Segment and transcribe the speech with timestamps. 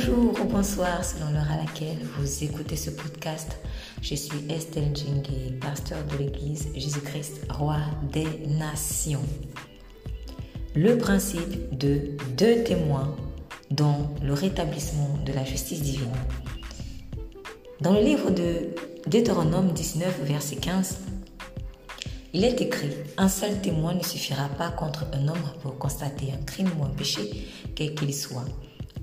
[0.00, 3.58] Bonjour ou bonsoir selon l'heure à laquelle vous écoutez ce podcast.
[4.00, 7.80] Je suis Estelle Djenge, pasteur de l'église Jésus-Christ, roi
[8.10, 9.24] des nations.
[10.74, 13.14] Le principe de deux témoins
[13.70, 16.12] dans le rétablissement de la justice divine.
[17.82, 18.68] Dans le livre de
[19.06, 20.96] Deutéronome 19, verset 15,
[22.32, 26.42] il est écrit, un seul témoin ne suffira pas contre un homme pour constater un
[26.42, 28.46] crime ou un péché, quel qu'il soit.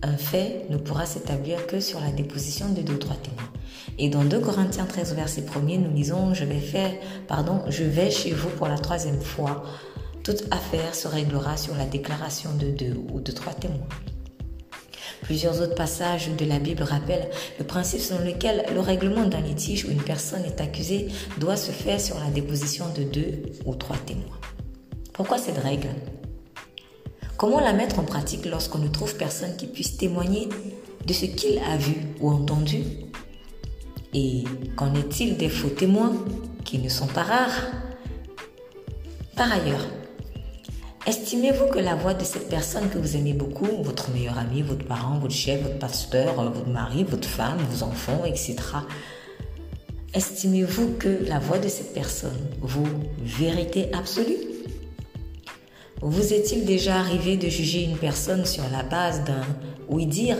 [0.03, 3.49] Un fait ne pourra s'établir que sur la déposition de deux ou trois témoins.
[3.97, 6.91] Et dans 2 Corinthiens 13, verset 1er, nous lisons, je vais faire,
[7.27, 9.63] pardon, je vais chez vous pour la troisième fois.
[10.23, 13.87] Toute affaire se réglera sur la déclaration de deux ou de trois témoins.
[15.23, 19.85] Plusieurs autres passages de la Bible rappellent le principe selon lequel le règlement d'un litige
[19.85, 21.07] où une personne est accusée
[21.39, 24.39] doit se faire sur la déposition de deux ou trois témoins.
[25.11, 25.89] Pourquoi cette règle?
[27.37, 30.49] Comment la mettre en pratique lorsqu'on ne trouve personne qui puisse témoigner
[31.05, 32.83] de ce qu'il a vu ou entendu?
[34.13, 34.43] Et
[34.75, 36.13] qu'en est-il des faux témoins
[36.65, 37.61] qui ne sont pas rares?
[39.35, 39.85] Par ailleurs,
[41.07, 44.85] Estimez-vous que la voix de cette personne que vous aimez beaucoup, votre meilleur ami, votre
[44.85, 48.57] parent, votre chef, votre pasteur, euh, votre mari, votre femme, vos enfants, etc.
[50.13, 52.89] Estimez-vous que la voix de cette personne vaut
[53.23, 54.56] vérité absolue?
[56.01, 59.41] Vous est-il déjà arrivé de juger une personne sur la base d'un
[59.89, 60.37] oui-dire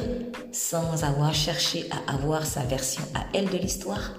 [0.52, 4.14] sans avoir cherché à avoir sa version à elle de l'histoire?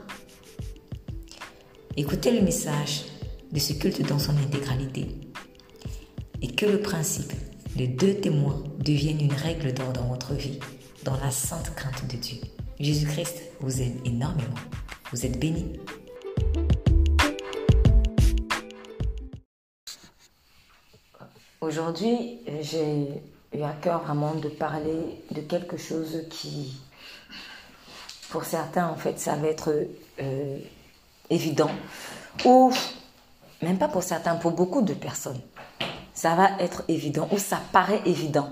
[1.96, 3.04] Écoutez le message
[3.52, 5.06] de ce culte dans son intégralité
[6.42, 7.32] et que le principe
[7.76, 10.58] de deux témoins devienne une règle d'or dans votre vie,
[11.04, 12.38] dans la sainte crainte de Dieu.
[12.80, 14.58] Jésus-Christ vous aime énormément.
[15.12, 15.78] Vous êtes bénis.
[21.60, 23.22] Aujourd'hui, j'ai
[23.54, 26.80] eu à cœur vraiment de parler de quelque chose qui,
[28.30, 29.72] pour certains, en fait, ça va être
[30.20, 30.58] euh,
[31.30, 31.70] évident,
[32.44, 32.72] ou
[33.62, 35.40] même pas pour certains, pour beaucoup de personnes
[36.18, 38.50] ça va être évident ou ça paraît évident.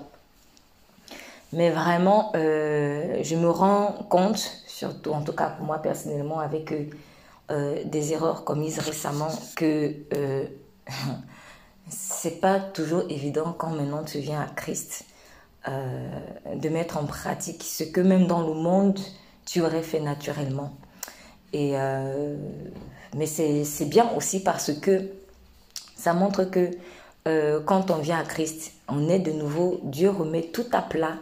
[1.53, 4.39] Mais vraiment, euh, je me rends compte,
[4.69, 6.73] surtout en tout cas pour moi personnellement, avec
[7.51, 9.95] euh, des erreurs commises récemment, que
[11.89, 15.05] c'est pas toujours évident quand maintenant tu viens à Christ
[15.69, 18.99] de mettre en pratique ce que même dans le monde
[19.45, 20.73] tu aurais fait naturellement.
[21.53, 21.75] Et,
[23.15, 25.11] mais c'est bien aussi parce que
[25.97, 26.71] ça montre que
[27.27, 31.17] euh, quand on vient à Christ, on est de nouveau, Dieu remet tout à plat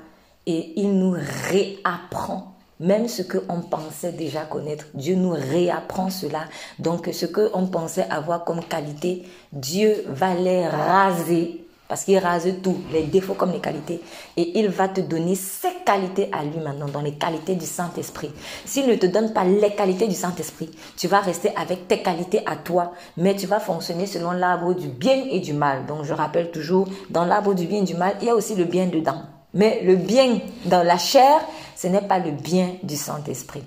[0.46, 1.16] et il nous
[1.48, 4.86] réapprend même ce qu'on pensait déjà connaître.
[4.94, 6.44] Dieu nous réapprend cela.
[6.78, 12.78] Donc ce qu'on pensait avoir comme qualité, Dieu va les raser parce qu'il rase tout,
[12.92, 14.00] les défauts comme les qualités.
[14.36, 18.30] Et il va te donner ses qualités à lui maintenant, dans les qualités du Saint-Esprit.
[18.64, 22.40] S'il ne te donne pas les qualités du Saint-Esprit, tu vas rester avec tes qualités
[22.46, 25.84] à toi, mais tu vas fonctionner selon l'arbre du bien et du mal.
[25.86, 28.54] Donc je rappelle toujours, dans l'arbre du bien et du mal, il y a aussi
[28.54, 29.22] le bien dedans.
[29.54, 31.40] Mais le bien dans la chair,
[31.76, 33.62] ce n'est pas le bien du Saint-Esprit.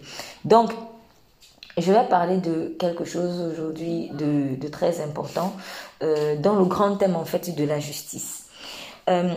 [0.46, 0.72] Donc,
[1.78, 5.56] je vais parler de quelque chose aujourd'hui de, très important
[6.02, 8.46] euh, dans le grand thème en fait de la justice.
[9.10, 9.34] Euh,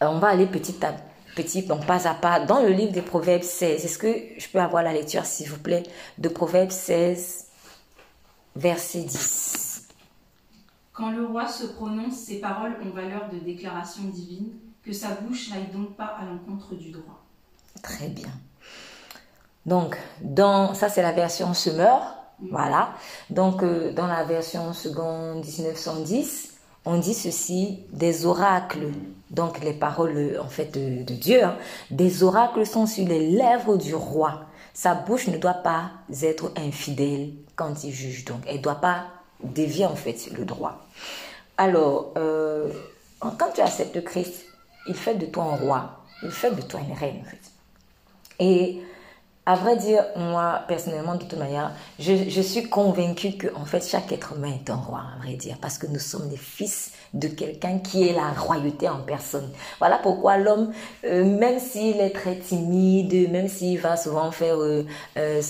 [0.00, 0.94] on va aller petit à
[1.34, 3.84] petit, pas à pas, dans le livre des Proverbes 16.
[3.84, 5.82] Est-ce que je peux avoir la lecture, s'il vous plaît,
[6.18, 7.46] de Proverbes 16,
[8.56, 9.88] verset 10
[10.92, 14.52] Quand le roi se prononce, ses paroles ont valeur de déclaration divine,
[14.84, 17.22] que sa bouche n'aille donc pas à l'encontre du droit.
[17.82, 18.30] Très bien.
[19.66, 22.16] Donc, dans, ça c'est la version Summer,
[22.50, 22.94] voilà.
[23.30, 28.90] Donc, euh, dans la version seconde 1910, on dit ceci, des oracles,
[29.30, 31.56] donc les paroles en fait de, Dieu, hein.
[31.90, 34.42] des oracles sont sur les lèvres du roi.
[34.74, 39.04] Sa bouche ne doit pas être infidèle quand il juge, donc elle ne doit pas
[39.42, 40.86] dévier en fait le droit.
[41.56, 42.68] Alors, euh,
[43.20, 44.44] quand tu acceptes Christ,
[44.86, 47.24] il fait de toi un roi, il fait de toi une reine.
[48.38, 48.82] Et
[49.46, 54.10] à vrai dire, moi, personnellement, de toute manière, je, suis convaincue que, en fait, chaque
[54.10, 57.28] être humain est un roi, à vrai dire, parce que nous sommes les fils de
[57.28, 59.48] quelqu'un qui est la royauté en personne.
[59.78, 60.72] Voilà pourquoi l'homme,
[61.04, 64.84] euh, même s'il est très timide, même s'il va souvent faire euh,
[65.16, 65.40] euh,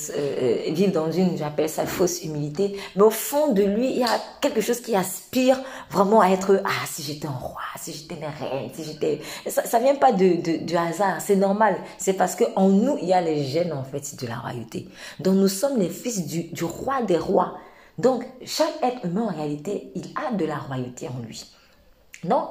[0.69, 4.21] vivre dans une, j'appelle ça fausse humilité, mais au fond de lui, il y a
[4.43, 5.59] quelque chose qui aspire
[5.91, 9.65] vraiment à être ah si j'étais un roi, si j'étais une reine, si j'étais ça,
[9.65, 13.23] ça vient pas de, hasard, c'est normal, c'est parce que en nous il y a
[13.23, 14.87] les gènes en fait de la royauté.
[15.21, 17.55] Donc nous sommes les fils du, du roi des rois.
[17.99, 21.51] Donc, chaque être humain, en réalité, il a de la royauté en lui.
[22.25, 22.51] Donc,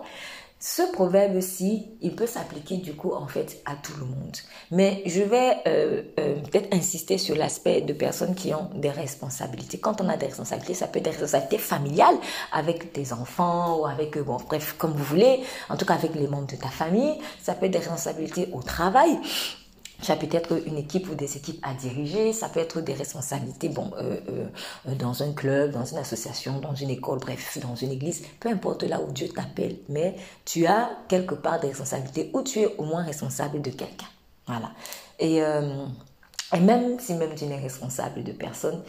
[0.65, 4.37] ce proverbe-ci, il peut s'appliquer du coup en fait à tout le monde.
[4.71, 9.77] Mais je vais euh, euh, peut-être insister sur l'aspect de personnes qui ont des responsabilités.
[9.77, 12.15] Quand on a des responsabilités, ça peut être des responsabilités familiales
[12.53, 16.29] avec tes enfants ou avec, bon, bref, comme vous voulez, en tout cas avec les
[16.29, 17.19] membres de ta famille.
[17.41, 19.19] Ça peut être des responsabilités au travail.
[20.01, 23.69] Ça peut être une équipe ou des équipes à diriger, ça peut être des responsabilités
[23.69, 24.47] bon, euh, euh,
[24.89, 28.49] euh, dans un club, dans une association, dans une école, bref, dans une église, peu
[28.49, 32.75] importe là où Dieu t'appelle, mais tu as quelque part des responsabilités ou tu es
[32.77, 34.07] au moins responsable de quelqu'un.
[34.45, 34.71] Voilà.
[35.19, 38.81] Et, et même si même tu n'es responsable de personne,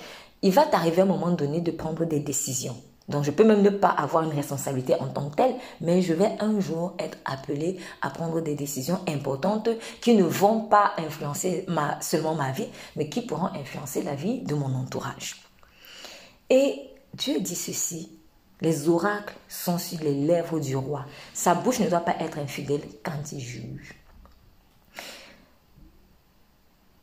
[0.43, 2.77] il va t'arriver à un moment donné de prendre des décisions.
[3.09, 6.15] Donc je peux même ne pas avoir une responsabilité en tant que telle, mais je
[6.15, 9.69] vais un jour être appelé à prendre des décisions importantes
[10.01, 11.67] qui ne vont pas influencer
[12.01, 15.43] seulement ma vie, mais qui pourront influencer la vie de mon entourage.
[16.49, 16.81] Et
[17.13, 18.19] Dieu dit ceci,
[18.61, 21.05] les oracles sont sur les lèvres du roi.
[21.35, 23.95] Sa bouche ne doit pas être infidèle quand il juge.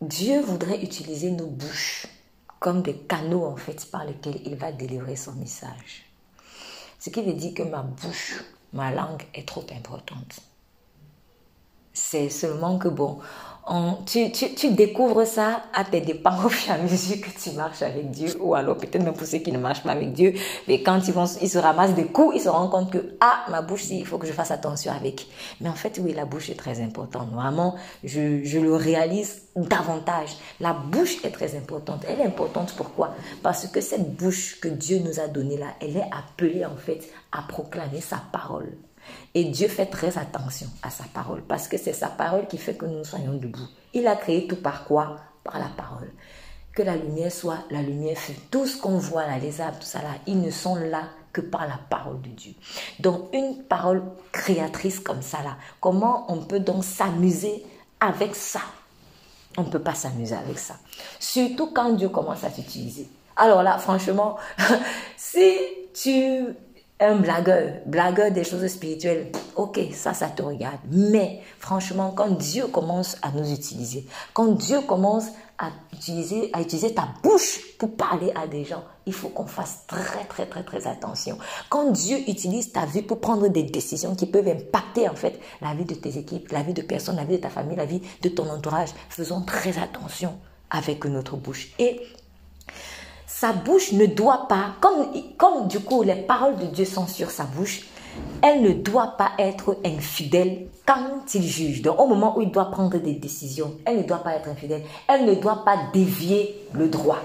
[0.01, 2.07] Dieu voudrait utiliser nos bouches
[2.61, 6.05] comme des canaux en fait par lesquels il va délivrer son message.
[6.99, 10.41] Ce qui veut dire que ma bouche, ma langue est trop importante.
[11.91, 13.17] C'est seulement que bon,
[14.05, 17.81] tu, tu, découvres ça à tes dépens au fur et à mesure que tu marches
[17.81, 20.33] avec Dieu, ou alors peut-être même pour ceux qui ne marchent pas avec Dieu,
[20.67, 23.45] mais quand ils, vont, ils se ramassent des coups, ils se rendent compte que, ah,
[23.49, 25.27] ma bouche, il faut que je fasse attention avec.
[25.61, 27.29] Mais en fait, oui, la bouche est très importante.
[27.31, 30.37] Vraiment, je, je le réalise davantage.
[30.59, 32.03] La bouche est très importante.
[32.07, 33.15] Elle est importante pourquoi?
[33.43, 37.09] Parce que cette bouche que Dieu nous a donnée là, elle est appelée en fait
[37.31, 38.75] à proclamer sa parole.
[39.33, 42.75] Et Dieu fait très attention à sa parole parce que c'est sa parole qui fait
[42.75, 43.67] que nous soyons debout.
[43.93, 45.17] Il a créé tout par quoi?
[45.43, 46.11] Par la parole.
[46.73, 48.39] Que la lumière soit, la lumière fut.
[48.49, 51.03] Tout ce qu'on voit là, les arbres, tout ça là, ils ne sont là
[51.33, 52.53] que par la parole de Dieu.
[52.99, 57.65] Donc une parole créatrice comme ça là, comment on peut donc s'amuser
[57.99, 58.61] avec ça?
[59.57, 60.75] On ne peut pas s'amuser avec ça.
[61.19, 63.09] Surtout quand Dieu commence à s'utiliser.
[63.35, 64.37] Alors là, franchement,
[65.17, 65.57] si
[65.93, 66.45] tu
[67.01, 70.79] un blagueur, blagueur des choses spirituelles, ok, ça, ça te regarde.
[70.91, 75.25] Mais franchement, quand Dieu commence à nous utiliser, quand Dieu commence
[75.57, 79.79] à utiliser, à utiliser ta bouche pour parler à des gens, il faut qu'on fasse
[79.87, 81.39] très, très, très, très attention.
[81.69, 85.73] Quand Dieu utilise ta vie pour prendre des décisions qui peuvent impacter, en fait, la
[85.73, 88.01] vie de tes équipes, la vie de personnes, la vie de ta famille, la vie
[88.21, 90.37] de ton entourage, faisons très attention
[90.69, 91.73] avec notre bouche.
[91.79, 91.99] Et
[93.41, 97.31] sa bouche ne doit pas, comme, comme du coup les paroles de Dieu sont sur
[97.31, 97.87] sa bouche,
[98.43, 101.81] elle ne doit pas être infidèle quand il juge.
[101.81, 104.83] Donc au moment où il doit prendre des décisions, elle ne doit pas être infidèle.
[105.07, 107.17] Elle ne doit pas dévier le droit.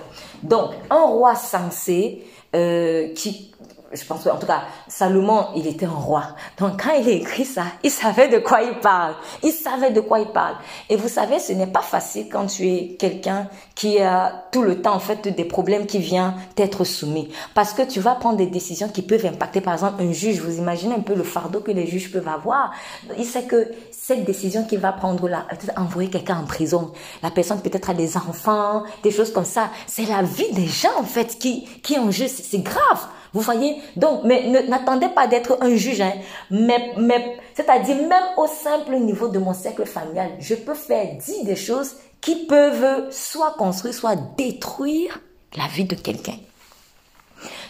[0.43, 2.25] Donc un roi sensé
[2.55, 3.53] euh, qui
[3.93, 6.25] je pense en tout cas, Salomon, il était un roi.
[6.59, 9.15] Donc quand il a écrit ça, il savait de quoi il parle.
[9.43, 10.57] Il savait de quoi il parle.
[10.89, 14.83] Et vous savez, ce n'est pas facile quand tu es quelqu'un qui a tout le
[14.83, 17.31] temps en fait des problèmes qui viennent t'être soumis.
[17.55, 20.41] Parce que tu vas prendre des décisions qui peuvent impacter par exemple un juge.
[20.41, 22.73] Vous imaginez un peu le fardeau que les juges peuvent avoir.
[23.17, 25.47] Il sait que cette décision qu'il va prendre là,
[25.77, 26.93] envoyer quelqu'un en prison.
[27.23, 29.71] La personne peut-être a des enfants, des choses comme ça.
[29.87, 32.27] C'est la vie des gens en fait qui, qui est en jeu.
[32.29, 33.07] C'est grave.
[33.33, 33.81] Vous voyez?
[33.97, 36.01] Donc, mais n'attendez pas d'être un juge.
[36.01, 36.13] Hein.
[36.51, 41.45] Mais, mais, C'est-à-dire, même au simple niveau de mon cercle familial, je peux faire dire
[41.45, 45.21] des choses qui peuvent soit construire, soit détruire
[45.57, 46.39] la vie de quelqu'un.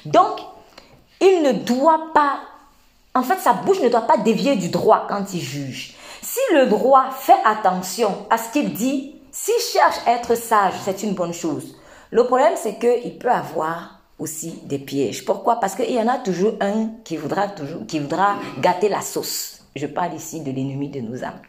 [0.05, 0.39] Donc,
[1.21, 2.41] il ne doit pas,
[3.15, 5.95] en fait, sa bouche ne doit pas dévier du droit quand il juge.
[6.23, 11.03] Si le droit fait attention à ce qu'il dit, s'il cherche à être sage, c'est
[11.03, 11.77] une bonne chose.
[12.11, 15.25] Le problème, c'est qu'il peut avoir aussi des pièges.
[15.25, 15.61] Pourquoi?
[15.61, 19.61] Parce qu'il y en a toujours un qui voudra, toujours, qui voudra gâter la sauce.
[19.75, 21.41] Je parle ici de l'ennemi de nos âmes.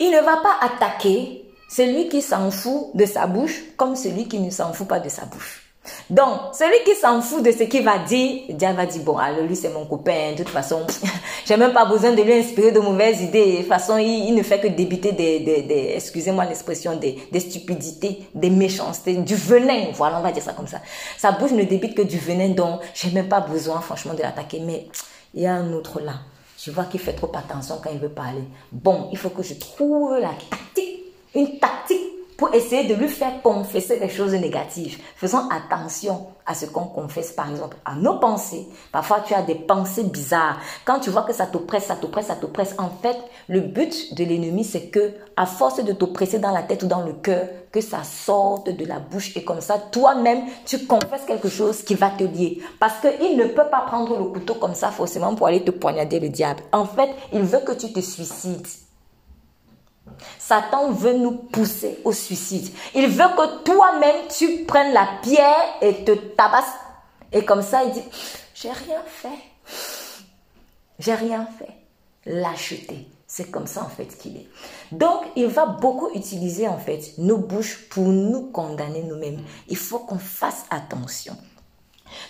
[0.00, 4.40] Il ne va pas attaquer celui qui s'en fout de sa bouche comme celui qui
[4.40, 5.63] ne s'en fout pas de sa bouche.
[6.08, 9.54] Donc, celui qui s'en fout de ce qu'il va dire, Dieu va dire, bon, lui
[9.54, 10.86] c'est mon copain, de toute façon,
[11.46, 13.52] j'ai même pas besoin de lui inspirer de mauvaises idées.
[13.52, 18.50] De toute façon, il, ne fait que débiter des, excusez-moi l'expression, des, des stupidités, des
[18.50, 19.90] méchancetés, du venin.
[19.94, 20.80] Voilà, on va dire ça comme ça.
[21.18, 24.60] Sa bouche ne débite que du venin, donc j'ai même pas besoin, franchement, de l'attaquer.
[24.60, 24.86] Mais
[25.34, 26.14] il y a un autre là.
[26.58, 28.44] Je vois qu'il fait trop attention quand il veut parler.
[28.72, 33.42] Bon, il faut que je trouve la tactique, une tactique pour essayer de lui faire
[33.42, 34.98] confesser des choses négatives.
[35.16, 38.66] Faisons attention à ce qu'on confesse, par exemple, à nos pensées.
[38.92, 40.58] Parfois, tu as des pensées bizarres.
[40.84, 43.16] Quand tu vois que ça t'oppresse, ça t'oppresse, ça t'oppresse, en fait,
[43.48, 47.02] le but de l'ennemi, c'est que, à force de t'oppresser dans la tête ou dans
[47.02, 51.48] le cœur, que ça sorte de la bouche et comme ça, toi-même, tu confesses quelque
[51.48, 52.60] chose qui va te lier.
[52.78, 56.20] Parce qu'il ne peut pas prendre le couteau comme ça forcément pour aller te poignarder
[56.20, 56.62] le diable.
[56.72, 58.66] En fait, il veut que tu te suicides.
[60.38, 62.72] Satan veut nous pousser au suicide.
[62.94, 66.64] Il veut que toi-même, tu prennes la pierre et te tabasses.
[67.32, 68.02] Et comme ça, il dit,
[68.54, 69.28] j'ai rien fait.
[70.98, 71.74] J'ai rien fait.
[72.26, 73.08] Lâcheté.
[73.26, 74.48] C'est comme ça en fait qu'il est.
[74.92, 79.42] Donc, il va beaucoup utiliser en fait nos bouches pour nous condamner nous-mêmes.
[79.68, 81.36] Il faut qu'on fasse attention.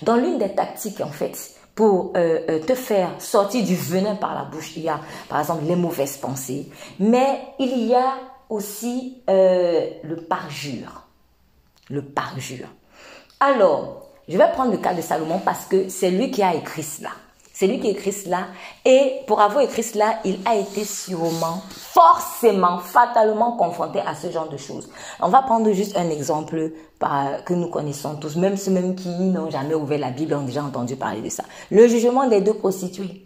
[0.00, 1.37] Dans l'une des tactiques en fait
[1.75, 4.76] pour euh, euh, te faire sortir du venin par la bouche.
[4.76, 8.14] Il y a, par exemple, les mauvaises pensées, mais il y a
[8.49, 11.02] aussi euh, le parjure.
[11.90, 12.69] Le parjure.
[13.40, 16.83] Alors, je vais prendre le cas de Salomon parce que c'est lui qui a écrit
[16.83, 17.11] cela.
[17.54, 18.49] C'est lui qui écrit cela.
[18.84, 24.49] Et pour avoir écrit cela, il a été sûrement, forcément, fatalement confronté à ce genre
[24.49, 24.90] de choses.
[25.20, 26.73] On va prendre juste un exemple
[27.46, 28.34] que nous connaissons tous.
[28.34, 31.44] Même ceux même qui n'ont jamais ouvert la Bible ont déjà entendu parler de ça.
[31.70, 33.25] Le jugement des deux prostituées.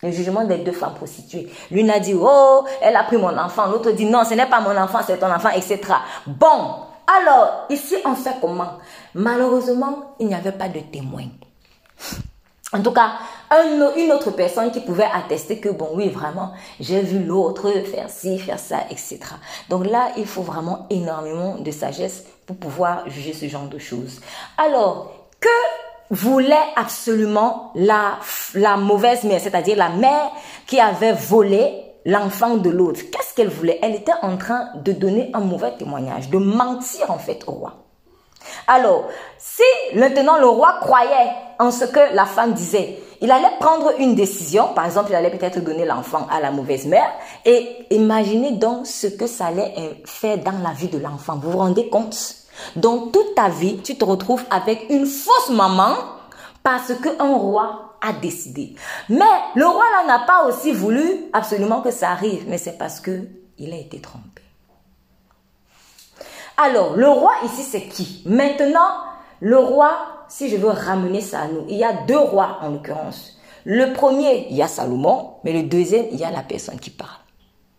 [0.00, 1.50] Le jugement des deux femmes prostituées.
[1.72, 3.66] L'une a dit, oh, elle a pris mon enfant.
[3.66, 5.80] L'autre dit, non, ce n'est pas mon enfant, c'est ton enfant, etc.
[6.24, 6.86] Bon,
[7.20, 8.74] alors, ici, on fait comment?
[9.14, 11.24] Malheureusement, il n'y avait pas de témoin.
[12.76, 13.12] En tout cas,
[13.96, 18.38] une autre personne qui pouvait attester que, bon, oui, vraiment, j'ai vu l'autre faire ci,
[18.38, 19.18] faire ça, etc.
[19.70, 24.20] Donc là, il faut vraiment énormément de sagesse pour pouvoir juger ce genre de choses.
[24.58, 25.48] Alors, que
[26.10, 28.18] voulait absolument la,
[28.54, 30.30] la mauvaise mère, c'est-à-dire la mère
[30.66, 33.00] qui avait volé l'enfant de l'autre?
[33.10, 33.78] Qu'est-ce qu'elle voulait?
[33.82, 37.85] Elle était en train de donner un mauvais témoignage, de mentir en fait au roi.
[38.66, 39.62] Alors, si
[39.94, 44.68] maintenant le roi croyait en ce que la femme disait, il allait prendre une décision,
[44.74, 47.10] par exemple, il allait peut-être donner l'enfant à la mauvaise mère,
[47.44, 51.36] et imaginez donc ce que ça allait euh, faire dans la vie de l'enfant.
[51.42, 52.16] Vous vous rendez compte?
[52.74, 55.94] Donc, toute ta vie, tu te retrouves avec une fausse maman
[56.62, 58.74] parce qu'un roi a décidé.
[59.08, 59.24] Mais
[59.54, 63.22] le roi là n'a pas aussi voulu absolument que ça arrive, mais c'est parce que
[63.58, 64.35] il a été trompé.
[66.56, 68.22] Alors, le roi ici, c'est qui?
[68.24, 68.88] Maintenant,
[69.40, 69.92] le roi,
[70.28, 73.38] si je veux ramener ça à nous, il y a deux rois en l'occurrence.
[73.64, 76.90] Le premier, il y a Salomon, mais le deuxième, il y a la personne qui
[76.90, 77.10] parle.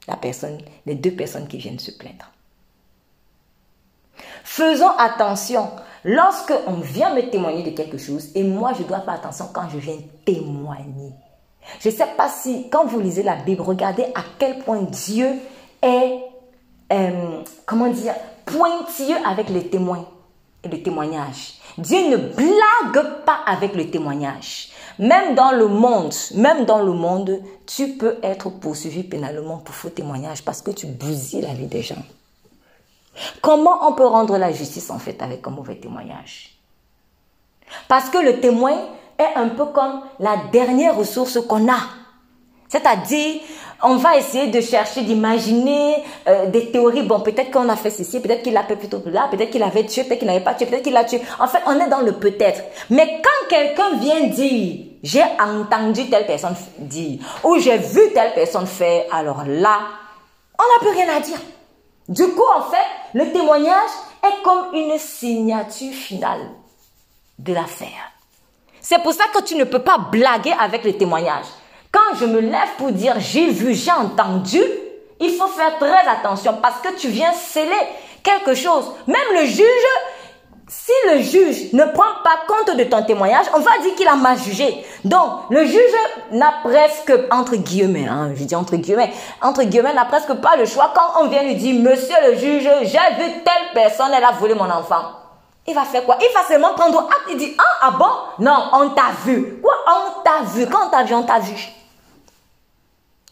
[0.08, 2.32] La personne, les deux personnes qui viennent se plaindre.
[4.44, 5.70] Faisons attention.
[6.04, 9.70] Lorsque on vient me témoigner de quelque chose, et moi je dois faire attention quand
[9.70, 11.14] je viens témoigner.
[11.82, 15.28] Je ne sais pas si, quand vous lisez la Bible, regardez à quel point Dieu
[15.82, 16.20] est,
[16.92, 18.14] euh, comment dire,
[18.46, 20.06] pointilleux avec les témoins
[20.64, 21.56] et le témoignage.
[21.78, 24.70] Dieu ne blague pas avec le témoignage.
[25.00, 29.90] Même dans le monde, même dans le monde, tu peux être poursuivi pénalement pour faux
[29.90, 32.04] témoignage parce que tu bousilles la vie des gens.
[33.42, 36.58] Comment on peut rendre la justice en fait avec un mauvais témoignage?
[37.88, 38.76] Parce que le témoin
[39.20, 41.80] est un peu comme la dernière ressource qu'on a.
[42.70, 43.42] C'est-à-dire,
[43.84, 47.04] on va essayer de chercher, d'imaginer euh, des théories.
[47.04, 49.86] Bon, peut-être qu'on a fait ceci, peut-être qu'il a fait plutôt là, peut-être qu'il avait
[49.86, 51.22] tué, peut-être qu'il n'avait pas tué, peut-être qu'il a tué.
[51.40, 52.62] En fait, on est dans le peut-être.
[52.90, 58.66] Mais quand quelqu'un vient dire, j'ai entendu telle personne dire, ou j'ai vu telle personne
[58.66, 59.80] faire, alors là,
[60.58, 61.40] on n'a plus rien à dire.
[62.10, 62.78] Du coup, en fait,
[63.14, 63.90] le témoignage
[64.24, 66.42] est comme une signature finale
[67.38, 68.12] de l'affaire.
[68.82, 71.46] C'est pour ça que tu ne peux pas blaguer avec le témoignage.
[71.92, 74.62] Quand je me lève pour dire j'ai vu, j'ai entendu,
[75.20, 77.72] il faut faire très attention parce que tu viens sceller
[78.24, 78.92] quelque chose.
[79.08, 79.66] Même le juge,
[80.68, 84.16] si le juge ne prend pas compte de ton témoignage, on va dire qu'il a
[84.16, 84.86] mal jugé.
[85.06, 85.96] Donc, le juge
[86.32, 90.66] n'a presque, entre guillemets, hein, je dis entre guillemets, entre guillemets, n'a presque pas le
[90.66, 94.32] choix quand on vient lui dire, monsieur le juge, j'ai vu telle personne, elle a
[94.32, 95.04] volé mon enfant.
[95.66, 96.18] Il va faire quoi?
[96.22, 98.44] Il va seulement prendre acte, il dit, ah, ah bon?
[98.44, 99.60] Non, on t'a vu.
[99.62, 99.74] Quoi?
[99.88, 100.66] On t'a vu.
[100.66, 101.56] Quand on t'a vu, on t'a vu.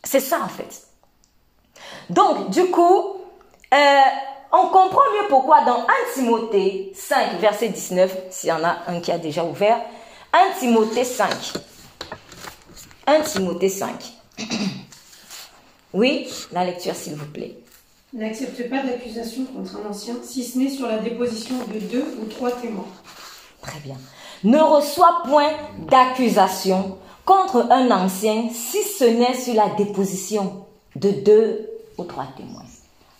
[0.05, 0.83] C'est ça en fait.
[2.09, 3.17] Donc, du coup,
[3.73, 4.01] euh,
[4.51, 9.01] on comprend mieux pourquoi dans 1 Timothée 5, verset 19, s'il y en a un
[9.01, 9.81] qui a déjà ouvert,
[10.31, 11.29] 1 Timothée 5.
[13.07, 14.13] 1 Timothée 5.
[15.93, 17.57] Oui, la lecture s'il vous plaît.
[18.13, 22.25] N'accepte pas d'accusation contre un ancien, si ce n'est sur la déposition de deux ou
[22.25, 22.87] trois témoins.
[23.61, 23.97] Très bien.
[24.43, 25.51] Ne reçois point
[25.89, 30.65] d'accusation contre un ancien si ce n'est sur la déposition
[30.95, 32.63] de deux ou trois témoins.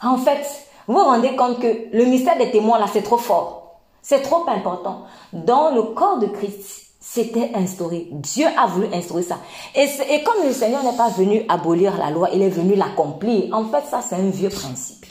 [0.01, 0.45] En fait,
[0.87, 3.79] Vous vous rendez compte que le mystère des témoins, là, c'est trop fort.
[4.01, 5.05] C'est trop important.
[5.33, 8.07] Dans le corps de Christ, c'était instauré.
[8.11, 9.37] Dieu a voulu instaurer ça.
[9.73, 9.87] Et,
[10.23, 13.51] comme le Seigneur n'est pas venu abolir la loi, il est venu l'accomplir.
[13.51, 15.05] En fait, ça, c'est un vieux principe.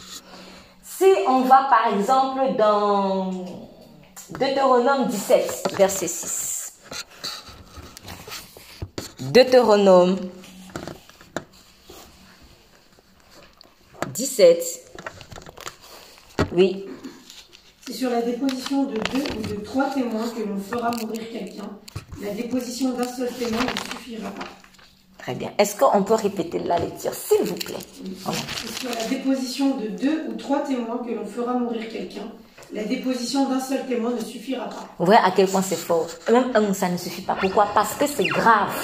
[0.83, 3.31] Si on va, par exemple, dans
[4.31, 6.54] Deutéronome 17, verset 6.
[9.33, 10.17] Deutéronome
[14.13, 14.93] 17.
[16.53, 16.85] Oui.
[17.87, 21.71] C'est sur la déposition de deux ou de trois témoins que l'on fera mourir quelqu'un.
[22.23, 24.45] La déposition d'un seul témoin ne suffira pas.
[25.19, 25.53] Très bien.
[25.59, 27.75] Est-ce qu'on peut répéter la lecture, s'il vous plaît?
[28.57, 32.31] C'est sur la déposition de deux ou trois témoins que l'on fera mourir quelqu'un.
[32.75, 34.89] La déposition d'un seul témoin ne suffira pas.
[34.99, 36.09] Vous voyez à quel point c'est fort.
[36.31, 37.37] Même un, ça ne suffit pas.
[37.41, 37.69] Pourquoi?
[37.73, 38.75] Parce que c'est grave.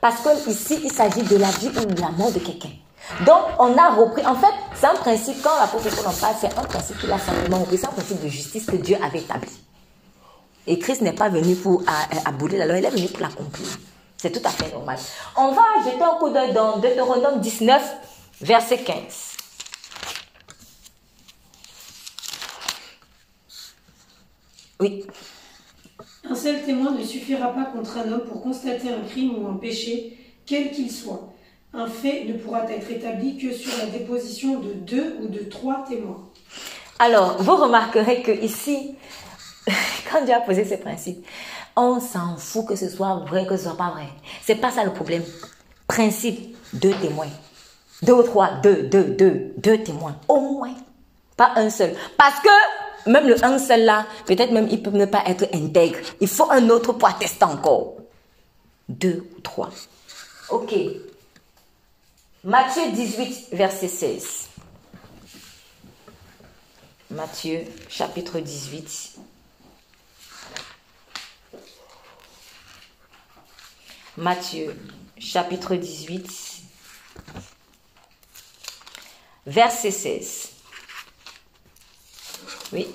[0.00, 2.70] Parce que ici, il s'agit de la vie ou de la mort de quelqu'un.
[3.26, 4.24] Donc, on a repris.
[4.26, 7.18] En fait, c'est un principe, quand la Paul en parle, c'est un principe qu'il a
[7.18, 7.76] simplement repris.
[7.76, 9.50] C'est un principe de justice que Dieu avait établi.
[10.66, 11.82] Et Christ n'est pas venu pour
[12.24, 13.68] abolir la loi, il est venu pour l'accomplir.
[14.16, 14.98] C'est tout à fait normal.
[15.36, 17.96] On va jeter un coup d'œil dans Deutéronome 19,
[18.40, 19.35] verset 15.
[24.80, 25.04] Oui.
[26.28, 29.56] Un seul témoin ne suffira pas contre un homme pour constater un crime ou un
[29.56, 31.32] péché, quel qu'il soit.
[31.72, 35.84] Un fait ne pourra être établi que sur la déposition de deux ou de trois
[35.88, 36.28] témoins.
[36.98, 38.94] Alors, vous remarquerez que ici,
[40.10, 41.24] quand Dieu a posé ces principes,
[41.76, 44.08] on s'en fout que ce soit vrai, que ce soit pas vrai.
[44.42, 45.22] C'est pas ça le problème.
[45.86, 47.28] Principe, deux témoins.
[48.02, 50.16] Deux ou trois, deux, deux, deux, deux témoins.
[50.28, 50.74] Au moins.
[51.36, 51.94] Pas un seul.
[52.16, 52.48] Parce que
[53.06, 55.98] même le un seul là, peut-être même il peut ne pas être intègre.
[56.20, 57.94] Il faut un autre pour attester encore.
[58.88, 59.70] Deux ou trois.
[60.50, 60.74] Ok.
[62.44, 64.48] Matthieu 18, verset 16.
[67.10, 69.16] Matthieu chapitre 18.
[74.16, 74.74] Matthieu
[75.18, 76.62] chapitre 18,
[79.46, 80.55] verset 16.
[82.72, 82.86] Oui.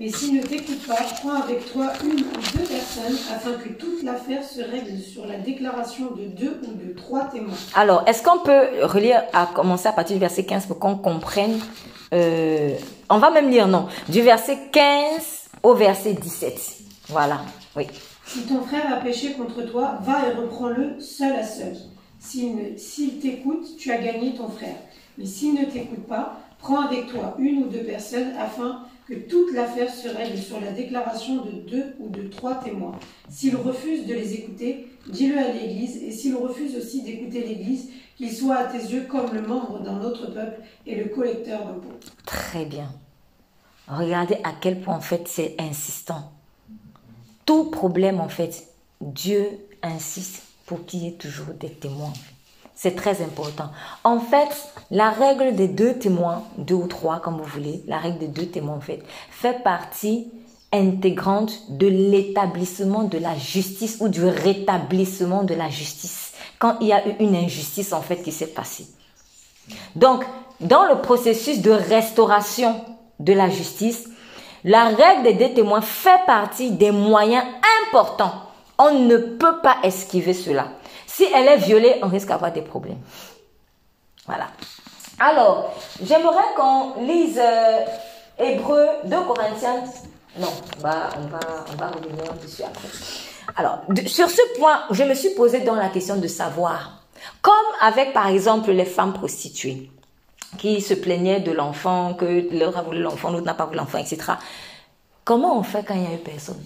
[0.00, 4.04] Mais s'il ne t'écoute pas, prends avec toi une ou deux personnes afin que toute
[4.04, 7.56] l'affaire se règle sur la déclaration de deux ou de trois témoins.
[7.74, 11.58] Alors, est-ce qu'on peut relire à commencer à partir du verset 15 pour qu'on comprenne
[12.12, 12.76] euh,
[13.10, 16.78] On va même lire, non, du verset 15 au verset 17.
[17.08, 17.40] Voilà,
[17.74, 17.88] oui.
[18.24, 21.74] Si ton frère a péché contre toi, va et reprends-le seul à seul.
[22.20, 24.76] S'il t'écoute, tu as gagné ton frère.
[25.16, 29.54] Mais s'il ne t'écoute pas, prends avec toi une ou deux personnes afin que toute
[29.54, 32.98] l'affaire se règle sur la déclaration de deux ou de trois témoins.
[33.30, 38.32] S'il refuse de les écouter, dis-le à l'Église, et s'il refuse aussi d'écouter l'Église, qu'il
[38.32, 41.98] soit à tes yeux comme le membre d'un autre peuple et le collecteur d'impôts.
[42.26, 42.92] Très bien.
[43.86, 46.32] Regardez à quel point en fait c'est insistant
[47.48, 48.68] tout problème, en fait,
[49.00, 49.42] Dieu
[49.82, 52.12] insiste pour qu'il y ait toujours des témoins.
[52.80, 53.70] C'est très important.
[54.04, 54.48] En fait,
[54.92, 58.46] la règle des deux témoins, deux ou trois comme vous voulez, la règle des deux
[58.46, 60.30] témoins en fait, fait partie
[60.72, 66.92] intégrante de l'établissement de la justice ou du rétablissement de la justice quand il y
[66.92, 68.86] a eu une injustice en fait qui s'est passée.
[69.96, 70.24] Donc,
[70.60, 72.80] dans le processus de restauration
[73.18, 74.08] de la justice,
[74.62, 77.44] la règle des deux témoins fait partie des moyens
[77.88, 78.34] importants.
[78.78, 80.68] On ne peut pas esquiver cela.
[81.18, 83.00] Si elle est violée, on risque d'avoir des problèmes.
[84.24, 84.46] Voilà.
[85.18, 87.80] Alors, j'aimerais qu'on lise euh,
[88.38, 89.82] Hébreu 2 Corinthiens.
[90.38, 91.40] Non, on va, on, va,
[91.72, 92.86] on va revenir dessus après.
[93.56, 97.02] Alors, sur ce point, je me suis posé dans la question de savoir,
[97.42, 99.90] comme avec par exemple les femmes prostituées
[100.56, 103.98] qui se plaignaient de l'enfant, que l'un a voulu l'enfant, l'autre n'a pas voulu l'enfant,
[103.98, 104.34] etc.
[105.24, 106.62] Comment on fait quand il n'y a eu personne?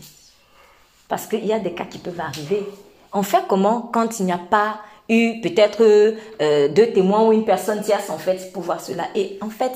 [1.08, 2.66] Parce qu'il y a des cas qui peuvent arriver.
[3.12, 7.44] On fait comment quand il n'y a pas eu peut-être euh, deux témoins ou une
[7.44, 9.05] personne tierce en fait pour voir cela?
[9.14, 9.72] Et en fait,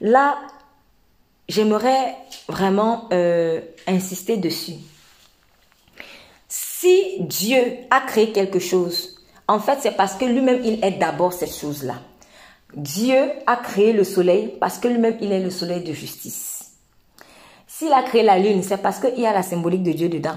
[0.00, 0.38] là,
[1.48, 2.16] j'aimerais
[2.48, 4.74] vraiment euh, insister dessus.
[6.48, 11.32] Si Dieu a créé quelque chose, en fait, c'est parce que lui-même, il est d'abord
[11.32, 11.96] cette chose-là.
[12.74, 16.72] Dieu a créé le soleil parce que lui-même, il est le soleil de justice.
[17.66, 20.36] S'il a créé la lune, c'est parce qu'il y a la symbolique de Dieu dedans.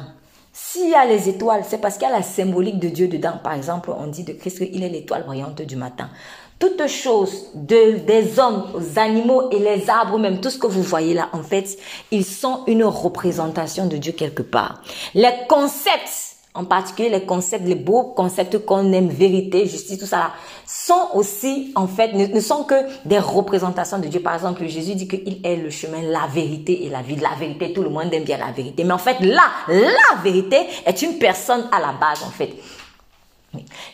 [0.55, 3.39] S'il y a les étoiles, c'est parce qu'il y a la symbolique de Dieu dedans.
[3.43, 6.11] Par exemple, on dit de Christ qu'il est l'étoile brillante du matin.
[6.59, 10.83] Toutes choses, de, des hommes, aux animaux et les arbres, même tout ce que vous
[10.83, 11.77] voyez là, en fait,
[12.11, 14.83] ils sont une représentation de Dieu quelque part.
[15.15, 20.33] Les concepts en particulier les concepts, les beaux concepts qu'on aime, vérité, justice, tout ça
[20.67, 24.19] sont aussi, en fait, ne, sont que des représentations de Dieu.
[24.19, 27.15] Par exemple, Jésus dit qu'il est le chemin, la vérité et la vie.
[27.15, 28.83] La vérité, tout le monde aime bien la vérité.
[28.83, 32.53] Mais en fait, là, la vérité est une personne à la base, en fait.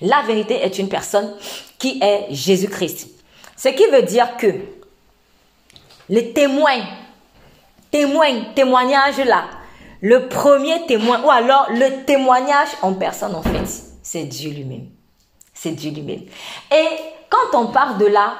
[0.01, 1.33] La vérité est une personne
[1.77, 3.07] qui est Jésus-Christ.
[3.55, 4.47] Ce qui veut dire que
[6.09, 6.81] les témoins,
[7.91, 9.45] témoins, témoignages là,
[10.01, 13.65] le premier témoin, ou alors le témoignage en personne, en fait,
[14.01, 14.87] c'est Dieu lui-même.
[15.53, 16.21] C'est Dieu lui-même.
[16.71, 16.87] Et
[17.29, 18.35] quand on part de là,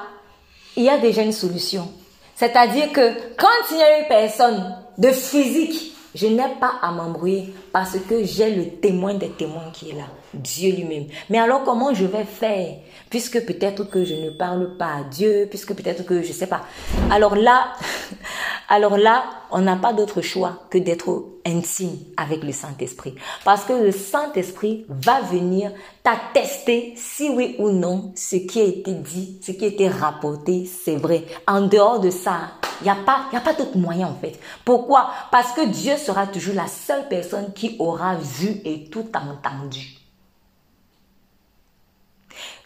[0.76, 1.88] il y a déjà une solution.
[2.34, 7.52] C'est-à-dire que quand il n'y a une personne de physique, je n'ai pas à m'embrouiller
[7.72, 11.06] parce que j'ai le témoin des témoins qui est là, Dieu lui-même.
[11.28, 12.76] Mais alors comment je vais faire
[13.10, 16.46] puisque peut-être que je ne parle pas à Dieu, puisque peut-être que je ne sais
[16.46, 16.62] pas.
[17.10, 17.72] Alors là,
[18.68, 23.16] alors là, on n'a pas d'autre choix que d'être intime avec le Saint-Esprit.
[23.44, 25.72] Parce que le Saint-Esprit va venir
[26.04, 30.66] t'attester si oui ou non ce qui a été dit, ce qui a été rapporté,
[30.66, 31.24] c'est vrai.
[31.48, 34.38] En dehors de ça, il n'y a pas, a pas d'autre moyen en fait.
[34.64, 35.10] Pourquoi?
[35.32, 39.99] Parce que Dieu sera toujours la seule personne qui aura vu et tout entendu.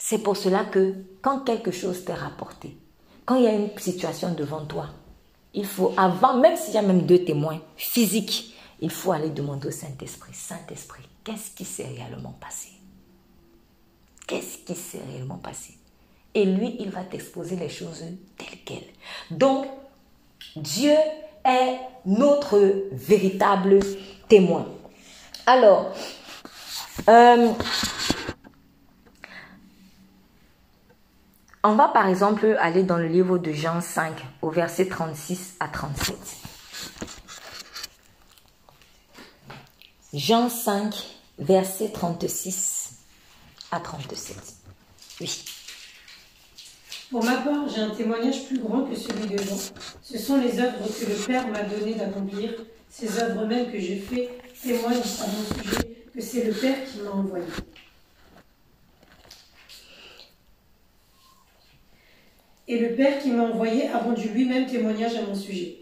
[0.07, 2.77] C'est pour cela que quand quelque chose t'est rapporté,
[3.25, 4.89] quand il y a une situation devant toi,
[5.55, 9.69] il faut, avant, même s'il y a même deux témoins physiques, il faut aller demander
[9.69, 12.69] au Saint-Esprit, Saint-Esprit, qu'est-ce qui s'est réellement passé?
[14.27, 15.73] Qu'est-ce qui s'est réellement passé?
[16.35, 18.05] Et lui, il va t'exposer les choses
[18.37, 18.93] telles quelles.
[19.31, 19.65] Donc,
[20.55, 20.97] Dieu
[21.47, 22.61] est notre
[22.93, 23.81] véritable
[24.29, 24.67] témoin.
[25.47, 25.95] Alors,
[27.09, 27.53] euh,
[31.67, 35.69] On va par exemple aller dans le livre de Jean 5 au verset 36 à
[35.69, 36.15] 37.
[40.13, 40.95] Jean 5,
[41.39, 42.99] verset 36
[43.71, 44.37] à 37.
[45.23, 45.45] Oui.
[47.11, 49.57] Pour ma part, j'ai un témoignage plus grand que celui de Jean.
[50.03, 52.51] Ce sont les œuvres que le Père m'a donné d'accomplir.
[52.91, 57.01] Ces œuvres mêmes que j'ai fait témoignent à mon sujet que c'est le Père qui
[57.01, 57.47] m'a envoyé.
[62.67, 65.77] Et le Père qui m'a envoyé a rendu lui-même témoignage à mon sujet.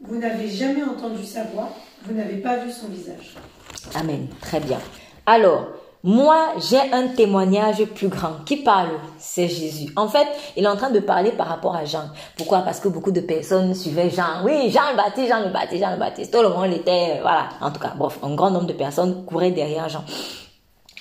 [0.00, 1.68] Vous n'avez jamais entendu sa voix,
[2.04, 3.34] vous n'avez pas vu son visage.
[3.94, 4.26] Amen.
[4.40, 4.78] Très bien.
[5.26, 5.68] Alors,
[6.02, 8.44] moi, j'ai un témoignage plus grand.
[8.44, 8.88] Qui parle?
[9.18, 9.92] C'est Jésus.
[9.94, 12.10] En fait, il est en train de parler par rapport à Jean.
[12.36, 12.62] Pourquoi?
[12.62, 14.42] Parce que beaucoup de personnes suivaient Jean.
[14.44, 16.32] Oui, Jean le Baptiste, Jean le Baptiste, Jean le Baptiste.
[16.32, 17.50] Tout le monde était, voilà.
[17.60, 20.02] En tout cas, bon, un grand nombre de personnes couraient derrière Jean.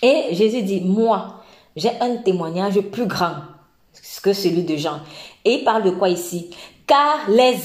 [0.04, 1.42] Et Jésus dit, moi,
[1.76, 3.36] j'ai un témoignage plus grand
[4.22, 5.00] que celui de Jean.
[5.44, 6.52] Et il parle de quoi ici?
[6.86, 7.58] Car les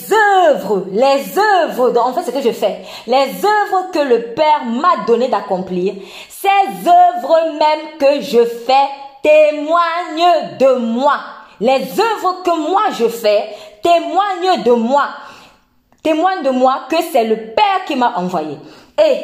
[0.48, 5.04] œuvres, les œuvres, en fait ce que je fais, les œuvres que le Père m'a
[5.06, 5.94] donné d'accomplir,
[6.28, 8.88] ces œuvres même que je fais
[9.22, 11.18] témoignent de moi.
[11.60, 13.48] Les œuvres que moi je fais
[13.82, 15.08] témoignent de moi.
[16.02, 18.58] Témoignent de moi que c'est le Père qui m'a envoyé.
[19.04, 19.16] Et,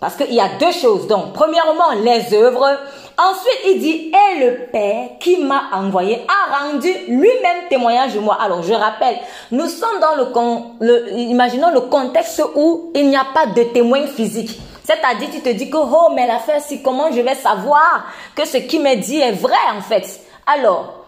[0.00, 1.06] parce qu'il y a deux choses.
[1.06, 2.78] Donc, premièrement, les œuvres
[3.18, 8.36] Ensuite, il dit, et le Père qui m'a envoyé a rendu lui-même témoignage de moi.
[8.38, 9.16] Alors, je rappelle,
[9.50, 14.06] nous sommes dans le, le imaginons le contexte où il n'y a pas de témoin
[14.06, 14.60] physique.
[14.84, 18.58] C'est-à-dire, tu te dis que, oh, mais l'affaire, c'est comment je vais savoir que ce
[18.58, 20.20] qui m'est dit est vrai, en fait.
[20.46, 21.06] Alors,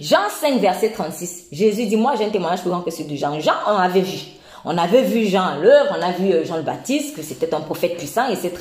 [0.00, 3.16] Jean 5, verset 36, Jésus dit, moi, j'ai un témoignage plus grand que celui de
[3.16, 3.38] Jean.
[3.38, 4.33] Jean, on avait vu.
[4.64, 7.52] On avait vu Jean à l'œuvre, on a vu euh, Jean le Baptiste, que c'était
[7.54, 8.52] un prophète puissant, etc.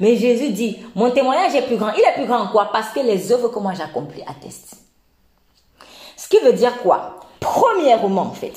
[0.00, 1.92] Mais Jésus dit, mon témoignage est plus grand.
[1.92, 2.70] Il est plus grand quoi?
[2.72, 4.76] Parce que les œuvres que moi j'accomplis attestent.
[6.16, 7.20] Ce qui veut dire quoi?
[7.40, 8.54] Premièrement, en fait,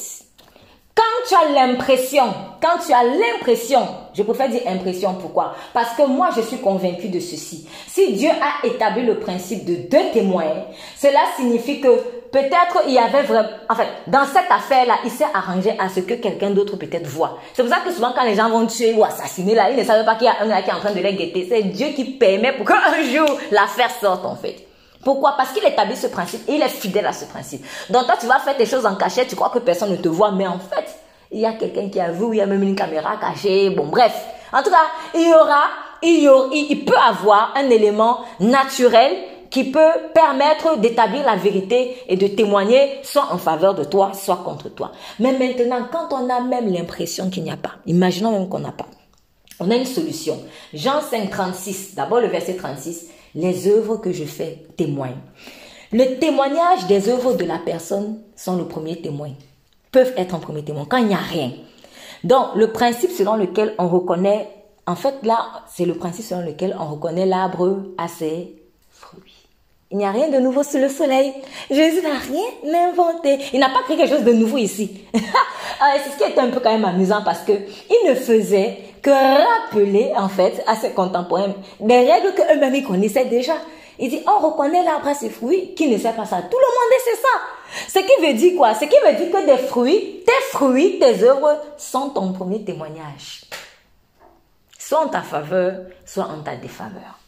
[0.95, 2.23] quand tu as l'impression,
[2.61, 5.53] quand tu as l'impression, je préfère dire impression, pourquoi?
[5.73, 7.67] Parce que moi, je suis convaincu de ceci.
[7.87, 10.53] Si Dieu a établi le principe de deux témoins,
[10.97, 11.89] cela signifie que
[12.31, 15.99] peut-être il y avait vraiment, en fait, dans cette affaire-là, il s'est arrangé à ce
[15.99, 17.39] que quelqu'un d'autre peut-être voit.
[17.53, 19.83] C'est pour ça que souvent quand les gens vont tuer ou assassiner là, ils ne
[19.83, 21.47] savent pas qu'il y a un là qui est en train de les guetter.
[21.49, 24.64] C'est Dieu qui permet pour qu'un jour l'affaire sorte en fait.
[25.05, 25.35] Pourquoi?
[25.37, 27.63] Parce qu'il établit ce principe et il est fidèle à ce principe.
[27.91, 30.09] Donc toi, tu vas faire tes choses en cachette, tu crois que personne ne te
[30.09, 30.99] voit, mais en fait,
[31.31, 33.85] il y a quelqu'un qui a vu, il y a même une caméra cachée, bon
[33.85, 34.13] bref.
[34.51, 35.61] En tout cas, il y aura,
[36.01, 39.11] il, y aura, il peut avoir un élément naturel
[39.51, 44.41] qui peut permettre d'établir la vérité et de témoigner soit en faveur de toi, soit
[44.43, 44.91] contre toi.
[45.19, 48.71] Mais maintenant, quand on a même l'impression qu'il n'y a pas, imaginons même qu'on n'a
[48.71, 48.87] pas,
[49.59, 50.39] on a une solution.
[50.73, 55.21] Jean 5, 36, d'abord le verset 36, les œuvres que je fais témoignent.
[55.91, 59.31] Le témoignage des œuvres de la personne sont le premier témoin,
[59.91, 61.51] peuvent être un premier témoin quand il n'y a rien.
[62.23, 64.49] Donc, le principe selon lequel on reconnaît
[64.87, 68.64] En fait, là, c'est le principe selon lequel on reconnaît l'arbre à ses.
[69.91, 71.33] Il n'y a rien de nouveau sous le soleil.
[71.69, 73.37] Jésus n'a rien inventé.
[73.53, 75.05] Il n'a pas créé quelque chose de nouveau ici.
[75.77, 78.77] Ah, c'est ce qui est un peu quand même amusant parce que il ne faisait
[79.01, 83.55] que rappeler en fait à ses contemporains des règles que eux-mêmes connaissaient déjà.
[83.99, 85.73] Il dit, on reconnaît l'arbre à ses fruits.
[85.75, 87.99] Qui ne sait pas ça Tout le monde sait ça.
[87.99, 88.73] Ce qui veut dire quoi?
[88.73, 93.41] Ce qui veut dire que des fruits, tes fruits, tes œuvres sont ton premier témoignage.
[94.77, 97.19] Soit en ta faveur, soit en ta défaveur.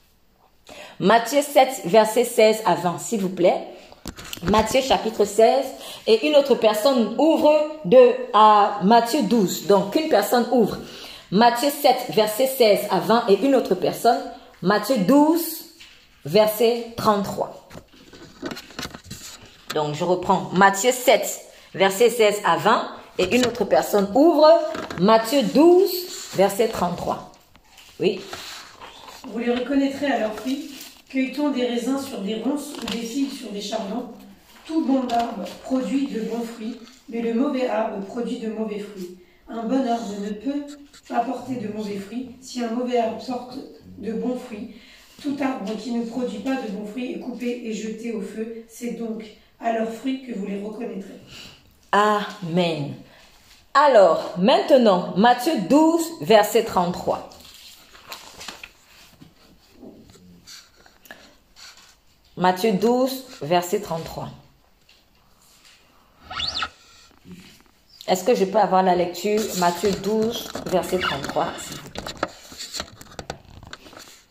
[0.99, 3.67] Matthieu 7, verset 16 à 20, s'il vous plaît.
[4.43, 5.65] Matthieu chapitre 16
[6.07, 7.53] et une autre personne ouvre
[7.85, 7.97] de
[8.33, 9.67] à Matthieu 12.
[9.67, 10.77] Donc une personne ouvre
[11.31, 14.19] Matthieu 7 verset 16 à 20 et une autre personne
[14.61, 15.41] Matthieu 12
[16.25, 17.67] verset 33.
[19.75, 21.41] Donc je reprends Matthieu 7
[21.73, 22.87] verset 16 à 20
[23.19, 24.47] et une autre personne ouvre
[24.99, 25.89] Matthieu 12
[26.35, 27.31] verset 33.
[27.99, 28.21] Oui.
[29.27, 30.76] Vous les reconnaîtrez à fruits.
[31.09, 34.09] Cueille-t-on des raisins sur des ronces ou des figues sur des chardons?
[34.65, 39.17] Tout bon arbre produit de bons fruits, mais le mauvais arbre produit de mauvais fruits.
[39.47, 40.65] Un bon arbre ne peut
[41.09, 43.57] apporter de mauvais fruits si un mauvais arbre porte
[43.99, 44.75] de bons fruits.
[45.21, 48.65] Tout arbre qui ne produit pas de bons fruits est coupé et jeté au feu.
[48.67, 49.23] C'est donc
[49.61, 51.21] à leurs fruits que vous les reconnaîtrez.
[51.93, 52.91] Amen.
[53.73, 57.29] Alors, maintenant, Matthieu 12, verset 33.
[62.37, 64.29] Matthieu 12, verset 33.
[68.07, 69.41] Est-ce que je peux avoir la lecture?
[69.57, 72.01] Matthieu 12, verset 33, s'il vous plaît.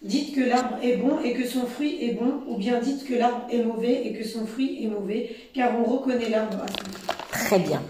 [0.02, 3.14] Dites que l'arbre est bon et que son fruit est bon, ou bien dites que
[3.14, 6.88] l'arbre est mauvais et que son fruit est mauvais, car on reconnaît l'arbre à son
[6.88, 7.46] fruit.
[7.46, 7.82] Très bien.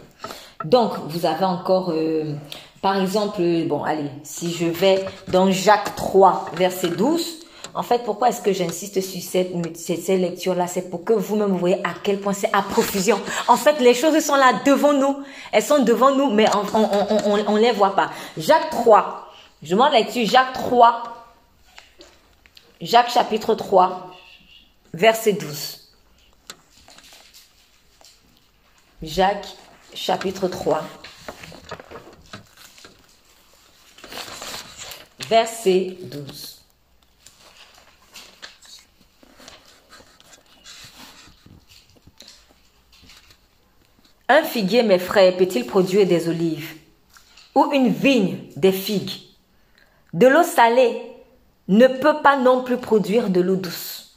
[0.64, 2.32] Donc, vous avez encore, euh,
[2.80, 7.45] par exemple, bon, allez, si je vais dans Jacques 3, verset 12,
[7.76, 10.66] en fait, pourquoi est-ce que j'insiste sur cette, cette, lecture-là?
[10.66, 13.20] C'est pour que vous-même voyez à quel point c'est à profusion.
[13.48, 15.22] En fait, les choses sont là devant nous.
[15.52, 18.10] Elles sont devant nous, mais on ne les voit pas.
[18.38, 19.30] Jacques 3.
[19.62, 21.02] Je m'en lecture Jacques 3.
[22.80, 24.10] Jacques chapitre 3,
[24.92, 25.92] verset 12.
[29.02, 29.48] Jacques
[29.94, 30.82] chapitre 3,
[35.28, 36.55] verset 12.
[44.28, 46.74] Un figuier, mes frères, peut-il produire des olives?
[47.54, 49.22] Ou une vigne des figues?
[50.12, 51.00] De l'eau salée
[51.68, 54.16] ne peut pas non plus produire de l'eau douce.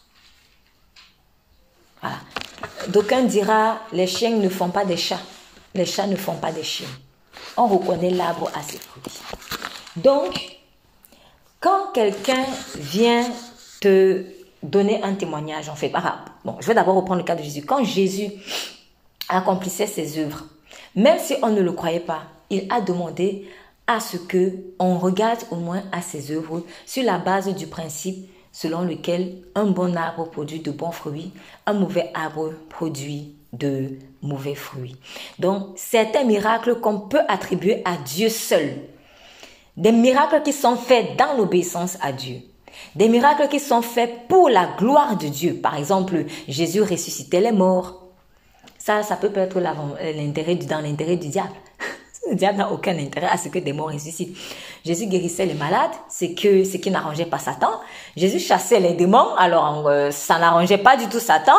[2.01, 2.17] Voilà.
[2.87, 5.21] D'aucuns dira, les chiens ne font pas des chats,
[5.75, 6.87] les chats ne font pas des chiens.
[7.57, 9.03] On reconnaît l'arbre à ses fruits.
[9.95, 10.57] Donc,
[11.59, 12.45] quand quelqu'un
[12.75, 13.25] vient
[13.81, 14.25] te
[14.63, 15.91] donner un témoignage, en fait,
[16.45, 17.65] bon, je vais d'abord reprendre le cas de Jésus.
[17.65, 18.31] Quand Jésus
[19.29, 20.45] accomplissait ses œuvres.
[20.95, 23.47] Même si on ne le croyait pas, il a demandé
[23.87, 28.29] à ce que on regarde au moins à ses œuvres sur la base du principe
[28.51, 31.31] selon lequel un bon arbre produit de bons fruits,
[31.65, 34.95] un mauvais arbre produit de mauvais fruits.
[35.39, 38.73] Donc, certains miracles qu'on peut attribuer à Dieu seul.
[39.77, 42.37] Des miracles qui sont faits dans l'obéissance à Dieu.
[42.95, 45.55] Des miracles qui sont faits pour la gloire de Dieu.
[45.55, 47.98] Par exemple, Jésus ressuscitait les morts.
[48.79, 51.53] Ça, ça peut être l'intérêt dans l'intérêt du diable.
[52.29, 54.35] Le diable n'a aucun intérêt à ce que des morts ressuscitent.
[54.85, 57.71] Jésus guérissait les malades, c'est que ce qui n'arrangeait pas Satan.
[58.15, 61.57] Jésus chassait les démons, alors euh, ça n'arrangeait pas du tout Satan.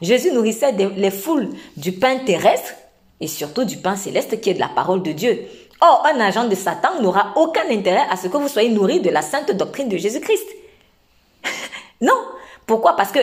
[0.00, 2.72] Jésus nourrissait les foules du pain terrestre
[3.20, 5.46] et surtout du pain céleste qui est de la parole de Dieu.
[5.80, 9.10] Or, un agent de Satan n'aura aucun intérêt à ce que vous soyez nourris de
[9.10, 10.46] la sainte doctrine de Jésus-Christ.
[12.00, 12.14] non.
[12.66, 12.94] Pourquoi?
[12.96, 13.18] Parce que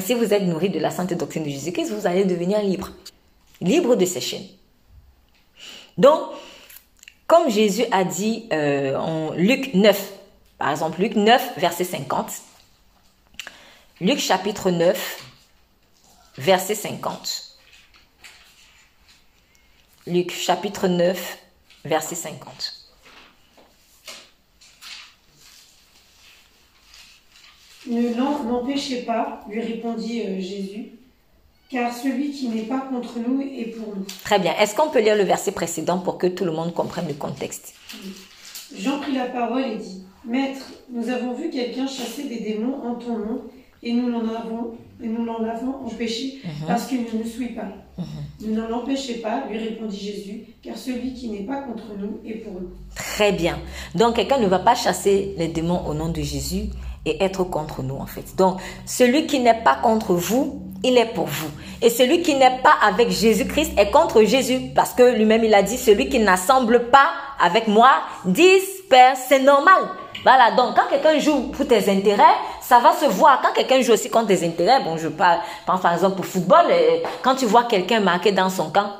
[0.00, 2.90] si vous êtes nourri de la sainte doctrine de Jésus-Christ, vous allez devenir libre.
[3.60, 4.46] Libre de ses chaînes.
[5.96, 6.20] Donc,
[7.26, 10.12] comme Jésus a dit euh, en Luc 9,
[10.58, 12.32] par exemple Luc 9, verset 50,
[14.00, 15.24] Luc chapitre 9,
[16.38, 17.56] verset 50.
[20.06, 21.38] Luc chapitre 9,
[21.84, 22.83] verset 50.
[27.90, 28.14] Ne
[28.48, 30.86] l'empêchez pas, lui répondit euh, Jésus,
[31.70, 34.04] car celui qui n'est pas contre nous est pour nous.
[34.24, 34.54] Très bien.
[34.58, 37.74] Est-ce qu'on peut lire le verset précédent pour que tout le monde comprenne le contexte?
[38.76, 42.94] Jean prit la parole et dit, Maître, nous avons vu quelqu'un chasser des démons en
[42.94, 43.42] ton nom,
[43.82, 46.66] et nous n'en avons et nous l'en avons empêché Mhm.
[46.68, 47.66] parce qu'il ne nous suit pas.
[48.40, 52.36] Ne n'en empêchez pas, lui répondit Jésus, car celui qui n'est pas contre nous est
[52.36, 52.70] pour nous.
[52.94, 53.58] Très bien.
[53.96, 56.66] Donc, quelqu'un ne va pas chasser les démons au nom de Jésus
[57.06, 58.36] et être contre nous, en fait.
[58.36, 61.48] Donc, celui qui n'est pas contre vous, il est pour vous.
[61.82, 64.60] Et celui qui n'est pas avec Jésus-Christ est contre Jésus.
[64.74, 67.90] Parce que lui-même, il a dit, celui qui n'assemble pas avec moi
[68.24, 69.20] disperse.
[69.28, 69.82] C'est normal.
[70.22, 72.22] Voilà, donc quand quelqu'un joue pour tes intérêts,
[72.62, 73.42] ça va se voir.
[73.42, 77.00] Quand quelqu'un joue aussi contre tes intérêts, bon, je parle, par exemple pour football, euh,
[77.22, 78.90] quand tu vois quelqu'un marqué dans son camp,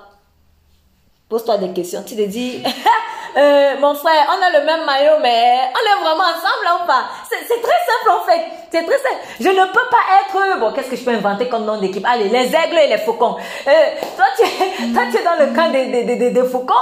[1.28, 2.02] Pose-toi des questions.
[2.06, 2.62] Tu te dis,
[3.37, 6.87] euh, mon frère, on a le même maillot, mais on est vraiment ensemble là ou
[6.87, 7.04] pas?
[7.28, 8.40] C'est très simple en fait.
[8.70, 9.22] C'est très simple.
[9.40, 10.58] Je ne peux pas être...
[10.60, 12.04] Bon, qu'est-ce que je peux inventer comme nom d'équipe?
[12.06, 13.37] Allez, les aigles et les faucons.
[13.66, 13.70] Euh,
[14.16, 16.74] toi, tu es, toi, tu es dans le camp des, des, des, des- faucons.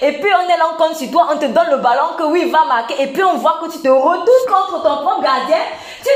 [0.00, 1.28] Et puis, on est là, on compte sur toi.
[1.32, 3.02] On te donne le ballon que oui, va marquer.
[3.02, 5.56] Et puis, on voit que tu te retournes contre ton propre gardien.
[6.02, 6.10] Tu.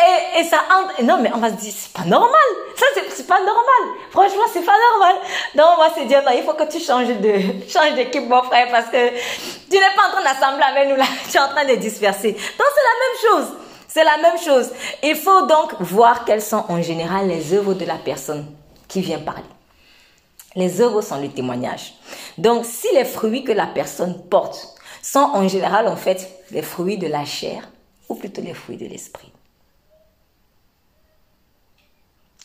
[0.00, 1.02] Et, et ça entre...
[1.02, 2.30] Non, mais on va se dire, c'est pas normal.
[2.76, 3.96] Ça, c'est pas normal.
[4.10, 5.16] Franchement, c'est pas normal.
[5.54, 8.42] Non, on va se dire, non, il faut que tu changes de, changes d'équipe, mon
[8.42, 9.10] frère, parce que
[9.70, 11.04] tu n'es pas en train d'assembler avec nous là.
[11.30, 12.32] Tu es en train de disperser.
[12.32, 13.56] Donc, c'est la même chose.
[13.88, 14.70] C'est la même chose.
[15.02, 18.46] Il faut donc voir quelles sont en général les œuvres de la personne
[18.88, 19.42] qui vient parler.
[20.56, 21.94] Les œuvres sont le témoignage.
[22.38, 26.98] Donc, si les fruits que la personne porte sont en général, en fait, les fruits
[26.98, 27.68] de la chair,
[28.10, 29.32] ou plutôt les fruits de l'esprit.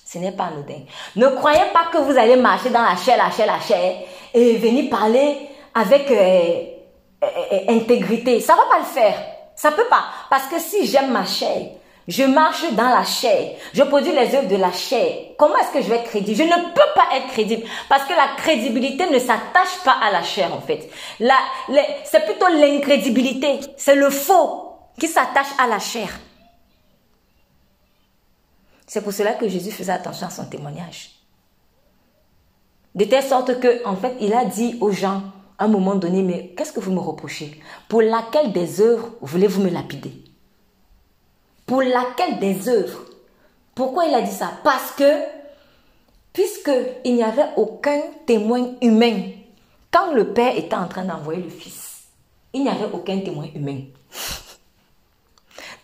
[0.05, 0.81] Ce n'est pas anodin.
[1.15, 3.95] Ne croyez pas que vous allez marcher dans la chair, la chair, la chair,
[4.33, 6.15] et venir parler avec euh,
[7.23, 8.39] euh, euh, intégrité.
[8.39, 9.15] Ça va pas le faire.
[9.55, 10.05] Ça peut pas.
[10.29, 11.69] Parce que si j'aime ma chair,
[12.07, 15.33] je marche dans la chair, je produis les œuvres de la chair.
[15.37, 16.37] Comment est-ce que je vais être crédible?
[16.37, 20.21] Je ne peux pas être crédible parce que la crédibilité ne s'attache pas à la
[20.21, 20.87] chair en fait.
[22.03, 26.09] C'est plutôt l'incrédibilité, c'est le faux qui s'attache à la chair.
[28.87, 31.11] C'est pour cela que Jésus faisait attention à son témoignage.
[32.93, 35.23] De telle sorte que, en fait, il a dit aux gens,
[35.57, 37.59] à un moment donné, mais qu'est-ce que vous me reprochez?
[37.89, 40.13] Pour laquelle des œuvres voulez-vous me lapider?
[41.65, 43.01] Pour laquelle des œuvres?
[43.73, 44.51] Pourquoi il a dit ça?
[44.63, 45.23] Parce que,
[46.31, 46.71] puisque
[47.03, 49.31] il n'y avait aucun témoin humain,
[49.91, 52.03] quand le Père était en train d'envoyer le Fils,
[52.53, 53.81] il n'y avait aucun témoin humain.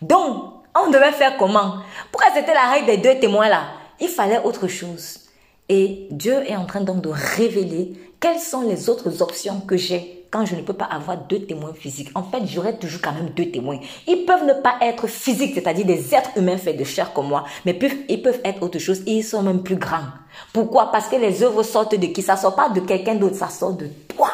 [0.02, 1.76] Donc, on devait faire comment?
[2.10, 3.64] Pourquoi c'était la règle des deux témoins là?
[4.00, 5.20] Il fallait autre chose.
[5.68, 10.26] Et Dieu est en train donc de révéler quelles sont les autres options que j'ai
[10.30, 12.10] quand je ne peux pas avoir deux témoins physiques.
[12.14, 13.78] En fait, j'aurai toujours quand même deux témoins.
[14.06, 17.44] Ils peuvent ne pas être physiques, c'est-à-dire des êtres humains faits de chair comme moi,
[17.66, 20.08] mais ils peuvent être autre chose et ils sont même plus grands.
[20.52, 20.90] Pourquoi?
[20.90, 22.22] Parce que les œuvres sortent de qui?
[22.22, 24.30] Ça sort pas de quelqu'un d'autre, ça sort de toi,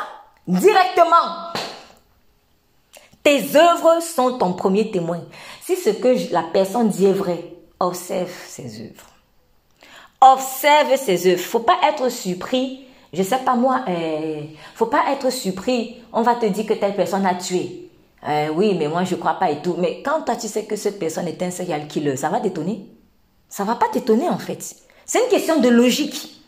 [0.47, 1.53] directement.
[3.25, 5.21] Tes œuvres sont ton premier témoin.
[5.69, 7.45] Si ce que la personne dit est vrai,
[7.79, 9.11] observe ses œuvres.
[10.19, 11.43] Observe ses œuvres.
[11.43, 12.87] Faut pas être surpris.
[13.13, 14.41] Je sais pas moi, euh,
[14.75, 15.97] faut pas être surpris.
[16.11, 17.91] On va te dire que telle personne a tué.
[18.27, 19.75] Euh, oui, mais moi je crois pas et tout.
[19.77, 22.87] Mais quand toi tu sais que cette personne est un serial killer, ça va t'étonner?
[23.51, 24.75] Ça va pas t'étonner en fait.
[25.05, 26.41] C'est une question de logique.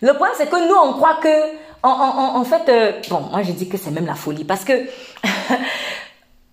[0.00, 1.28] Le point, c'est que nous, on croit que,
[1.82, 4.72] en fait, euh, bon, moi je dis que c'est même la folie parce que,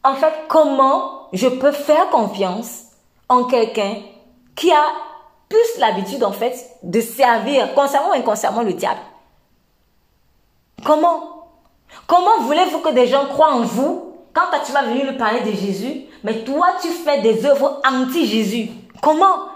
[0.04, 2.84] en fait, comment je peux faire confiance
[3.30, 3.96] en quelqu'un
[4.56, 4.86] qui a
[5.50, 9.00] plus l'habitude, en fait, de servir, consciemment ou inconsciemment, le diable?
[10.84, 11.48] Comment?
[12.08, 15.52] Comment voulez-vous que des gens croient en vous quand tu vas venir lui parler de
[15.52, 18.70] Jésus, mais toi, tu fais des œuvres anti-Jésus?
[19.02, 19.53] Comment?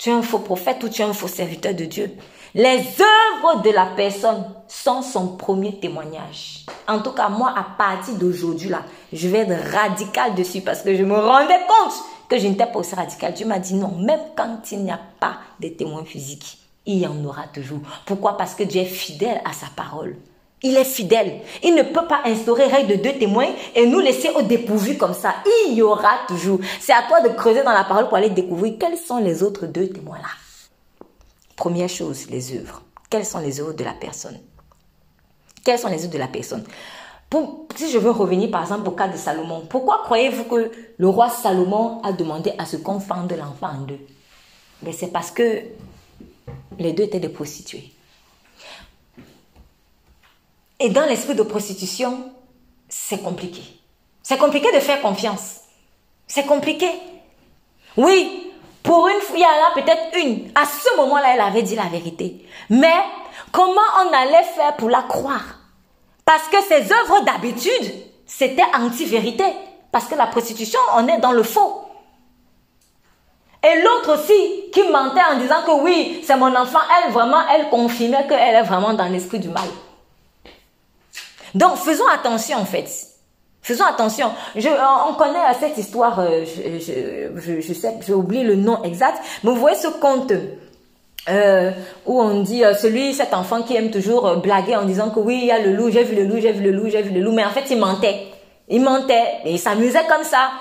[0.00, 2.10] Tu es un faux prophète ou tu es un faux serviteur de Dieu.
[2.54, 6.64] Les œuvres de la personne sont son premier témoignage.
[6.88, 8.82] En tout cas, moi, à partir d'aujourd'hui, là,
[9.12, 11.92] je vais être radical dessus parce que je me rendais compte
[12.30, 13.34] que je n'étais pas aussi radical.
[13.34, 17.06] Dieu m'a dit non, même quand il n'y a pas de témoins physiques, il y
[17.06, 17.80] en aura toujours.
[18.06, 18.38] Pourquoi?
[18.38, 20.16] Parce que Dieu est fidèle à sa parole.
[20.62, 21.40] Il est fidèle.
[21.62, 25.14] Il ne peut pas instaurer règle de deux témoins et nous laisser au dépourvu comme
[25.14, 25.36] ça.
[25.66, 26.60] Il y aura toujours.
[26.80, 29.66] C'est à toi de creuser dans la parole pour aller découvrir quels sont les autres
[29.66, 30.28] deux témoins-là.
[31.56, 32.82] Première chose, les œuvres.
[33.08, 34.38] Quelles sont les œuvres de la personne?
[35.64, 36.64] Quelles sont les œuvres de la personne?
[37.76, 41.30] Si je veux revenir par exemple au cas de Salomon, pourquoi croyez-vous que le roi
[41.30, 44.00] Salomon a demandé à ce qu'on fende l'enfant en deux?
[44.82, 45.62] Mais c'est parce que
[46.78, 47.92] les deux étaient des prostituées.
[50.80, 52.32] Et dans l'esprit de prostitution,
[52.88, 53.62] c'est compliqué.
[54.22, 55.60] C'est compliqué de faire confiance.
[56.26, 56.90] C'est compliqué.
[57.98, 58.50] Oui,
[58.82, 60.50] pour une fois, il y en a peut-être une.
[60.54, 62.46] À ce moment-là, elle avait dit la vérité.
[62.70, 62.96] Mais
[63.52, 65.58] comment on allait faire pour la croire?
[66.24, 67.92] Parce que ses œuvres d'habitude,
[68.26, 69.44] c'était anti-vérité.
[69.92, 71.82] Parce que la prostitution, on est dans le faux.
[73.62, 77.68] Et l'autre aussi qui mentait en disant que oui, c'est mon enfant, elle vraiment, elle
[77.68, 79.68] confirmait qu'elle est vraiment dans l'esprit du mal.
[81.54, 82.88] Donc faisons attention en fait.
[83.62, 84.30] Faisons attention.
[84.56, 89.76] On connaît cette histoire, euh, je, sais, j'ai oublié le nom exact, mais vous voyez
[89.76, 90.32] ce conte
[91.28, 91.70] euh,
[92.06, 95.40] où on dit euh, celui, cet enfant qui aime toujours blaguer en disant que oui,
[95.42, 97.10] il y a le loup, j'ai vu le loup, j'ai vu le loup, j'ai vu
[97.10, 98.28] le loup, mais en fait il mentait.
[98.68, 100.52] Il mentait et il s'amusait comme ça.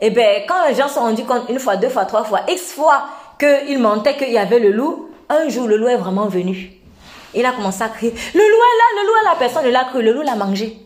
[0.00, 2.24] Et eh ben quand les gens se sont rendus compte une fois, deux fois, trois
[2.24, 3.04] fois, x fois
[3.38, 6.79] qu'il mentait qu'il y avait le loup, un jour le loup est vraiment venu.
[7.34, 9.70] Il a commencé à crier, le loup est là, le loup est là, personne ne
[9.70, 10.78] l'a cru, le loup l'a mangé.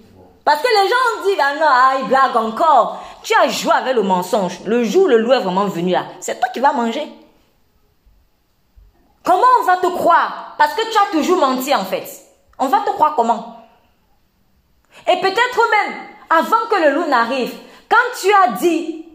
[0.44, 3.02] Parce que les gens disent, ah non, ah, il blague encore.
[3.22, 4.60] Tu as joué avec le mensonge.
[4.66, 7.08] Le jour où le loup est vraiment venu là, c'est toi qui vas manger.
[9.24, 10.54] Comment on va te croire?
[10.58, 12.06] Parce que tu as toujours menti en fait.
[12.58, 13.56] On va te croire comment?
[15.10, 15.94] Et peut-être même,
[16.28, 17.54] avant que le loup n'arrive,
[17.88, 19.06] quand tu as dit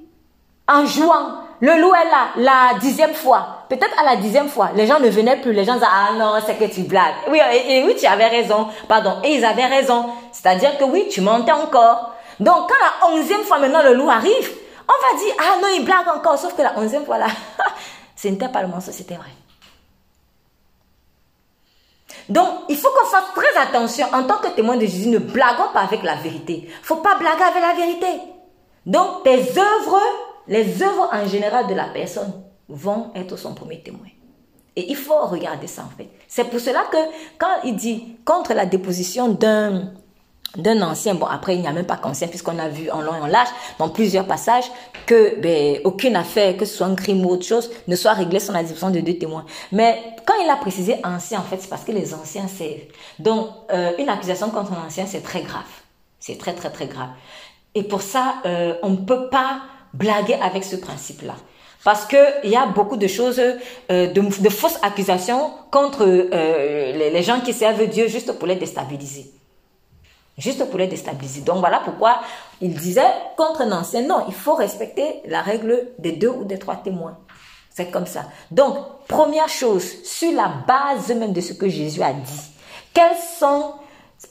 [0.68, 4.88] en jouant, le loup est là, la dixième fois, peut-être à la dixième fois, les
[4.88, 7.14] gens ne venaient plus, les gens disaient, ah non, c'est que tu blagues.
[7.30, 10.08] Oui, et, oui, tu avais raison, pardon, et ils avaient raison.
[10.32, 12.16] C'est-à-dire que oui, tu mentais encore.
[12.40, 14.52] Donc, quand la onzième fois maintenant le loup arrive,
[14.88, 17.28] on va dire, ah non, il blague encore, sauf que la onzième fois là,
[18.16, 19.30] ce n'était pas le mensonge, c'était vrai.
[22.28, 24.08] Donc, il faut qu'on fasse très attention.
[24.14, 26.70] En tant que témoin de Jésus, ne blaguons pas avec la vérité.
[26.84, 28.22] Faut pas blaguer avec la vérité.
[28.86, 30.02] Donc, tes œuvres,
[30.48, 34.08] les œuvres en général de la personne vont être son premier témoin.
[34.76, 36.10] Et il faut regarder ça en fait.
[36.28, 36.98] C'est pour cela que
[37.38, 39.92] quand il dit contre la déposition d'un
[40.56, 43.14] d'un ancien, bon après il n'y a même pas qu'ancien puisqu'on a vu en long
[43.14, 44.66] et en large dans plusieurs passages
[45.06, 48.40] que ben, aucune affaire, que ce soit un crime ou autre chose, ne soit réglée
[48.40, 49.46] sans la déposition de deux témoins.
[49.72, 52.80] Mais quand il a précisé ancien en fait c'est parce que les anciens servent.
[53.20, 55.70] Donc euh, une accusation contre un ancien c'est très grave.
[56.20, 57.10] C'est très très très grave.
[57.76, 59.62] Et pour ça euh, on ne peut pas
[59.94, 61.36] blaguer avec ce principe-là.
[61.84, 67.40] Parce qu'il y a beaucoup de choses, euh, de, fausses accusations contre euh, les, gens
[67.40, 69.32] qui servent Dieu juste pour les déstabiliser
[70.40, 71.42] juste pour les déstabiliser.
[71.42, 72.22] Donc voilà pourquoi
[72.62, 76.58] il disait contre un ancien, non, il faut respecter la règle des deux ou des
[76.58, 77.18] trois témoins.
[77.70, 78.26] C'est comme ça.
[78.50, 78.78] Donc,
[79.08, 82.52] première chose, sur la base même de ce que Jésus a dit,
[82.94, 83.74] quels sont,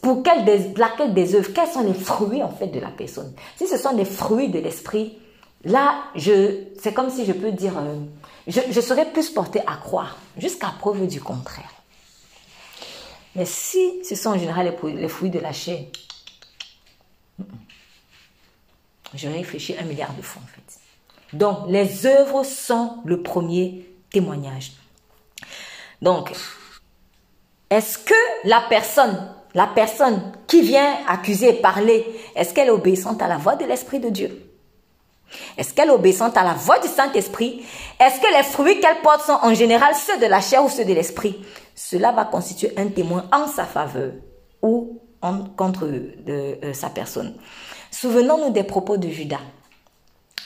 [0.02, 3.32] pour quelle des, laquelle des œuvres, quels sont les fruits en fait de la personne?
[3.56, 5.18] Si ce sont des fruits de l'esprit,
[5.64, 7.98] là, c'est comme si je peux dire, euh,
[8.46, 11.70] je, serais plus porté à croire, jusqu'à preuve du contraire.
[13.34, 15.84] Mais si ce sont en général les, fruits de la chair,
[19.14, 21.36] je réfléchis un milliard de fois en fait.
[21.36, 24.72] Donc, les œuvres sont le premier témoignage.
[26.00, 26.32] Donc,
[27.70, 33.28] est-ce que la personne, la personne qui vient accuser, parler, est-ce qu'elle est obéissante à
[33.28, 34.47] la voix de l'Esprit de Dieu?
[35.56, 37.62] Est-ce qu'elle est obéissante à la voix du Saint-Esprit?
[38.00, 40.84] Est-ce que les fruits qu'elle porte sont en général ceux de la chair ou ceux
[40.84, 41.44] de l'esprit?
[41.74, 44.12] Cela va constituer un témoin en sa faveur
[44.62, 45.00] ou
[45.56, 47.34] contre de, euh, sa personne.
[47.90, 49.40] Souvenons-nous des propos de Judas.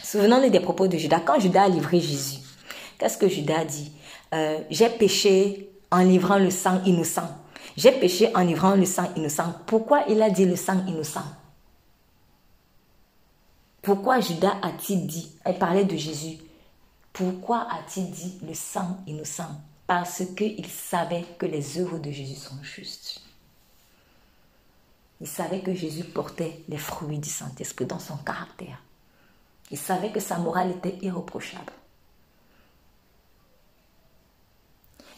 [0.03, 1.20] Souvenons-nous des propos de Judas.
[1.24, 2.41] Quand Judas a livré Jésus,
[2.99, 3.93] qu'est-ce que Judas a dit?
[4.35, 7.28] Euh, J'ai péché en livrant le sang innocent.
[7.76, 9.55] J'ai péché en livrant le sang innocent.
[9.66, 11.24] Pourquoi il a dit le sang innocent?
[13.83, 16.39] Pourquoi Judas a-t-il dit, elle parlait de Jésus,
[17.12, 19.61] pourquoi a-t-il dit le sang innocent?
[19.89, 23.20] Parce qu'il savait que les œuvres de Jésus sont justes.
[25.20, 28.83] Il savait que Jésus portait les fruits du Saint-Esprit dans son caractère.
[29.70, 31.72] Il savait que sa morale était irréprochable.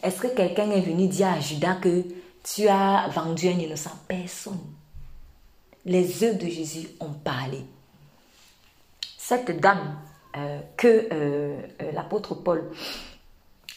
[0.03, 2.03] Est-ce que quelqu'un est venu dire à Judas que
[2.43, 3.97] tu as vendu un innocent?
[4.07, 4.59] Personne.
[5.85, 7.63] Les œuvres de Jésus ont parlé
[9.27, 9.97] cette dame
[10.37, 12.69] euh, que euh, euh, l'apôtre Paul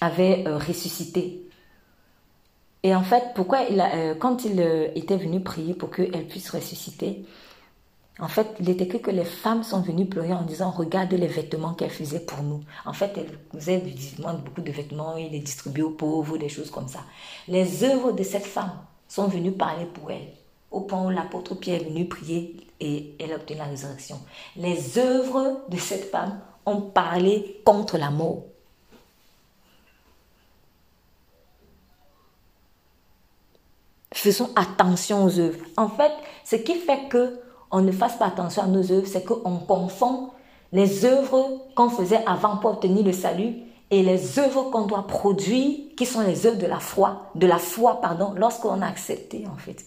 [0.03, 1.42] avait ressuscitée.
[2.82, 4.61] Et en fait, pourquoi il a, quand il
[4.94, 7.24] était venu prier pour qu'elle puisse ressusciter,
[8.20, 11.26] en fait, il était écrit que les femmes sont venues pleurer en disant Regarde les
[11.26, 12.61] vêtements qu'elle faisait pour nous.
[12.84, 13.82] En fait, elle faisait
[14.22, 17.01] beaucoup de vêtements, il les distribuait aux pauvres, des choses comme ça.
[17.49, 18.72] Les œuvres de cette femme
[19.09, 20.28] sont venues parler pour elle
[20.70, 24.20] au point où l'apôtre Pierre est venu prier et elle a obtenu la résurrection.
[24.56, 28.44] Les œuvres de cette femme ont parlé contre la mort.
[34.12, 35.64] Faisons attention aux œuvres.
[35.76, 36.12] En fait,
[36.44, 40.30] ce qui fait que on ne fasse pas attention à nos œuvres, c'est qu'on confond
[40.72, 43.54] les œuvres qu'on faisait avant pour obtenir le salut
[43.90, 47.58] et les œuvres qu'on doit produire, qui sont les œuvres de la foi, de la
[47.58, 49.84] foi, pardon, lorsqu'on a accepté en fait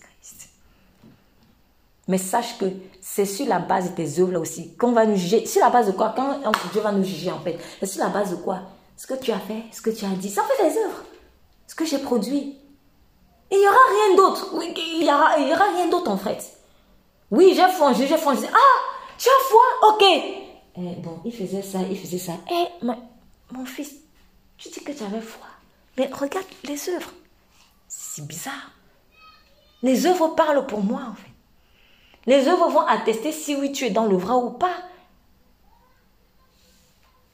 [2.11, 2.65] mais sache que
[2.99, 5.45] c'est sur la base de tes œuvres là aussi qu'on va nous juger.
[5.45, 6.13] Sur la base de quoi?
[6.13, 6.41] Quand
[6.73, 8.63] Dieu va nous juger en fait, c'est sur la base de quoi?
[8.97, 11.03] Ce que tu as fait, ce que tu as dit, ça fait des œuvres.
[11.67, 12.57] Ce que j'ai produit.
[13.49, 14.53] Il n'y aura rien d'autre.
[14.53, 16.51] Il n'y aura, aura rien d'autre en fait.
[17.31, 18.57] Oui, j'ai foi j'ai foi Ah,
[19.17, 19.61] tu as foi?
[19.93, 20.03] Ok.
[20.03, 22.33] Eh, bon, il faisait ça, il faisait ça.
[22.51, 22.85] Eh,
[23.53, 23.93] mon fils,
[24.57, 25.47] tu dis que tu avais foi.
[25.97, 27.13] Mais regarde les œuvres.
[27.87, 28.71] C'est bizarre.
[29.81, 31.30] Les œuvres parlent pour moi en fait.
[32.25, 34.75] Les œuvres vont attester si oui tu es dans le vrai ou pas.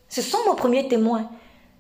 [0.09, 1.29] Ce sont nos premiers témoins.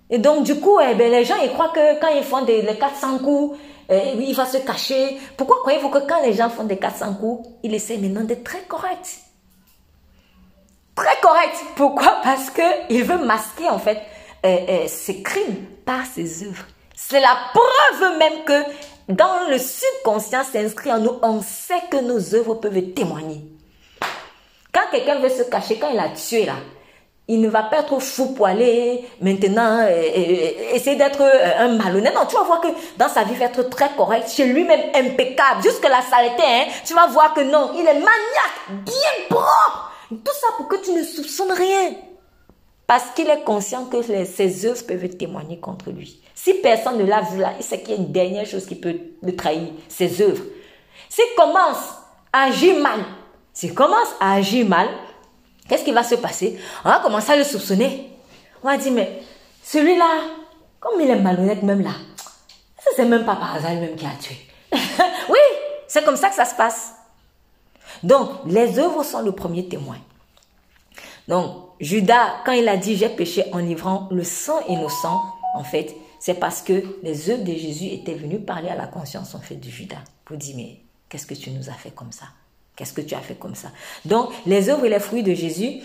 [0.09, 2.61] Et donc, du coup, eh ben, les gens, ils croient que quand ils font des,
[2.61, 3.57] les 400 coups,
[3.89, 5.17] eh, il va se cacher.
[5.35, 8.61] Pourquoi croyez-vous que quand les gens font des 400 coups, ils essaient maintenant d'être très
[8.61, 9.19] corrects?
[10.95, 11.57] Très corrects.
[11.75, 12.17] Pourquoi?
[12.23, 14.01] Parce qu'il veut masquer, en fait,
[14.43, 16.65] eh, ses crimes par ses œuvres.
[16.95, 18.63] C'est la preuve même que
[19.07, 23.41] dans le subconscient s'inscrit en nous, on sait que nos œuvres peuvent témoigner.
[24.73, 26.55] Quand quelqu'un veut se cacher, quand il a tué là,
[27.29, 32.13] il ne va pas être fou poilé maintenant, euh, euh, essayer d'être euh, un malhonnête.
[32.13, 34.81] Non, tu vas voir que dans sa vie, il va être très correct, chez lui-même
[34.93, 36.43] impeccable, jusque la saleté.
[36.43, 39.91] Hein, tu vas voir que non, il est maniaque, bien propre.
[40.09, 41.95] Tout ça pour que tu ne soupçonnes rien.
[42.85, 46.21] Parce qu'il est conscient que ses œuvres peuvent témoigner contre lui.
[46.39, 48.75] Si personne ne l'a vu là, il sait qu'il y a une dernière chose qui
[48.75, 50.43] peut le trahir, ses œuvres.
[51.09, 51.95] S'il commence
[52.31, 52.99] à agir mal,
[53.53, 54.87] s'il commence à agir mal,
[55.67, 56.57] Qu'est-ce qui va se passer?
[56.85, 58.09] On va commencer à le soupçonner.
[58.63, 59.21] On va dire, mais
[59.63, 60.21] celui-là,
[60.79, 61.91] comme il est malhonnête même là,
[62.95, 64.37] c'est même pas par hasard lui-même qui a tué.
[65.29, 65.39] oui,
[65.87, 66.93] c'est comme ça que ça se passe.
[68.01, 69.97] Donc, les œuvres sont le premier témoin.
[71.27, 75.21] Donc, Judas, quand il a dit j'ai péché en livrant le sang innocent,
[75.55, 79.35] en fait, c'est parce que les œuvres de Jésus étaient venues parler à la conscience,
[79.35, 80.03] en fait, de Judas.
[80.25, 82.25] Pour dire, mais qu'est-ce que tu nous as fait comme ça?
[82.75, 83.71] Qu'est-ce que tu as fait comme ça?
[84.05, 85.81] Donc, les œuvres et les fruits de Jésus,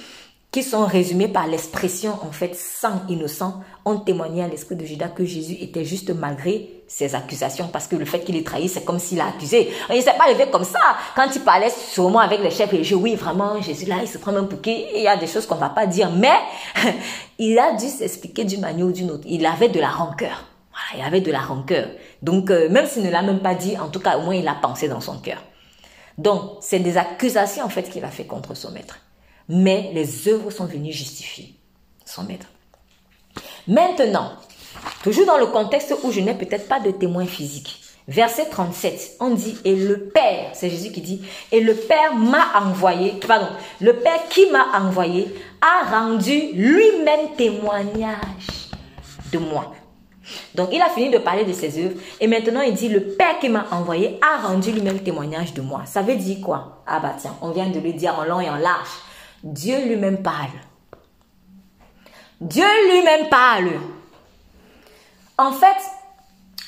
[0.53, 5.09] qui sont résumés par l'expression, en fait, sang innocent, ont témoigné à l'esprit de Judas
[5.09, 8.85] que Jésus était juste malgré ses accusations, parce que le fait qu'il ait trahi, c'est
[8.85, 9.73] comme s'il a accusé.
[9.89, 10.79] Il ne s'est pas levé comme ça.
[11.17, 14.37] Quand il parlait sûrement avec les chefs religieux, oui, vraiment, Jésus là, il se prend
[14.37, 16.37] un bouquet, il y a des choses qu'on va pas dire, mais
[17.39, 19.25] il a dû s'expliquer d'une manière ou d'une autre.
[19.27, 20.45] Il avait de la rancœur.
[20.71, 21.89] Voilà, il avait de la rancœur.
[22.21, 24.47] Donc, euh, même s'il ne l'a même pas dit, en tout cas, au moins, il
[24.47, 25.43] a pensé dans son cœur.
[26.19, 28.99] Donc, c'est des accusations en fait qu'il a fait contre son maître.
[29.49, 31.55] Mais les œuvres sont venues justifier
[32.05, 32.47] son maître.
[33.66, 34.32] Maintenant,
[35.03, 39.30] toujours dans le contexte où je n'ai peut-être pas de témoin physique, verset 37, on
[39.30, 43.49] dit, et le Père, c'est Jésus qui dit, et le Père m'a envoyé, pardon,
[43.80, 48.70] le Père qui m'a envoyé a rendu lui-même témoignage
[49.32, 49.72] de moi.
[50.55, 53.38] Donc il a fini de parler de ses œuvres et maintenant il dit le Père
[53.40, 55.82] qui m'a envoyé a rendu lui-même témoignage de moi.
[55.84, 56.82] Ça veut dire quoi?
[56.86, 58.88] Ah bah tiens, on vient de le dire en long et en large.
[59.43, 60.51] Dieu lui-même parle.
[62.40, 63.70] Dieu lui-même parle.
[65.38, 65.76] En fait,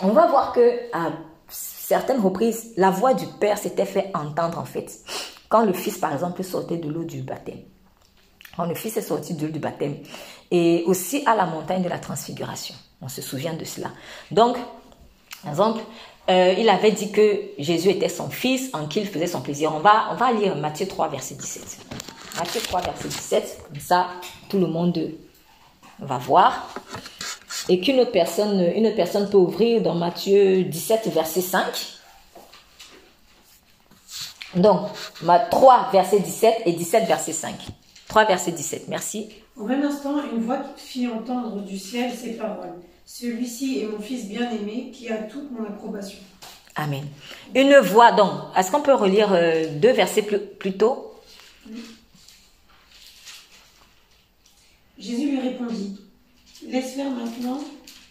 [0.00, 1.12] on va voir que à
[1.48, 5.00] certaines reprises, la voix du Père s'était fait entendre en fait.
[5.48, 7.60] Quand le Fils, par exemple, sortait de l'eau du baptême.
[8.56, 9.98] Quand le Fils est sorti de l'eau du baptême.
[10.50, 12.74] Et aussi à la montagne de la transfiguration.
[13.00, 13.88] On se souvient de cela.
[14.30, 14.56] Donc,
[15.42, 15.82] par exemple,
[16.30, 19.72] euh, il avait dit que Jésus était son fils en qui il faisait son plaisir.
[19.74, 22.03] On va, on va lire Matthieu 3, verset 17.
[22.36, 23.58] Matthieu 3, verset 17.
[23.68, 24.08] Comme ça,
[24.48, 25.10] tout le monde
[26.00, 26.74] va voir.
[27.68, 31.64] Et qu'une autre personne, une personne peut ouvrir dans Matthieu 17, verset 5.
[34.56, 34.88] Donc,
[35.50, 37.54] 3, verset 17 et 17, verset 5.
[38.08, 38.88] 3, verset 17.
[38.88, 39.30] Merci.
[39.56, 42.74] Au même instant, une voix fit entendre du ciel ces paroles.
[43.06, 46.18] Celui-ci est mon fils bien-aimé qui a toute mon approbation.
[46.76, 47.04] Amen.
[47.54, 51.12] Une voix, donc, est-ce qu'on peut relire euh, deux versets plus, tôt?
[54.98, 56.00] Jésus lui répondit,
[56.68, 57.60] Laisse faire maintenant,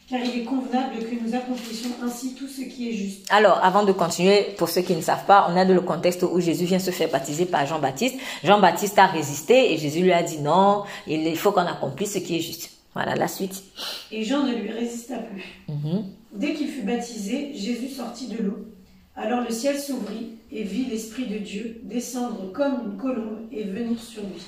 [0.10, 3.26] car il est convenable que nous accomplissions ainsi tout ce qui est juste.
[3.30, 6.24] Alors, avant de continuer, pour ceux qui ne savent pas, on a de le contexte
[6.24, 8.16] où Jésus vient se faire baptiser par Jean-Baptiste.
[8.44, 12.38] Jean-Baptiste a résisté et Jésus lui a dit non, il faut qu'on accomplisse ce qui
[12.38, 12.70] est juste.
[12.94, 13.64] Voilà la suite.
[14.12, 15.44] Et Jean ne lui résista plus.
[15.68, 16.06] Mhm.
[16.34, 18.68] Dès qu'il fut baptisé, Jésus sortit de l'eau.
[19.16, 24.00] Alors le ciel s'ouvrit et vit l'Esprit de Dieu descendre comme une colombe et venir
[24.00, 24.42] sur lui.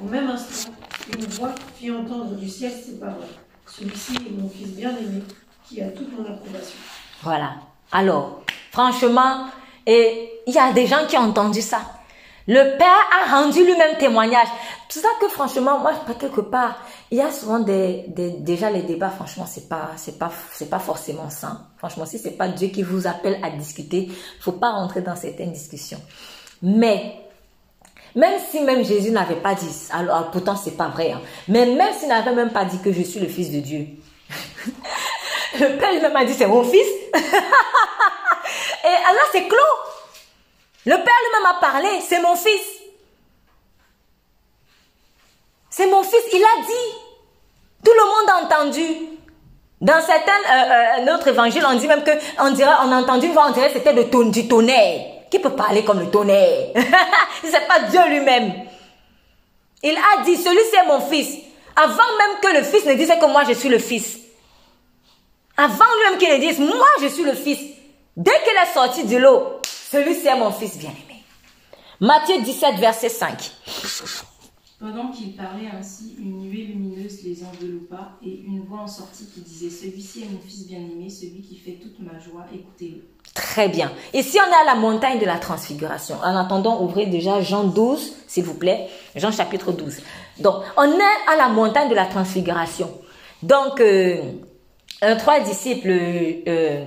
[0.00, 0.70] Au même instant,
[1.12, 3.16] une voix fit entendre du ciel ces paroles.
[3.66, 5.22] Celui-ci est mon fils bien-aimé
[5.68, 6.76] qui a toute mon approbation.
[7.22, 7.54] Voilà.
[7.90, 9.46] Alors, franchement,
[9.86, 11.80] et il y a des gens qui ont entendu ça.
[12.48, 12.88] Le Père
[13.22, 14.48] a rendu lui-même témoignage.
[14.88, 16.76] C'est ça que franchement, moi, quelque part,
[17.10, 21.30] il y a souvent déjà les débats, franchement, c'est pas, c'est pas, c'est pas forcément
[21.30, 21.66] sain.
[21.78, 25.52] Franchement, si c'est pas Dieu qui vous appelle à discuter, faut pas rentrer dans certaines
[25.52, 26.00] discussions.
[26.62, 27.14] Mais,
[28.14, 31.94] même si même Jésus n'avait pas dit, alors pourtant c'est pas vrai, hein, mais même
[31.98, 33.86] s'il n'avait même pas dit que je suis le fils de Dieu,
[35.60, 36.88] Le père lui-même a dit, c'est mon fils.
[37.14, 37.18] Et
[39.08, 39.58] alors c'est clos.
[40.86, 42.80] Le père lui-même a parlé, c'est mon fils.
[45.70, 46.94] C'est mon fils, il a dit.
[47.84, 48.86] Tout le monde a entendu.
[49.80, 53.26] Dans certains euh, euh, autres évangiles, on dit même que on dirait, on a entendu
[53.26, 55.21] une voix, on dirait c'était du tonnerre.
[55.32, 56.72] Qui peut parler comme le tonnerre?
[57.42, 58.52] C'est pas Dieu lui-même.
[59.82, 61.38] Il a dit, celui-ci est mon fils.
[61.74, 64.18] Avant même que le fils ne dise que moi je suis le fils.
[65.56, 67.58] Avant lui-même qu'il ne dise, moi je suis le fils.
[68.14, 71.24] Dès qu'il est sorti du lot, celui-ci est mon fils bien-aimé.
[71.98, 73.52] Matthieu 17, verset 5.
[74.78, 79.40] Pendant qu'il parlait ainsi, une nuée lumineuse les enveloppa et une voix en sortit qui
[79.40, 83.11] disait Celui-ci est mon fils bien-aimé, celui qui fait toute ma joie, écoutez-le.
[83.34, 83.90] Très bien.
[84.12, 86.16] Ici, on est à la montagne de la transfiguration.
[86.22, 88.88] En attendant, ouvrez déjà Jean 12, s'il vous plaît.
[89.16, 90.00] Jean chapitre 12.
[90.40, 92.90] Donc, on est à la montagne de la transfiguration.
[93.42, 94.20] Donc, euh,
[95.18, 95.90] trois disciples,
[96.46, 96.84] euh,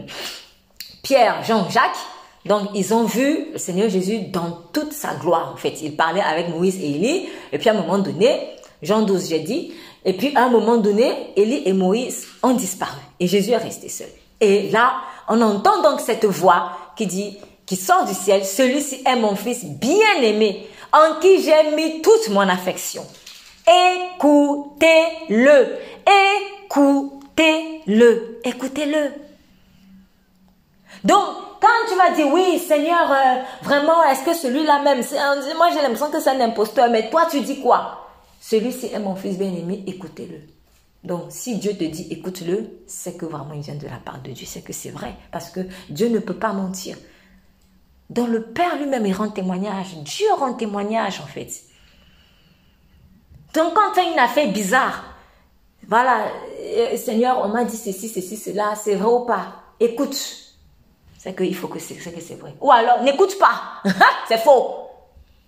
[1.02, 1.98] Pierre, Jean, Jacques,
[2.46, 5.82] donc, ils ont vu le Seigneur Jésus dans toute sa gloire, en fait.
[5.82, 7.28] Il parlait avec Moïse et Élie.
[7.52, 8.40] Et puis, à un moment donné,
[8.84, 9.74] Jean 12, j'ai dit.
[10.06, 13.02] Et puis, à un moment donné, Élie et Moïse ont disparu.
[13.20, 14.10] Et Jésus est resté seul.
[14.40, 14.94] Et là,
[15.28, 19.66] on entend donc cette voix qui dit, qui sort du ciel, celui-ci est mon fils
[19.66, 23.06] bien-aimé, en qui j'ai mis toute mon affection.
[24.18, 25.78] Écoutez-le.
[26.66, 28.40] Écoutez-le.
[28.44, 29.12] Écoutez-le.
[31.04, 31.24] Donc,
[31.62, 35.04] quand tu vas dire oui, Seigneur, euh, vraiment, est-ce que celui-là même,
[35.58, 38.08] moi j'ai l'impression que c'est un imposteur, mais toi tu dis quoi?
[38.40, 40.55] Celui-ci est mon fils bien-aimé, écoutez-le.
[41.06, 44.32] Donc, si Dieu te dit écoute-le, c'est que vraiment il vient de la part de
[44.32, 46.98] Dieu, c'est que c'est vrai, parce que Dieu ne peut pas mentir.
[48.10, 49.96] Donc, le Père lui-même, il rend témoignage.
[49.98, 51.64] Dieu rend témoignage, en fait.
[53.54, 55.04] Donc, quand tu as une affaire bizarre,
[55.88, 56.28] voilà,
[56.60, 59.54] euh, Seigneur, on m'a dit ceci, ceci, cela, c'est vrai ou pas?
[59.80, 60.16] Écoute,
[61.18, 62.56] c'est qu'il faut que c'est que c'est vrai.
[62.62, 63.82] Ou alors, n'écoute pas.
[64.28, 64.76] c'est faux.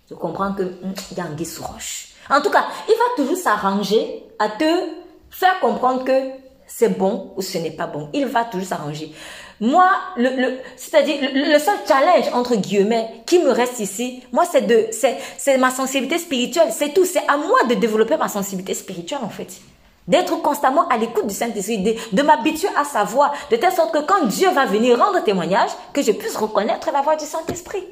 [0.08, 1.36] Je comprends que hum, il y a un
[1.66, 2.14] roche.
[2.30, 6.30] En tout cas, il va toujours s'arranger à te faire comprendre que
[6.66, 8.10] c'est bon ou ce n'est pas bon.
[8.12, 9.12] Il va toujours s'arranger.
[9.60, 14.62] Moi, le, le c'est-à-dire le, seul challenge entre guillemets qui me reste ici, moi c'est
[14.62, 19.18] de c'est ma sensibilité spirituelle, c'est tout, c'est à moi de développer ma sensibilité spirituelle
[19.22, 19.60] en fait
[20.08, 21.78] d'être constamment à l'écoute du Saint-Esprit,
[22.12, 25.68] de, m'habituer à sa voix, de telle sorte que quand Dieu va venir rendre témoignage,
[25.92, 27.86] que je puisse reconnaître la voix du Saint-Esprit.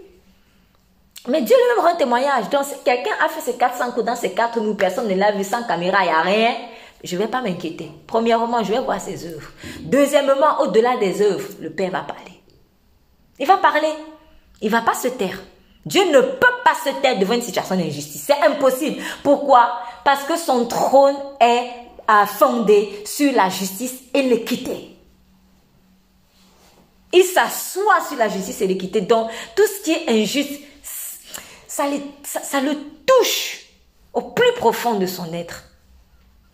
[1.28, 2.49] Mais Dieu lui-même rend témoignage.
[2.51, 5.45] Donc, si quelqu'un a fait ses 400 coups dans quatre nous, personne ne l'a vu
[5.45, 6.55] sans caméra, il n'y a rien,
[7.05, 7.91] je ne vais pas m'inquiéter.
[8.07, 9.51] Premièrement, je vais voir ses œuvres.
[9.81, 12.43] Deuxièmement, au-delà des œuvres, le Père va parler.
[13.39, 13.93] Il va parler.
[14.63, 15.39] Il ne va pas se taire.
[15.85, 18.25] Dieu ne peut pas se taire devant une situation d'injustice.
[18.27, 19.03] C'est impossible.
[19.23, 19.79] Pourquoi?
[20.05, 21.71] Parce que son trône est
[22.27, 24.97] fondé sur la justice et l'équité.
[27.13, 29.01] Il s'assoit sur la justice et l'équité.
[29.03, 30.61] Donc, tout ce qui est injuste,
[31.69, 32.75] ça, le
[33.07, 33.67] touche
[34.13, 35.66] au plus profond de son être.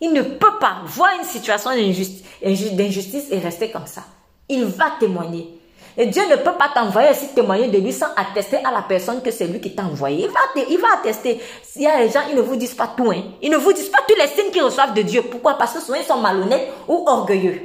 [0.01, 4.03] Il ne peut pas voir une situation d'injustice et rester comme ça.
[4.49, 5.59] Il va témoigner.
[5.95, 9.21] Et Dieu ne peut pas t'envoyer aussi témoigner de lui sans attester à la personne
[9.21, 10.25] que c'est lui qui t'a envoyé.
[10.25, 11.39] Il va, il va attester.
[11.61, 13.11] S'il y a des gens, ils ne vous disent pas tout.
[13.11, 13.23] Hein.
[13.41, 15.21] Ils ne vous disent pas tous les signes qu'ils reçoivent de Dieu.
[15.21, 15.53] Pourquoi?
[15.57, 17.61] Parce que souvent ils sont malhonnêtes ou orgueilleux.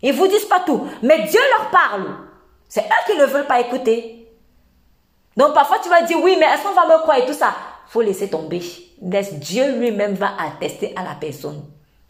[0.00, 0.86] Ils ne vous disent pas tout.
[1.02, 2.06] Mais Dieu leur parle.
[2.68, 4.28] C'est eux qui ne veulent pas écouter.
[5.36, 7.52] Donc parfois tu vas dire oui, mais est-ce qu'on va me croire et tout ça?
[7.92, 8.62] Faut laisser tomber.
[9.02, 11.62] Dieu lui-même va attester à la personne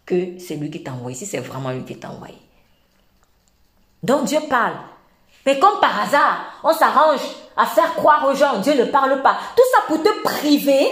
[0.07, 1.17] que c'est lui qui t'a envoyé.
[1.17, 2.37] Si c'est vraiment lui qui t'a envoyé.
[4.01, 4.77] Donc Dieu parle.
[5.45, 7.23] Mais comme par hasard, on s'arrange
[7.57, 9.37] à faire croire aux gens, Dieu ne parle pas.
[9.57, 10.87] Tout ça pour te priver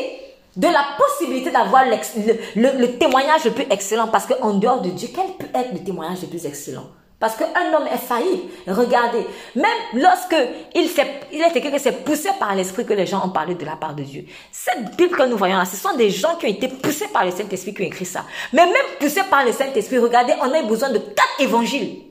[0.56, 4.08] de la possibilité d'avoir le, témoignage le plus excellent.
[4.08, 6.88] Parce qu'en dehors de Dieu, quel peut être le témoignage le plus excellent?
[7.20, 8.48] Parce qu'un homme est faillible.
[8.66, 10.36] Regardez, même lorsque
[10.74, 10.90] il,
[11.32, 13.76] il est écrit que c'est poussé par l'Esprit que les gens ont parlé de la
[13.76, 14.24] part de Dieu.
[14.50, 17.24] Cette Bible que nous voyons là, ce sont des gens qui ont été poussés par
[17.26, 18.24] le Saint-Esprit qui ont écrit ça.
[18.52, 22.04] Mais même poussés par le Saint-Esprit, regardez, on a besoin de quatre évangiles.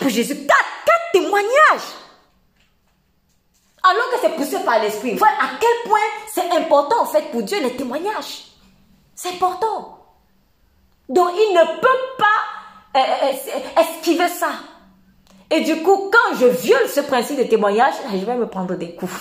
[0.00, 0.74] Pour Jésus, quatre
[1.14, 1.86] témoignage.
[3.82, 5.14] Alors que c'est poussé par l'esprit.
[5.14, 5.98] Voilà à quel point
[6.32, 8.46] c'est important en fait pour Dieu les témoignages.
[9.14, 9.98] C'est important.
[11.08, 12.63] Donc il ne peut pas
[12.94, 14.50] esquiver ça.
[15.50, 18.94] Et du coup, quand je viole ce principe de témoignage, je vais me prendre des
[18.94, 19.12] coups.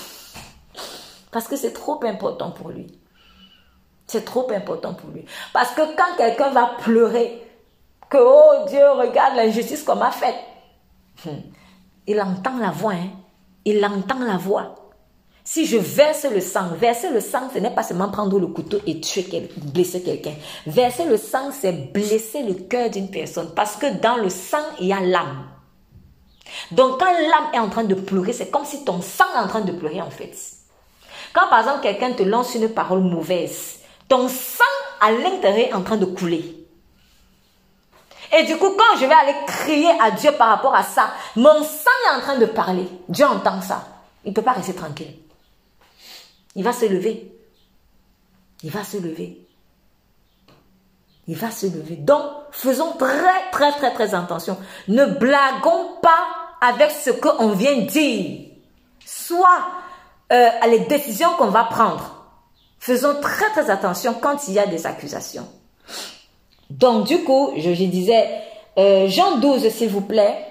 [1.31, 2.87] Parce que c'est trop important pour lui.
[4.07, 5.25] C'est trop important pour lui.
[5.53, 7.41] Parce que quand quelqu'un va pleurer,
[8.09, 10.35] que oh Dieu, regarde l'injustice qu'on m'a faite.
[11.25, 11.41] Hmm,
[12.05, 13.09] il entend la voix, hein.
[13.65, 14.75] il entend la voix.
[15.45, 18.79] Si je verse le sang, verser le sang, ce n'est pas seulement prendre le couteau
[18.87, 20.33] et tuer, blesser quelqu'un.
[20.65, 23.49] Verser le sang, c'est blesser le cœur d'une personne.
[23.53, 25.47] Parce que dans le sang, il y a l'âme.
[26.71, 29.47] Donc quand l'âme est en train de pleurer, c'est comme si ton sang est en
[29.47, 30.33] train de pleurer en fait.
[31.33, 34.63] Quand par exemple quelqu'un te lance une parole mauvaise, ton sang
[35.01, 36.63] à l'intérieur est en train de couler.
[38.37, 41.63] Et du coup, quand je vais aller crier à Dieu par rapport à ça, mon
[41.63, 42.87] sang est en train de parler.
[43.07, 43.87] Dieu entend ça.
[44.25, 45.22] Il ne peut pas rester tranquille.
[46.55, 47.31] Il va se lever.
[48.63, 49.39] Il va se lever.
[51.27, 51.95] Il va se lever.
[51.95, 54.57] Donc, faisons très, très, très, très attention.
[54.87, 56.27] Ne blaguons pas
[56.61, 58.49] avec ce qu'on vient dire.
[59.05, 59.65] Soit
[60.31, 62.25] euh, les décisions qu'on va prendre.
[62.79, 65.47] Faisons très, très attention quand il y a des accusations.
[66.69, 68.27] Donc, du coup, je, disais,
[68.77, 70.45] euh, Jean 12, s'il vous plaît.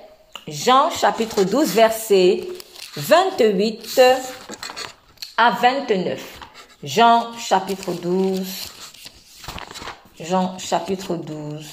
[0.48, 2.48] Jean chapitre 12, verset
[2.96, 4.00] 28
[5.36, 6.40] à 29.
[6.82, 8.46] Jean chapitre 12.
[10.20, 11.66] Jean chapitre 12.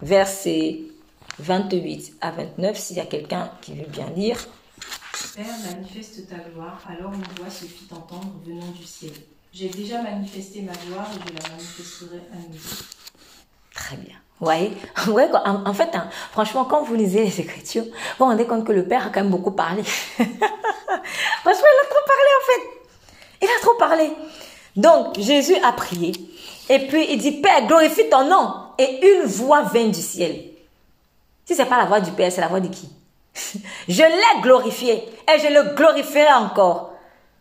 [0.00, 0.80] Verset
[1.38, 2.76] 28 à 29.
[2.76, 4.38] S'il y a quelqu'un qui veut bien lire.
[5.34, 9.10] Père, manifeste ta gloire, alors une voix se fit entendre venant du ciel.
[9.52, 12.84] J'ai déjà manifesté ma gloire et je la manifesterai à nouveau.
[13.74, 14.23] Très bien.
[14.40, 14.72] Ouais,
[15.08, 18.64] ouais en, en, fait, hein, franchement, quand vous lisez les Écritures, vous vous rendez compte
[18.66, 19.82] que le Père a quand même beaucoup parlé.
[19.84, 20.34] franchement,
[21.46, 22.62] il a trop parlé en fait.
[23.42, 24.10] Il a trop parlé.
[24.76, 26.12] Donc, Jésus a prié.
[26.68, 28.54] Et puis, il dit, Père, glorifie ton nom.
[28.78, 30.36] Et une voix vient du ciel.
[31.44, 32.88] Si c'est pas la voix du Père, c'est la voix de qui?
[33.88, 34.94] Je l'ai glorifié.
[34.94, 36.93] Et je le glorifierai encore.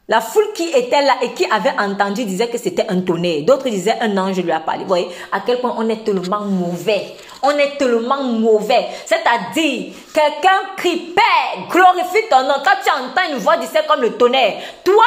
[0.09, 3.43] La foule qui était là et qui avait entendu disait que c'était un tonnerre.
[3.43, 4.81] D'autres disaient un ange lui a parlé.
[4.81, 7.15] Vous voyez à quel point on est tellement mauvais.
[7.41, 8.87] On est tellement mauvais.
[9.05, 12.55] C'est-à-dire, quelqu'un crie Père, glorifie ton nom.
[12.65, 14.55] Quand tu entends une voix, disait comme le tonnerre.
[14.83, 15.05] Toi,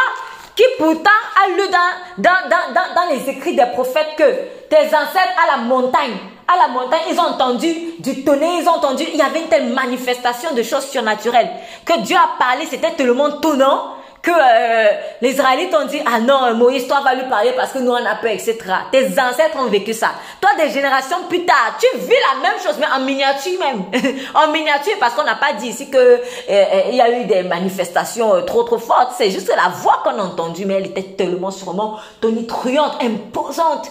[0.54, 1.10] qui pourtant
[1.44, 4.24] a lu dans, dans, dans, dans, les écrits des prophètes que
[4.70, 6.16] tes ancêtres à la montagne,
[6.48, 9.48] à la montagne, ils ont entendu du tonnerre, ils ont entendu, il y avait une
[9.48, 11.50] telle manifestation de choses surnaturelles
[11.84, 13.95] que Dieu a parlé, c'était tellement tonnant
[14.26, 14.88] que euh,
[15.22, 18.04] les Israélites ont dit, ah non, Moïse, toi va lui parler parce que nous on
[18.04, 18.56] a peur, etc.
[18.90, 20.08] Tes ancêtres ont vécu ça.
[20.40, 23.84] Toi, des générations plus tard, tu vis la même chose, mais en miniature même.
[24.34, 26.18] en miniature, parce qu'on n'a pas dit ici que euh,
[26.48, 29.12] euh, il y a eu des manifestations trop trop fortes.
[29.16, 33.88] C'est juste la voix qu'on a entendue, mais elle était tellement sûrement tonitruante, imposante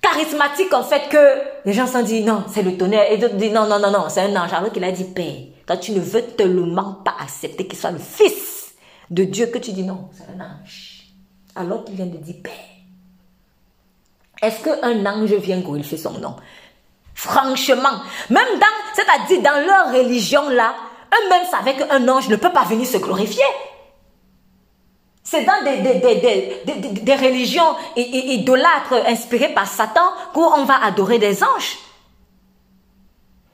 [0.00, 1.18] charismatique en fait que
[1.64, 3.90] les gens se sont dit non c'est le tonnerre et d'autres disent non non non
[3.90, 5.34] non c'est un ange alors qu'il a dit Père
[5.66, 8.65] toi tu ne veux tellement pas accepter qu'il soit le fils
[9.10, 11.04] de Dieu que tu dis non, c'est un ange.
[11.54, 12.52] Alors qu'il vient de dire Père.
[14.42, 16.36] Est-ce qu'un ange vient glorifier son nom?
[17.14, 20.74] Franchement, même dans, c'est-à-dire dans leur religion là,
[21.14, 23.44] eux-mêmes savaient qu'un ange ne peut pas venir se glorifier.
[25.22, 31.78] C'est dans des, des, des, religions idolâtres inspirées par Satan qu'on va adorer des anges.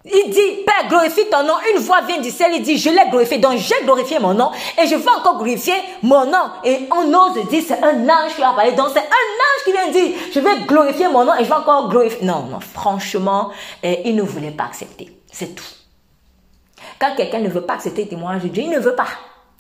[0.05, 1.55] Il dit, Père, glorifie ton nom.
[1.73, 3.39] Une voix vient du ciel, il dit, je l'ai glorifié.
[3.39, 4.51] Donc j'ai glorifié mon nom
[4.81, 6.51] et je veux encore glorifier mon nom.
[6.65, 8.73] Et on ose dire, c'est un ange qui a parlé.
[8.73, 11.55] Donc c'est un ange qui vient dire, je vais glorifier mon nom et je vais
[11.55, 12.25] encore glorifier.
[12.25, 13.51] Non, non, franchement,
[13.83, 15.17] eh, il ne voulait pas accepter.
[15.31, 15.65] C'est tout.
[16.99, 19.07] Quand quelqu'un ne veut pas accepter le témoignage de Dieu, il ne veut pas.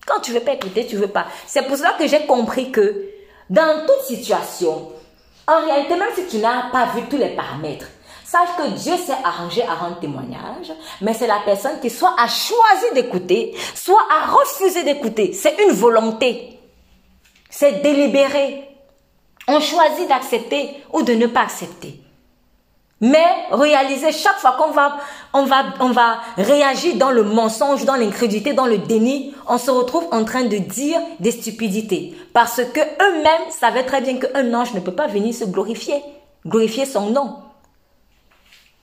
[0.07, 1.26] Quand tu veux pas écouter, tu veux pas.
[1.47, 3.11] C'est pour cela que j'ai compris que
[3.49, 4.90] dans toute situation,
[5.47, 7.86] en réalité, même si tu n'as pas vu tous les paramètres,
[8.32, 10.72] Sache que Dieu s'est arrangé à rendre témoignage,
[11.02, 15.34] mais c'est la personne qui soit a choisi d'écouter, soit a refusé d'écouter.
[15.34, 16.58] C'est une volonté.
[17.50, 18.70] C'est délibéré.
[19.48, 22.00] On choisit d'accepter ou de ne pas accepter.
[23.02, 29.34] Mais réaliser chaque fois qu'on va, réagir dans le mensonge, dans l'incrédulité, dans le déni,
[29.46, 32.16] on se retrouve en train de dire des stupidités.
[32.32, 36.02] Parce que eux-mêmes savaient très bien qu'un ange ne peut pas venir se glorifier,
[36.46, 37.51] glorifier son nom.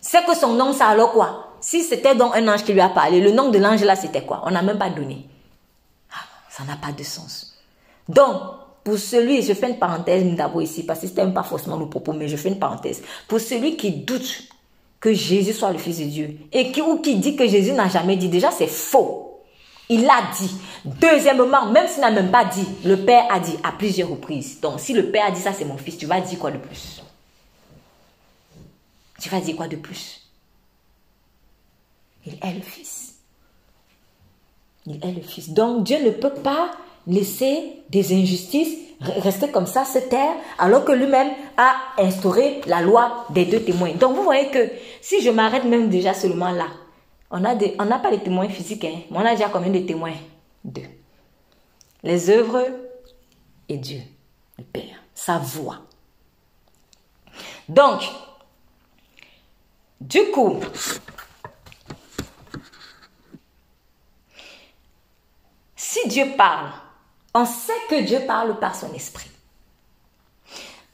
[0.02, 1.56] C'est que son nom, c'est alors quoi?
[1.62, 4.24] Si c'était donc un ange qui lui a parlé, le nom de l'ange là, c'était
[4.24, 4.42] quoi?
[4.46, 5.28] On n'a même pas donné.
[6.12, 7.58] Ah, ça n'a pas de sens.
[8.08, 8.42] Donc,
[8.84, 11.90] pour celui, je fais une parenthèse d'abord ici, parce que ce n'était pas forcément le
[11.90, 13.02] propos, mais je fais une parenthèse.
[13.28, 14.44] Pour celui qui doute
[15.02, 17.90] que Jésus soit le Fils de Dieu, et qui, ou qui dit que Jésus n'a
[17.90, 19.42] jamais dit, déjà c'est faux.
[19.90, 20.56] Il l'a dit.
[20.86, 24.62] Deuxièmement, même s'il n'a même pas dit, le Père a dit à plusieurs reprises.
[24.62, 26.58] Donc, si le Père a dit ça, c'est mon fils, tu vas dire quoi de
[26.58, 27.02] plus?
[29.20, 30.30] Tu vas dire quoi de plus?
[32.26, 33.16] Il est le Fils.
[34.86, 35.50] Il est le Fils.
[35.50, 36.72] Donc Dieu ne peut pas
[37.08, 43.26] laisser des injustices rester comme ça, se taire, alors que lui-même a instauré la loi
[43.30, 43.94] des deux témoins.
[43.94, 44.70] Donc vous voyez que
[45.02, 46.68] si je m'arrête même déjà seulement là,
[47.32, 50.16] on n'a pas les témoins physiques, hein, mais on a déjà combien de témoins?
[50.66, 50.84] Deux.
[52.04, 52.66] les œuvres
[53.68, 54.02] et Dieu,
[54.58, 55.80] le Père, sa voix.
[57.68, 58.02] Donc,
[60.02, 60.60] du coup,
[65.76, 66.72] si Dieu parle,
[67.34, 69.30] on sait que Dieu parle par son esprit.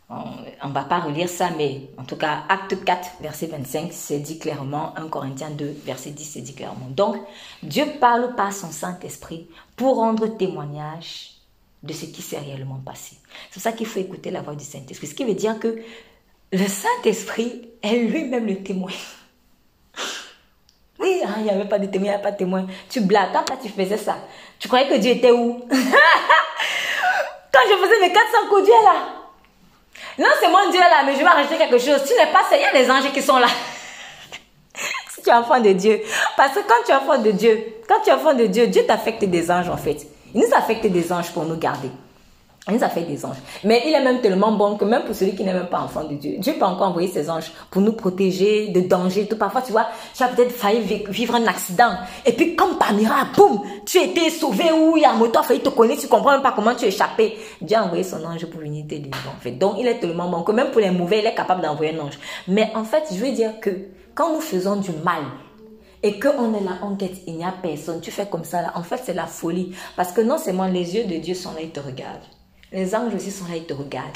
[0.09, 4.19] On ne va pas relire ça, mais en tout cas, acte 4, verset 25, c'est
[4.19, 6.87] dit clairement, 1 Corinthiens 2, verset 10, c'est dit clairement.
[6.89, 7.17] Donc,
[7.63, 11.31] Dieu parle par son Saint-Esprit pour rendre témoignage
[11.81, 13.17] de ce qui s'est réellement passé.
[13.51, 15.07] C'est ça qu'il faut écouter la voix du Saint-Esprit.
[15.07, 15.79] Ce qui veut dire que
[16.55, 18.91] le Saint-Esprit est lui-même le témoin.
[20.97, 22.65] Oui, ah, il n'y avait pas de témoin, il n'y a pas de témoin.
[22.89, 24.15] Tu blagues, quand tu faisais ça,
[24.57, 25.65] tu croyais que Dieu était où?
[27.51, 28.95] Quand je faisais mes 400 coups, Dieu est là.
[30.17, 32.01] Non, c'est mon Dieu là, mais je vais rajouter quelque chose.
[32.07, 33.47] Tu n'es pas il y a des anges qui sont là.
[35.13, 36.01] si tu es enfant de Dieu.
[36.37, 38.85] Parce que quand tu es enfant de Dieu, quand tu es enfant de Dieu, Dieu
[38.85, 40.07] t'affecte des anges en fait.
[40.33, 41.89] Il nous affecte des anges pour nous garder.
[42.67, 43.37] Il nous affecte des anges.
[43.63, 46.03] Mais il est même tellement bon que même pour celui qui n'est même pas enfant
[46.03, 49.27] de Dieu, Dieu peut encore envoyer ses anges pour nous protéger de dangers.
[49.27, 51.91] Tout parfois, tu vois, tu as peut-être failli vivre un accident.
[52.25, 55.43] Et puis, comme par miracle, boum, tu été sauvé ou il y a un a
[55.43, 57.37] failli te connaître, tu comprends même pas comment tu es échappé.
[57.61, 59.51] Dieu a envoyé son ange pour venir t'aider, en fait.
[59.51, 62.03] Donc, il est tellement bon que même pour les mauvais, il est capable d'envoyer un
[62.03, 62.17] ange.
[62.47, 63.69] Mais en fait, je veux dire que
[64.15, 65.21] quand nous faisons du mal,
[66.01, 68.73] et qu'on est là en tête, il n'y a personne, tu fais comme ça là,
[68.75, 69.75] en fait c'est la folie.
[69.95, 72.21] Parce que non seulement les yeux de Dieu sont là, ils te regardent.
[72.75, 74.11] Les anges aussi sont là, ils te regardent.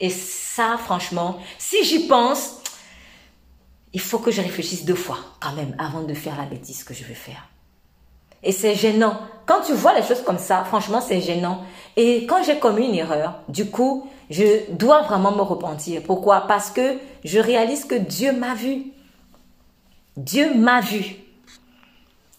[0.00, 2.56] Et ça, franchement, si j'y pense,
[3.92, 6.92] il faut que je réfléchisse deux fois quand même avant de faire la bêtise que
[6.92, 7.48] je veux faire.
[8.42, 9.20] Et c'est gênant.
[9.46, 11.64] Quand tu vois les choses comme ça, franchement, c'est gênant.
[11.96, 16.02] Et quand j'ai commis une erreur, du coup, je dois vraiment me repentir.
[16.02, 16.40] Pourquoi?
[16.48, 18.86] Parce que je réalise que Dieu m'a vu.
[20.16, 21.04] Dieu m'a vu.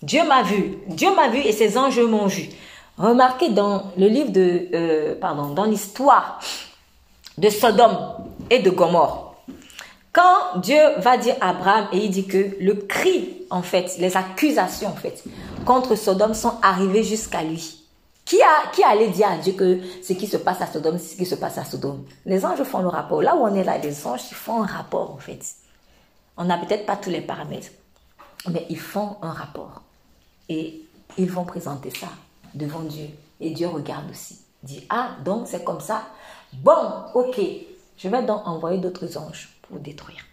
[0.01, 0.77] Dieu m'a vu.
[0.87, 2.49] Dieu m'a vu et ses anges m'ont vu.
[2.97, 6.39] Remarquez dans le livre de, euh, pardon, dans l'histoire
[7.37, 7.97] de Sodome
[8.49, 9.35] et de Gomorre.
[10.11, 14.17] Quand Dieu va dire à Abraham et il dit que le cri, en fait, les
[14.17, 15.23] accusations, en fait,
[15.63, 17.83] contre Sodome sont arrivées jusqu'à lui.
[18.25, 21.13] Qui, a, qui allait dire à Dieu que ce qui se passe à Sodome, c'est
[21.13, 22.03] ce qui se passe à Sodome?
[22.25, 23.21] Les anges font le rapport.
[23.21, 25.39] Là où on est là, les anges font un rapport, en fait.
[26.35, 27.69] On n'a peut-être pas tous les paramètres,
[28.49, 29.81] mais ils font un rapport.
[30.49, 30.81] Et
[31.17, 32.07] ils vont présenter ça
[32.53, 33.07] devant Dieu.
[33.39, 34.39] Et Dieu regarde aussi.
[34.63, 36.03] Dit, ah, donc c'est comme ça.
[36.53, 37.39] Bon, ok.
[37.97, 40.23] Je vais donc envoyer d'autres anges pour détruire.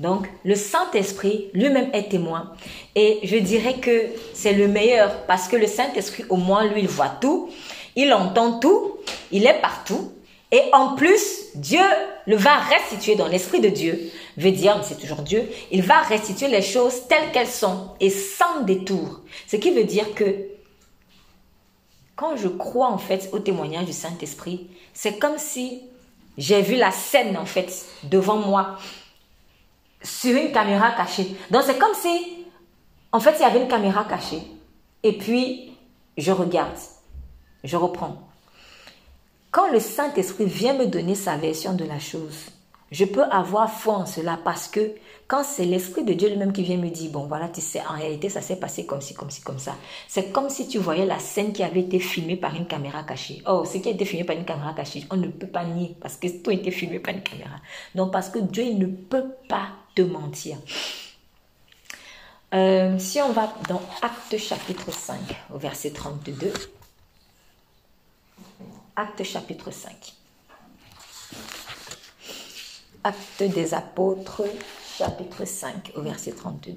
[0.00, 2.52] Donc, le Saint-Esprit lui-même est témoin.
[2.94, 6.88] Et je dirais que c'est le meilleur parce que le Saint-Esprit, au moins, lui, il
[6.88, 7.48] voit tout,
[7.96, 8.98] il entend tout,
[9.30, 10.12] il est partout.
[10.54, 11.82] Et en plus, Dieu
[12.28, 16.46] le va restituer dans l'Esprit de Dieu, veut dire, c'est toujours Dieu, il va restituer
[16.46, 19.22] les choses telles qu'elles sont et sans détour.
[19.48, 20.46] Ce qui veut dire que
[22.14, 25.82] quand je crois en fait au témoignage du Saint-Esprit, c'est comme si
[26.38, 28.78] j'ai vu la scène en fait devant moi
[30.04, 31.34] sur une caméra cachée.
[31.50, 32.44] Donc c'est comme si,
[33.10, 34.42] en fait, il y avait une caméra cachée.
[35.02, 35.72] Et puis,
[36.16, 36.78] je regarde,
[37.64, 38.23] je reprends.
[39.54, 42.46] Quand le Saint-Esprit vient me donner sa version de la chose,
[42.90, 44.96] je peux avoir foi en cela parce que
[45.28, 47.92] quand c'est l'Esprit de Dieu lui-même qui vient me dire, bon voilà, tu sais, en
[47.92, 49.76] réalité, ça s'est passé comme ci, comme ci, comme ça.
[50.08, 53.44] C'est comme si tu voyais la scène qui avait été filmée par une caméra cachée.
[53.46, 55.94] Oh, ce qui a été filmé par une caméra cachée, on ne peut pas nier
[56.00, 57.60] parce que tout a été filmé par une caméra.
[57.94, 60.56] Donc parce que Dieu, ne peut pas te mentir.
[62.54, 65.16] Euh, si on va dans Acte chapitre 5,
[65.54, 66.52] au verset 32.
[68.96, 70.14] Acte chapitre 5.
[73.02, 74.44] Acte des apôtres,
[74.96, 76.76] chapitre 5, au verset 32.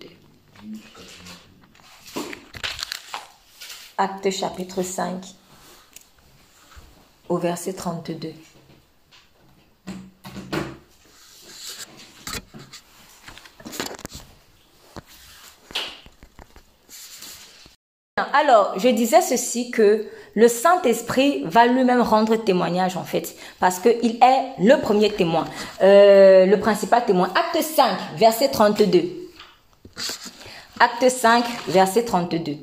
[3.99, 5.25] Acte chapitre 5,
[7.29, 8.33] au verset 32.
[18.33, 24.19] Alors, je disais ceci que le Saint-Esprit va lui-même rendre témoignage en fait, parce qu'il
[24.23, 25.47] est le premier témoin,
[25.81, 27.33] euh, le principal témoin.
[27.33, 29.31] Acte 5, verset 32.
[30.79, 32.55] Acte 5, verset 32.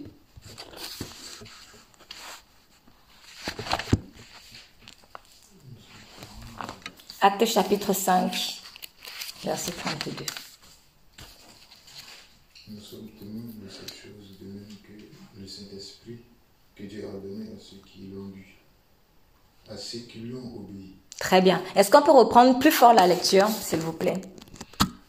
[7.23, 8.63] Acte chapitre 5,
[9.43, 10.25] verset 32.
[12.69, 16.21] Nous sommes témoins de cette chose, de même que le Saint-Esprit
[16.75, 18.57] que Dieu a donné à ceux qui l'ont lu,
[19.75, 20.95] à ceux qui lui ont obéi.
[21.19, 21.61] Très bien.
[21.77, 24.21] Est-ce qu'on peut reprendre plus fort la lecture, s'il vous plaît?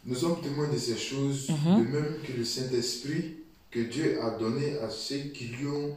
[0.05, 1.77] Nous sommes témoins de ces choses, Mhm.
[1.85, 3.37] de même que le Saint-Esprit
[3.71, 5.95] que Dieu a donné à ceux qui lui ont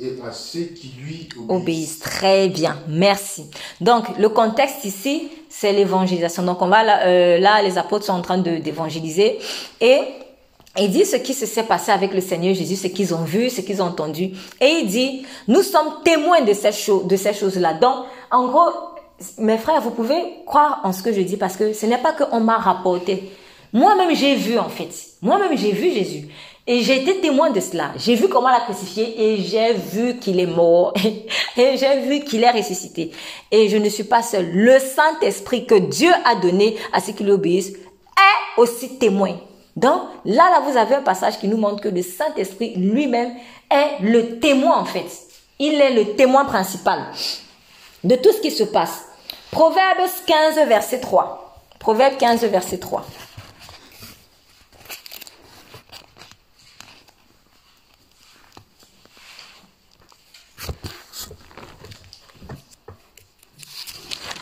[0.00, 1.48] et à ceux qui lui obéissent.
[1.62, 1.98] obéissent.
[1.98, 3.46] Très bien, merci.
[3.80, 6.44] Donc, le contexte ici, c'est l'évangélisation.
[6.44, 9.38] Donc, on va là, euh, là, les apôtres sont en train d'évangéliser
[9.80, 10.00] et
[10.80, 13.50] il dit ce qui se s'est passé avec le Seigneur Jésus, ce qu'ils ont vu,
[13.50, 14.30] ce qu'ils ont entendu.
[14.60, 17.74] Et il dit, nous sommes témoins de ces choses-là.
[17.74, 18.70] Donc, en gros,
[19.38, 22.12] mes frères, vous pouvez croire en ce que je dis parce que ce n'est pas
[22.12, 23.30] qu'on m'a rapporté.
[23.72, 24.90] Moi-même, j'ai vu en fait.
[25.20, 26.28] Moi-même, j'ai vu Jésus.
[26.66, 27.92] Et j'ai été témoin de cela.
[27.96, 30.92] J'ai vu comment l'a crucifié et j'ai vu qu'il est mort.
[31.56, 33.10] Et j'ai vu qu'il est ressuscité.
[33.50, 34.50] Et je ne suis pas seul.
[34.52, 39.38] Le Saint-Esprit que Dieu a donné à ceux qui lui obéissent est aussi témoin.
[39.76, 43.34] Donc là, là, vous avez un passage qui nous montre que le Saint-Esprit lui-même
[43.70, 45.06] est le témoin en fait.
[45.58, 47.06] Il est le témoin principal
[48.04, 49.04] de tout ce qui se passe.
[49.50, 51.62] Proverbe 15, verset 3.
[51.78, 53.04] Proverbe 15, verset 3.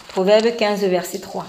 [0.09, 1.47] Proverbe 15, verset 3.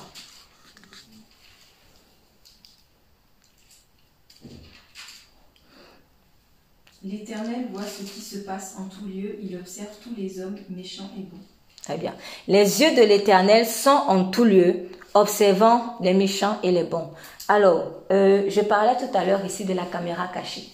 [7.09, 11.09] L'Éternel voit ce qui se passe en tout lieu, il observe tous les hommes méchants
[11.17, 11.39] et bons.
[11.83, 12.13] Très bien.
[12.49, 17.09] Les yeux de l'Éternel sont en tout lieu, observant les méchants et les bons.
[17.47, 20.67] Alors, euh, je parlais tout à l'heure ici de la caméra cachée.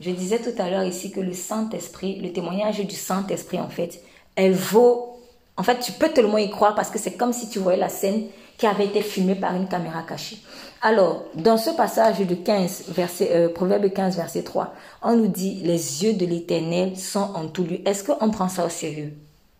[0.00, 4.00] Je disais tout à l'heure ici que le Saint-Esprit, le témoignage du Saint-Esprit, en fait,
[4.36, 5.18] elle vaut...
[5.58, 7.90] En fait, tu peux tellement y croire parce que c'est comme si tu voyais la
[7.90, 8.24] scène
[8.58, 10.38] qui avait été filmée par une caméra cachée.
[10.80, 15.60] Alors, dans ce passage de 15, verset, euh, Proverbe 15, verset 3, on nous dit,
[15.62, 17.80] les yeux de l'Éternel sont en tout lieu.
[17.88, 19.14] Est-ce qu'on prend ça au sérieux?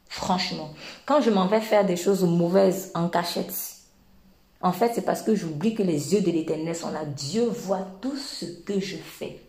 [0.08, 0.70] Franchement,
[1.06, 3.52] quand je m'en vais faire des choses mauvaises en cachette,
[4.60, 7.04] en fait, c'est parce que j'oublie que les yeux de l'Éternel sont là.
[7.04, 9.40] Dieu voit tout ce que je fais.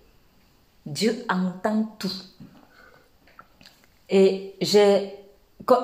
[0.85, 2.11] Dieu entend tout.
[4.09, 5.13] Et j'ai,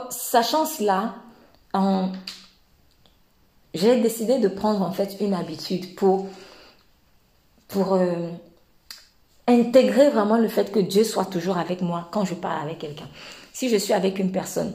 [0.10, 1.16] sachant cela,
[1.74, 2.12] en-
[3.74, 6.28] j'ai décidé de prendre en fait une habitude pour,
[7.78, 8.30] euh,
[9.48, 13.08] intégrer vraiment le fait que Dieu soit toujours avec moi quand je parle avec quelqu'un.
[13.54, 14.74] Si je suis avec une personne,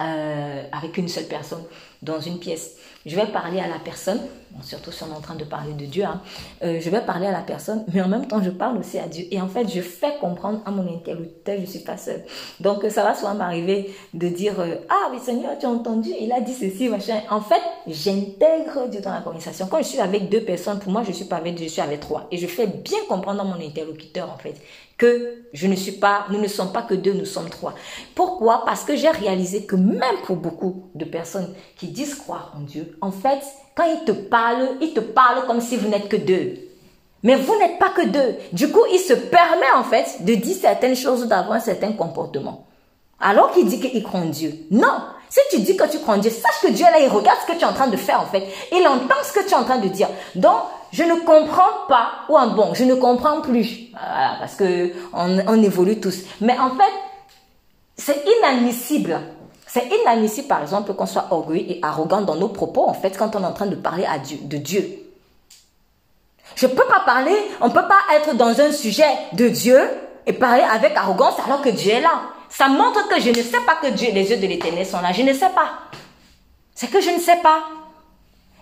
[0.00, 1.62] euh, avec une seule personne
[2.02, 2.76] dans une pièce,
[3.06, 4.20] je vais parler à la personne,
[4.62, 6.20] surtout si on est en train de parler de Dieu, hein,
[6.62, 9.06] euh, je vais parler à la personne, mais en même temps je parle aussi à
[9.06, 9.24] Dieu.
[9.30, 12.24] Et en fait, je fais comprendre à mon interlocuteur, je ne suis pas seule.
[12.60, 16.32] Donc ça va souvent m'arriver de dire, euh, ah oui Seigneur, tu as entendu, il
[16.32, 17.20] a dit ceci, machin.
[17.30, 19.66] En fait, j'intègre Dieu dans la conversation.
[19.66, 21.72] Quand je suis avec deux personnes, pour moi, je ne suis pas avec Dieu, je
[21.72, 22.26] suis avec trois.
[22.30, 24.54] Et je fais bien comprendre à mon interlocuteur, en fait,
[24.98, 27.74] que je ne suis pas, nous ne sommes pas que deux, nous sommes trois.
[28.14, 28.64] Pourquoi?
[28.66, 32.98] Parce que j'ai réalisé que même pour beaucoup de personnes qui disent croire en Dieu,
[33.00, 33.40] en fait,
[33.76, 36.54] quand ils te parlent, ils te parlent comme si vous n'êtes que deux.
[37.22, 38.36] Mais vous n'êtes pas que deux.
[38.52, 41.92] Du coup, il se permet en fait de dire certaines choses ou d'avoir un certain
[41.92, 42.66] comportement.
[43.20, 44.52] Alors qu'il dit qu'il croit en Dieu.
[44.70, 45.00] Non.
[45.28, 47.52] Si tu dis que tu crois en Dieu, sache que Dieu là, il regarde ce
[47.52, 48.46] que tu es en train de faire en fait.
[48.72, 50.08] Il entend ce que tu es en train de dire.
[50.34, 50.62] Donc,
[50.92, 53.90] je ne comprends pas, ou un bon, je ne comprends plus.
[53.92, 56.22] Voilà, parce que on, évolue tous.
[56.40, 56.92] Mais en fait,
[57.96, 59.20] c'est inadmissible.
[59.66, 63.36] C'est inadmissible, par exemple, qu'on soit orgueilleux et arrogant dans nos propos, en fait, quand
[63.36, 65.04] on est en train de parler à Dieu, de Dieu.
[66.56, 69.78] Je ne peux pas parler, on ne peut pas être dans un sujet de Dieu
[70.26, 72.22] et parler avec arrogance alors que Dieu est là.
[72.48, 75.12] Ça montre que je ne sais pas que Dieu, les yeux de l'éternel sont là.
[75.12, 75.70] Je ne sais pas.
[76.74, 77.62] C'est que je ne sais pas.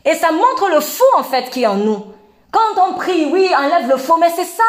[0.06, 2.06] Et ça montre le faux, en fait, qui est en nous.
[2.52, 4.62] Quand on prie, oui, enlève le faux, mais c'est ça.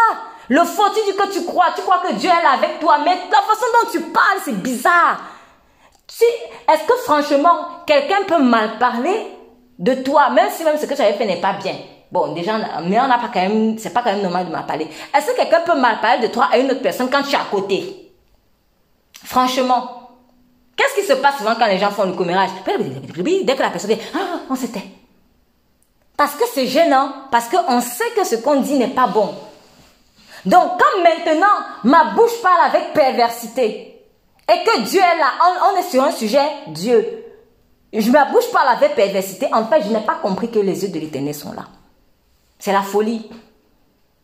[0.49, 2.97] Le faux, tu dis que tu crois, tu crois que Dieu est là avec toi,
[3.03, 5.21] mais la façon dont tu parles, c'est bizarre.
[6.07, 9.27] Si, est-ce que franchement, quelqu'un peut mal parler
[9.77, 11.75] de toi, même si même ce que tu avais fait n'est pas bien?
[12.11, 14.65] Bon, déjà, mais on n'a pas quand même, c'est pas quand même normal de mal
[14.65, 14.87] parler.
[15.15, 17.35] Est-ce que quelqu'un peut mal parler de toi à une autre personne quand tu es
[17.35, 18.11] à côté?
[19.23, 20.09] Franchement,
[20.75, 22.49] qu'est-ce qui se passe souvent quand les gens font le commérage?
[22.65, 24.83] Dès que la personne dit, ah, on s'était.
[26.17, 29.35] Parce que c'est gênant, parce qu'on sait que ce qu'on dit n'est pas bon.
[30.45, 31.45] Donc, quand maintenant
[31.83, 34.03] ma bouche parle avec perversité
[34.51, 37.23] et que Dieu est là, on, on est sur un sujet, Dieu,
[37.93, 40.89] je, ma bouche parle avec perversité, en fait, je n'ai pas compris que les yeux
[40.89, 41.65] de l'éternel sont là.
[42.59, 43.29] C'est la folie.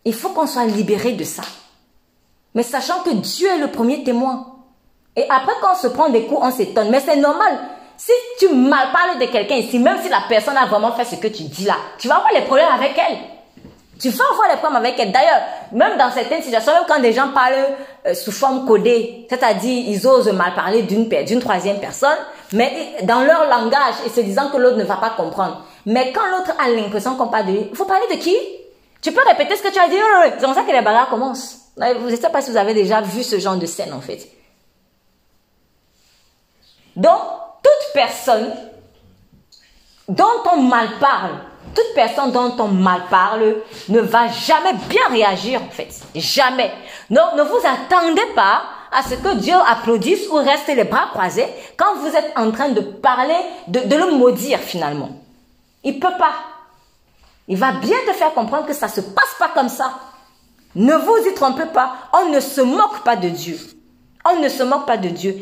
[0.05, 1.43] Il faut qu'on soit libéré de ça.
[2.55, 4.47] Mais sachant que Dieu est le premier témoin.
[5.15, 6.89] Et après, quand on se prend des coups, on s'étonne.
[6.89, 7.59] Mais c'est normal.
[8.05, 11.15] Si tu mal parles de quelqu'un ici, même si la personne a vraiment fait ce
[11.15, 13.17] que tu dis là, tu vas avoir les problèmes avec elle.
[13.97, 15.13] Tu vas avoir les problèmes avec elle.
[15.13, 15.41] D'ailleurs,
[15.71, 17.65] même dans certaines situations, même quand des gens parlent
[18.05, 22.17] euh, sous forme codée, c'est-à-dire ils osent mal parler d'une d'une troisième personne,
[22.51, 25.65] mais dans leur langage et se disant que l'autre ne va pas comprendre.
[25.85, 28.35] Mais quand l'autre a l'impression qu'on parle de lui, vous parlez de qui?
[29.01, 29.95] Tu peux répéter ce que tu as dit?
[30.23, 31.59] C'est comme ça que les bagarres commencent.
[31.77, 34.27] Vous ne savez pas si vous avez déjà vu ce genre de scène en fait.
[36.97, 37.19] Donc,
[37.93, 38.51] personne
[40.07, 41.31] dont on mal parle,
[41.73, 43.55] toute personne dont on mal parle
[43.89, 45.89] ne va jamais bien réagir en fait.
[46.15, 46.71] Jamais.
[47.09, 51.47] Donc, ne vous attendez pas à ce que Dieu applaudisse ou reste les bras croisés
[51.77, 53.37] quand vous êtes en train de parler,
[53.67, 55.09] de, de le maudire finalement.
[55.83, 56.33] Il peut pas.
[57.47, 59.99] Il va bien te faire comprendre que ça se passe pas comme ça.
[60.75, 61.95] Ne vous y trompez pas.
[62.13, 63.59] On ne se moque pas de Dieu.
[64.25, 65.35] On ne se moque pas de Dieu.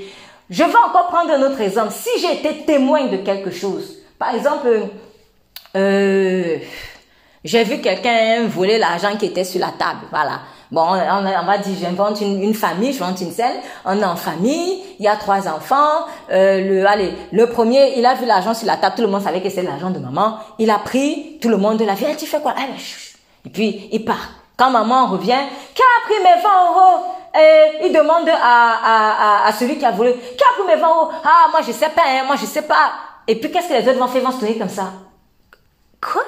[0.51, 1.93] Je vais encore prendre un autre exemple.
[1.93, 4.67] Si j'ai été témoin de quelque chose, par exemple,
[5.77, 6.57] euh,
[7.45, 10.01] j'ai vu quelqu'un voler l'argent qui était sur la table.
[10.11, 10.41] Voilà.
[10.69, 13.61] Bon, on, va dire, j'invente une, famille, je une scène.
[13.85, 16.05] On est en famille, il y a trois enfants.
[16.31, 16.83] Euh,
[17.31, 19.63] le, premier, il a vu l'argent sur la table, tout le monde savait que c'est
[19.63, 20.37] l'argent de maman.
[20.59, 22.05] Il a pris, tout le monde l'a vu.
[22.17, 22.55] tu fais quoi?
[23.45, 24.31] Et puis, il part.
[24.57, 25.39] Quand maman revient,
[25.73, 27.05] qui a pris mes 20 euros?
[27.33, 30.87] Et il demande à, à, à, celui qui a volé, qui a pris mes 20
[30.87, 32.91] euros Ah, moi je sais pas, hein, moi je sais pas.
[33.27, 34.21] Et puis qu'est-ce que les autres vont faire?
[34.21, 34.91] Ils vont se tourner comme ça.
[36.01, 36.23] Quoi?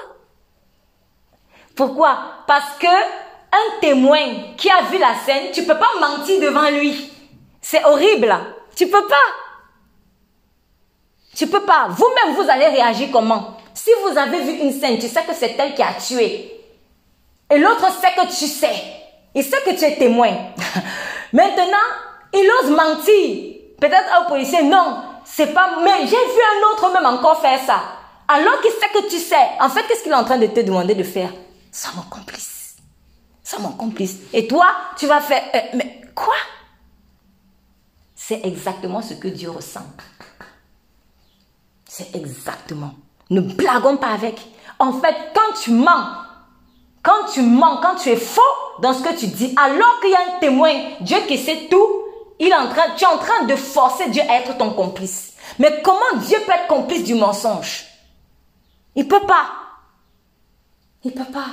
[1.76, 2.18] Pourquoi?
[2.48, 7.12] Parce que un témoin qui a vu la scène, tu peux pas mentir devant lui.
[7.62, 8.36] C'est horrible.
[8.76, 9.16] Tu peux pas.
[11.36, 11.88] Tu peux pas.
[11.90, 13.58] Vous-même, vous allez réagir comment?
[13.74, 16.52] Si vous avez vu une scène, tu sais que c'est elle qui a tué.
[17.50, 18.76] Et l'autre sait que tu sais.
[19.36, 20.30] Il sait que tu es témoin.
[21.34, 21.88] Maintenant,
[22.34, 23.56] il ose mentir.
[23.80, 27.82] Peut-être au policier, non, c'est pas, mais j'ai vu un autre même encore faire ça.
[28.28, 29.50] Alors qu'il sait que tu sais.
[29.60, 31.32] En fait, qu'est-ce qu'il est en train de te demander de faire?
[31.72, 32.76] Sois mon complice.
[33.44, 34.18] Sois mon complice.
[34.32, 34.68] Et toi,
[34.98, 36.36] tu vas faire, euh, mais quoi?
[38.16, 39.86] C'est exactement ce que Dieu ressent.
[41.86, 42.94] C'est exactement.
[43.30, 44.40] Ne blaguons pas avec.
[44.80, 46.08] En fait, quand tu mens,
[47.04, 48.42] quand tu mens, quand tu es faux
[48.80, 51.88] dans ce que tu dis, alors qu'il y a un témoin, Dieu qui sait tout,
[52.40, 55.34] tu es en train de forcer Dieu à être ton complice.
[55.60, 57.86] Mais comment Dieu peut être complice du mensonge?
[58.96, 59.46] Il peut pas.
[61.04, 61.48] Il peut pas.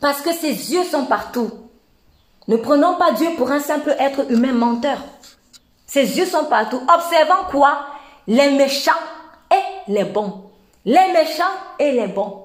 [0.00, 1.50] Parce que ses yeux sont partout.
[2.48, 4.98] Ne prenons pas Dieu pour un simple être humain menteur.
[5.86, 6.82] Ses yeux sont partout.
[6.92, 7.86] Observons quoi?
[8.26, 8.92] Les méchants
[9.50, 10.50] et les bons.
[10.84, 11.44] Les méchants
[11.78, 12.43] et les bons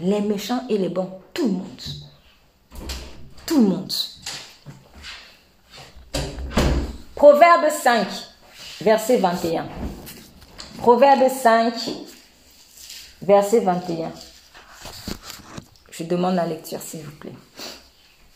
[0.00, 1.82] les méchants et les bons, tout le monde.
[3.46, 3.92] Tout le monde.
[7.14, 8.06] Proverbe 5,
[8.80, 9.66] verset 21.
[10.78, 11.74] Proverbe 5,
[13.22, 14.10] verset 21.
[15.90, 17.32] Je demande la lecture, s'il vous plaît.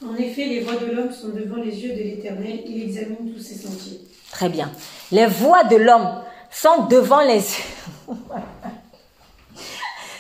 [0.04, 3.40] En effet, les voies de l'homme sont devant les yeux de l'Éternel, il examine tous
[3.40, 4.00] ses sentiers.
[4.30, 4.70] Très bien.
[5.11, 7.64] Les voies de l'homme sont devant les yeux.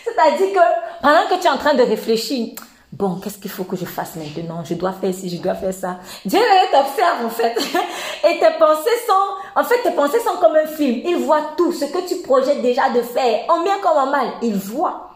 [0.04, 2.54] C'est-à-dire que pendant que tu es en train de réfléchir,
[2.92, 4.64] bon, qu'est-ce qu'il faut que je fasse maintenant?
[4.64, 6.00] Je dois faire ci, je dois faire ça.
[6.24, 6.40] Dieu
[6.70, 7.56] t'observe en fait.
[8.28, 11.02] Et tes pensées sont, en fait, tes pensées sont comme un film.
[11.04, 14.28] Il voit tout, ce que tu projettes déjà de faire, en bien comme en mal.
[14.42, 15.10] Il voit.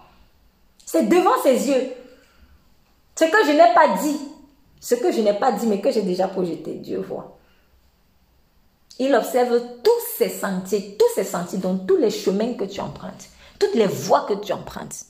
[0.84, 1.92] C'est devant ses yeux.
[3.18, 4.18] Ce que je n'ai pas dit,
[4.80, 7.36] ce que je n'ai pas dit, mais que j'ai déjà projeté, Dieu voit.
[8.98, 13.28] Il observe tous ces sentiers, tous ces sentiers, dans tous les chemins que tu empruntes
[13.60, 15.04] toutes les voies que tu empruntes.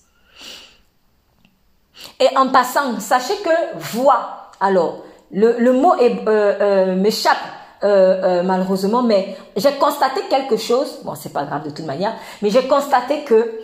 [2.19, 7.39] Et en passant, sachez que voix, alors, le, mot euh, euh, m'échappe
[7.83, 12.51] euh, malheureusement, mais j'ai constaté quelque chose, bon, c'est pas grave de toute manière, mais
[12.51, 13.61] j'ai constaté que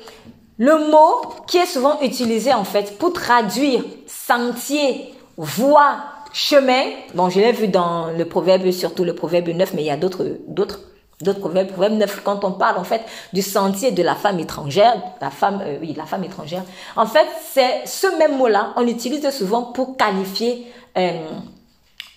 [0.58, 5.96] le mot qui est souvent utilisé en fait pour traduire sentier, voie,
[6.32, 6.84] chemin,
[7.14, 9.98] bon, je l'ai vu dans le proverbe, surtout le proverbe 9, mais il y a
[9.98, 10.80] d'autres
[11.22, 13.00] D'autres proverbes, proverbe 9, quand on parle en fait
[13.32, 16.62] du sentier de la femme étrangère, la femme, euh, oui, la femme étrangère,
[16.94, 21.12] en fait, c'est ce même mot-là, on l'utilise souvent pour qualifier, euh,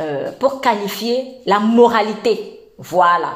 [0.02, 2.60] euh, pour qualifier la moralité.
[2.78, 3.36] Voilà.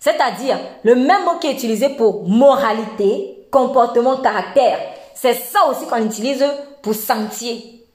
[0.00, 4.80] C'est-à-dire, le même mot qui est utilisé pour moralité, comportement, caractère,
[5.14, 6.44] c'est ça aussi qu'on utilise
[6.82, 7.86] pour sentier.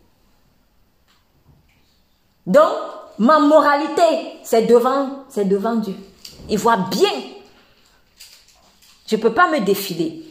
[2.47, 2.71] Donc,
[3.19, 5.95] ma moralité, c'est devant, c'est devant Dieu.
[6.49, 7.11] Il voit bien.
[9.07, 10.23] Je ne peux pas me défiler.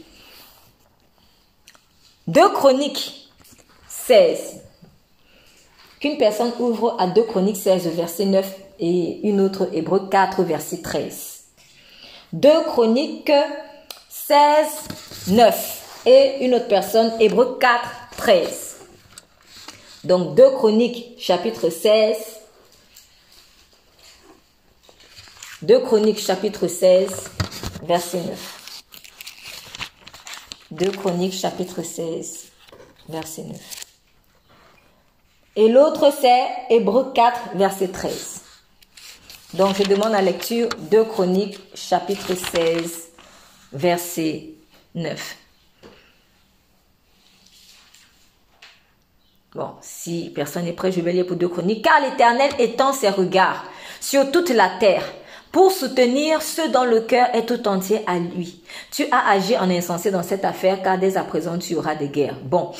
[2.27, 3.29] Deux Chroniques
[3.87, 4.61] 16.
[5.99, 10.81] Qu'une personne ouvre à deux Chroniques 16, verset 9 et une autre Hébreu 4, verset
[10.81, 11.43] 13.
[12.33, 13.31] Deux Chroniques
[14.09, 17.81] 16, 9 et une autre personne Hébreu 4,
[18.17, 18.77] 13.
[20.03, 22.17] Donc deux Chroniques chapitre 16,
[25.63, 27.31] 2 Chroniques chapitre 16,
[27.83, 28.83] verset 9.
[30.71, 32.51] 2 Chroniques chapitre 16,
[33.07, 33.57] verset 9.
[35.55, 38.41] Et l'autre c'est Hébreu 4, verset 13.
[39.53, 43.11] Donc je demande la lecture 2 Chroniques chapitre 16,
[43.71, 44.49] verset
[44.95, 45.37] 9.
[49.55, 51.85] Bon, si personne n'est prêt, je vais lire pour deux chroniques.
[51.85, 53.63] Car l'Éternel étend ses regards
[54.01, 55.05] sur toute la terre
[55.53, 58.63] pour soutenir ceux dont le cœur est tout entier à lui.
[58.91, 62.09] Tu as agi en insensé dans cette affaire, car dès à présent tu auras des
[62.09, 62.39] guerres.
[62.43, 62.71] Bon,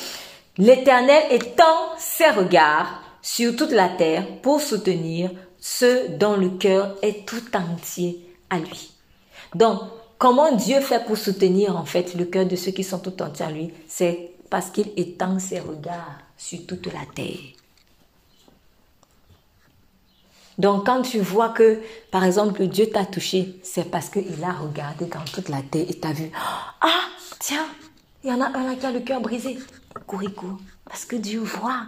[0.58, 1.62] l'Éternel étend
[1.98, 5.30] ses regards sur toute la terre pour soutenir
[5.60, 8.90] ceux dont le cœur est tout entier à lui.
[9.54, 9.78] Donc,
[10.18, 13.46] comment Dieu fait pour soutenir en fait le cœur de ceux qui sont tout entiers
[13.46, 13.72] à lui?
[13.86, 17.53] C'est parce qu'il étend ses regards sur toute la terre.
[20.58, 25.06] Donc quand tu vois que, par exemple, Dieu t'a touché, c'est parce qu'il a regardé
[25.06, 26.30] dans toute la terre et t'a vu.
[26.80, 27.08] Ah,
[27.38, 27.66] tiens,
[28.22, 29.58] il y en a un là qui a le cœur brisé.
[30.06, 31.82] Cours Parce que Dieu voit.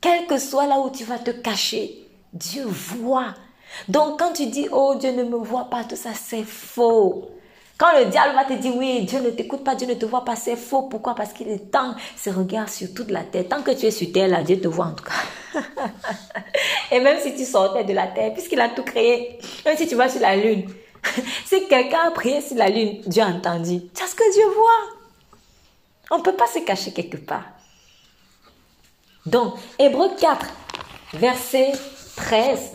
[0.00, 3.34] Quel que soit là où tu vas te cacher, Dieu voit.
[3.88, 7.30] Donc quand tu dis, oh Dieu ne me voit pas, tout ça c'est faux.
[7.78, 10.24] Quand le diable va te dire oui, Dieu ne t'écoute pas, Dieu ne te voit
[10.24, 10.82] pas, c'est faux.
[10.82, 11.14] Pourquoi?
[11.14, 13.44] Parce qu'il tend ses regards sur toute la terre.
[13.48, 15.60] Tant que tu es sur terre, là, Dieu te voit en tout cas.
[16.90, 19.94] Et même si tu sortais de la terre, puisqu'il a tout créé, même si tu
[19.94, 20.68] vas sur la lune,
[21.44, 23.80] si quelqu'un a prié sur la lune, Dieu a entendu.
[23.94, 24.96] C'est ce que Dieu voit.
[26.10, 27.44] On ne peut pas se cacher quelque part.
[29.24, 30.46] Donc, Hébreu 4,
[31.14, 31.72] verset
[32.16, 32.72] 13.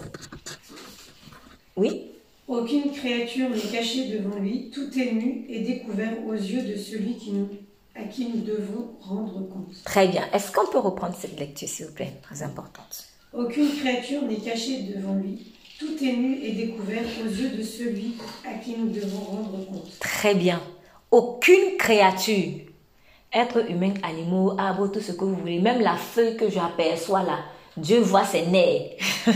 [1.76, 2.13] Oui?
[2.48, 7.16] Aucune créature n'est cachée devant lui, tout est nu et découvert aux yeux de celui
[7.16, 7.50] qui nous,
[7.96, 9.84] à qui nous devons rendre compte.
[9.86, 10.24] Très bien.
[10.34, 12.14] Est-ce qu'on peut reprendre cette lecture, s'il vous plaît?
[12.22, 13.06] Très importante.
[13.34, 18.16] Aucune créature n'est cachée devant lui, tout est nu et découvert aux yeux de celui
[18.46, 20.00] à qui nous devons rendre compte.
[20.00, 20.62] Très bien.
[21.10, 22.60] Aucune créature,
[23.32, 27.40] être humain, animaux, arbre, tout ce que vous voulez, même la feuille que j'aperçois là,
[27.78, 28.92] Dieu voit ses nerfs.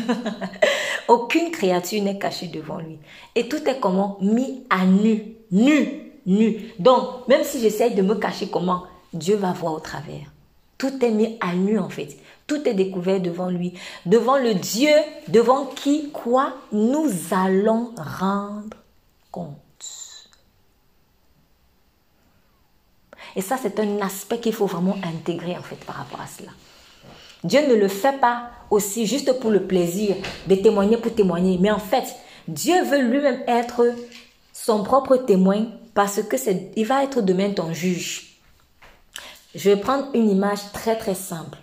[1.08, 3.00] Aucune créature n'est cachée devant lui.
[3.36, 4.18] Et tout est comment?
[4.22, 5.36] Mis à nu.
[5.52, 6.12] Nu.
[6.26, 6.74] Nu.
[6.78, 8.84] Donc, même si j'essaie de me cacher comment,
[9.14, 10.32] Dieu va voir au travers.
[10.78, 12.18] Tout est mis à nu en fait.
[12.46, 13.74] Tout est découvert devant lui.
[14.06, 14.94] Devant le Dieu,
[15.28, 18.78] devant qui, quoi, nous allons rendre
[19.32, 19.56] compte.
[23.36, 26.52] Et ça, c'est un aspect qu'il faut vraiment intégrer en fait par rapport à cela.
[27.48, 30.18] Dieu ne le fait pas aussi juste pour le plaisir
[30.48, 31.58] de témoigner pour témoigner.
[31.60, 32.04] Mais en fait,
[32.48, 33.86] Dieu veut lui-même être
[34.52, 36.36] son propre témoin parce que
[36.76, 38.42] il va être demain ton juge.
[39.56, 41.58] Je vais prendre une image très très simple.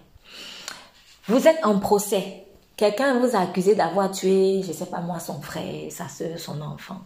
[1.28, 2.44] Vous êtes en procès.
[2.76, 6.38] Quelqu'un vous a accusé d'avoir tué, je ne sais pas moi, son frère, sa soeur,
[6.38, 7.02] son enfant.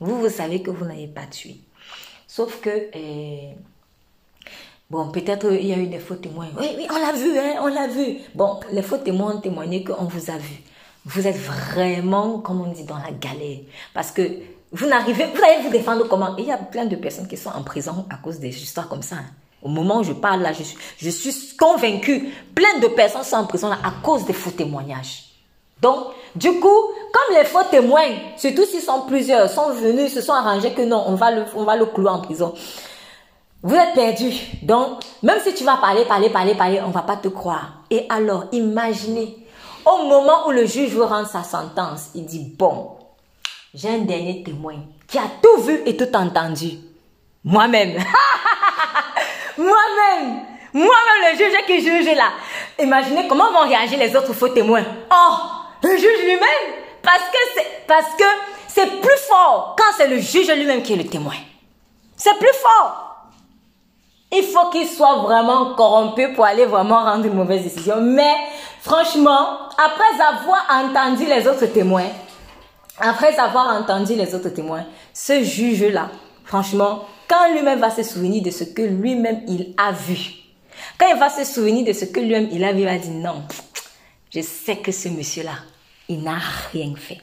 [0.00, 1.60] Vous, vous savez que vous n'avez pas tué.
[2.26, 3.54] Sauf que eh,
[4.90, 6.46] Bon, peut-être il y a eu des faux témoins.
[6.58, 8.20] Oui, oui, on l'a vu, hein, on l'a vu.
[8.34, 10.62] Bon, les faux témoins ont témoigné qu'on vous a vu.
[11.04, 13.58] Vous êtes vraiment, comme on dit, dans la galère.
[13.92, 14.22] Parce que
[14.72, 16.34] vous n'arrivez, vous allez vous défendre comment?
[16.38, 19.02] Il y a plein de personnes qui sont en prison à cause des histoires comme
[19.02, 19.16] ça.
[19.16, 19.26] Hein.
[19.62, 23.44] Au moment où je parle là, je suis, je convaincue, plein de personnes sont en
[23.46, 25.24] prison à cause des faux témoignages.
[25.82, 26.80] Donc, du coup,
[27.12, 28.08] comme les faux témoins,
[28.38, 31.64] surtout s'ils sont plusieurs, sont venus, se sont arrangés que non, on va le, on
[31.64, 32.54] va le clouer en prison.
[33.62, 34.32] Vous êtes perdu.
[34.62, 37.82] Donc, même si tu vas parler, parler, parler, parler, on ne va pas te croire.
[37.90, 39.36] Et alors, imaginez,
[39.84, 42.96] au moment où le juge veut rendre sa sentence, il dit, bon,
[43.74, 44.76] j'ai un dernier témoin
[45.08, 46.78] qui a tout vu et tout entendu.
[47.44, 47.94] Moi-même.
[49.58, 50.40] Moi-même.
[50.72, 52.30] Moi-même, le juge qui juge là.
[52.78, 54.84] Imaginez comment vont réagir les autres faux témoins.
[55.12, 55.34] Oh,
[55.82, 56.74] le juge lui-même.
[57.02, 58.24] Parce que c'est, parce que
[58.68, 61.34] c'est plus fort quand c'est le juge lui-même qui est le témoin.
[62.16, 63.07] C'est plus fort.
[64.30, 68.00] Il faut qu'il soit vraiment corrompu pour aller vraiment rendre une mauvaise décision.
[68.00, 68.34] Mais
[68.80, 72.10] franchement, après avoir entendu les autres témoins,
[73.00, 74.84] après avoir entendu les autres témoins,
[75.14, 76.10] ce juge-là,
[76.44, 80.32] franchement, quand lui-même va se souvenir de ce que lui-même il a vu,
[80.98, 83.12] quand il va se souvenir de ce que lui-même il a vu, il va dire
[83.12, 83.44] non,
[84.34, 85.54] je sais que ce monsieur-là,
[86.08, 86.38] il n'a
[86.72, 87.20] rien fait.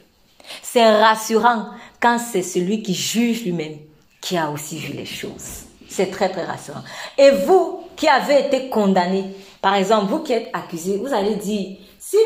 [0.62, 1.66] C'est rassurant
[2.00, 3.78] quand c'est celui qui juge lui-même
[4.20, 5.65] qui a aussi vu les choses.
[5.88, 6.82] C'est très, très rassurant.
[7.16, 9.24] Et vous qui avez été condamné,
[9.62, 12.18] par exemple, vous qui êtes accusé, vous allez dire, si,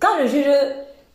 [0.00, 0.46] quand le juge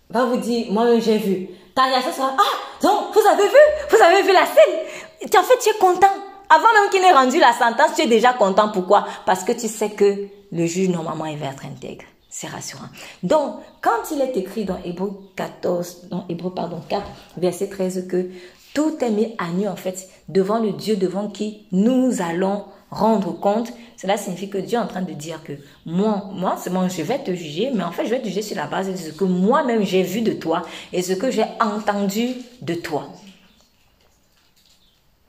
[0.10, 3.58] va vous dire, moi j'ai vu, ta réaction sera, ah, donc, vous avez vu,
[3.90, 5.38] vous avez vu la scène.
[5.38, 6.08] En fait, tu es content.
[6.50, 8.70] Avant même qu'il n'ait rendu la sentence, tu es déjà content.
[8.72, 9.06] Pourquoi?
[9.26, 12.06] Parce que tu sais que le juge, normalement, il va être intègre.
[12.30, 12.88] C'est rassurant.
[13.24, 17.04] Donc, quand il est écrit dans Hébreu 14, dans Hébreu, pardon, 4,
[17.38, 18.30] verset 13, que
[18.74, 23.38] Tout est mis à nu en fait devant le Dieu devant qui nous allons rendre
[23.40, 23.72] compte.
[23.98, 25.54] Cela signifie que Dieu est en train de dire que
[25.86, 28.56] moi, moi, c'est je vais te juger, mais en fait, je vais te juger sur
[28.56, 30.62] la base de ce que moi-même j'ai vu de toi
[30.94, 33.10] et ce que j'ai entendu de toi.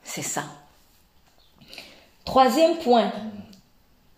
[0.03, 0.43] C'est ça.
[2.25, 3.11] Troisième point.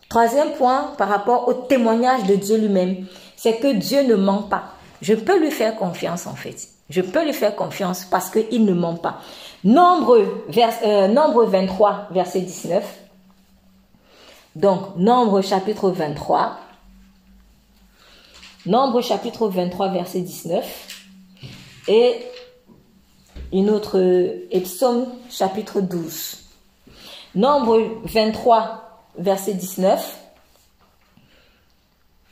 [0.10, 4.76] Troisième point par rapport au témoignage de Dieu lui-même, c'est que Dieu ne ment pas.
[5.02, 6.73] Je peux lui faire confiance en fait.
[6.94, 9.20] Je peux lui faire confiance parce qu'il ne ment pas.
[9.64, 12.84] Nombre, vers, euh, nombre 23, verset 19.
[14.56, 16.56] Donc, Nombre chapitre 23.
[18.68, 21.08] Nombre chapitre 23, verset 19.
[21.88, 22.14] Et
[23.52, 24.00] une autre,
[24.52, 26.44] et Psaume chapitre 12.
[27.34, 30.20] Nombre 23, verset 19.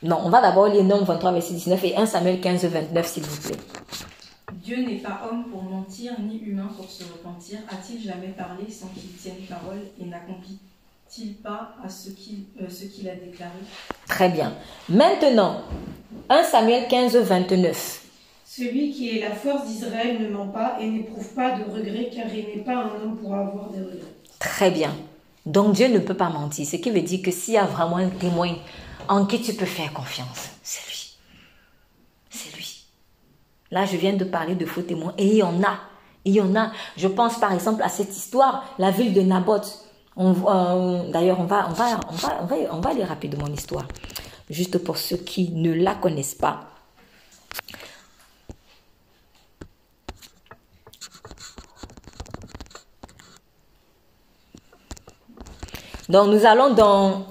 [0.04, 3.24] Non, on va d'abord lire Nombre 23, verset 19 et 1 Samuel 15, 29, s'il
[3.24, 3.58] vous plaît.
[4.62, 7.58] Dieu n'est pas homme pour mentir, ni humain pour se repentir.
[7.68, 12.84] A-t-il jamais parlé sans qu'il tienne parole et n'accomplit-il pas à ce qu'il euh, ce
[12.84, 13.58] qu'il a déclaré?
[14.06, 14.52] Très bien.
[14.88, 15.62] Maintenant,
[16.28, 18.02] 1 Samuel 15, 29.
[18.46, 22.26] Celui qui est la force d'Israël ne ment pas et n'éprouve pas de regrets car
[22.32, 24.12] il n'est pas un homme pour avoir des regrets.
[24.38, 24.94] Très bien.
[25.44, 26.64] Donc Dieu ne peut pas mentir.
[26.66, 28.54] Ce qui veut dire que s'il y a vraiment un témoin
[29.08, 30.91] en qui tu peux faire confiance, c'est lui.
[30.91, 30.91] C'est lui.
[33.72, 35.78] Là, je viens de parler de faux témoins et il y en a.
[36.26, 36.70] Il y en a.
[36.96, 39.86] Je pense par exemple à cette histoire, la ville de Naboth.
[40.18, 43.88] Euh, D'ailleurs, on va, on, va, on, va, on, va, on va lire rapidement l'histoire.
[44.50, 46.68] Juste pour ceux qui ne la connaissent pas.
[56.10, 57.24] Donc nous allons dans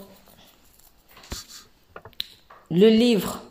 [2.71, 3.41] le livre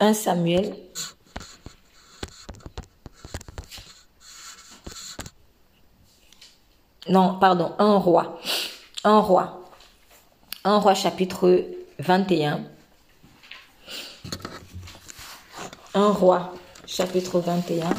[0.00, 0.76] 1 Samuel.
[7.08, 8.38] Non, pardon, un roi.
[9.04, 9.44] Un roi.
[10.64, 11.66] Un roi chapitre
[11.98, 12.64] 21.
[15.94, 16.50] Un roi
[16.86, 17.90] chapitre 21.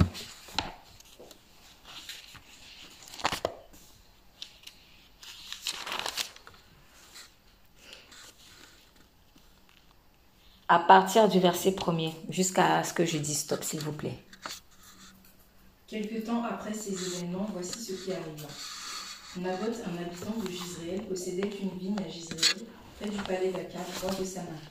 [10.72, 14.18] À partir du verset premier jusqu'à ce que je dise stop, s'il vous plaît.
[15.86, 18.48] Quelque temps après ces événements, voici ce qui arriva.
[19.36, 22.66] Naboth, un habitant de Gisraël, possédait une vigne à Gisraël,
[22.98, 24.70] près du palais d'Akab, roi de Samarie.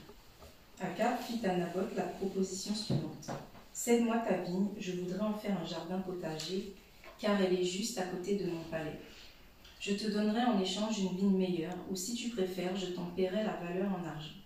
[0.81, 3.29] Akab fit à Naboth la proposition suivante.
[3.71, 6.73] Cède-moi ta vigne, je voudrais en faire un jardin potager,
[7.19, 8.99] car elle est juste à côté de mon palais.
[9.79, 13.43] Je te donnerai en échange une vigne meilleure, ou si tu préfères, je t'en paierai
[13.43, 14.40] la valeur en argent.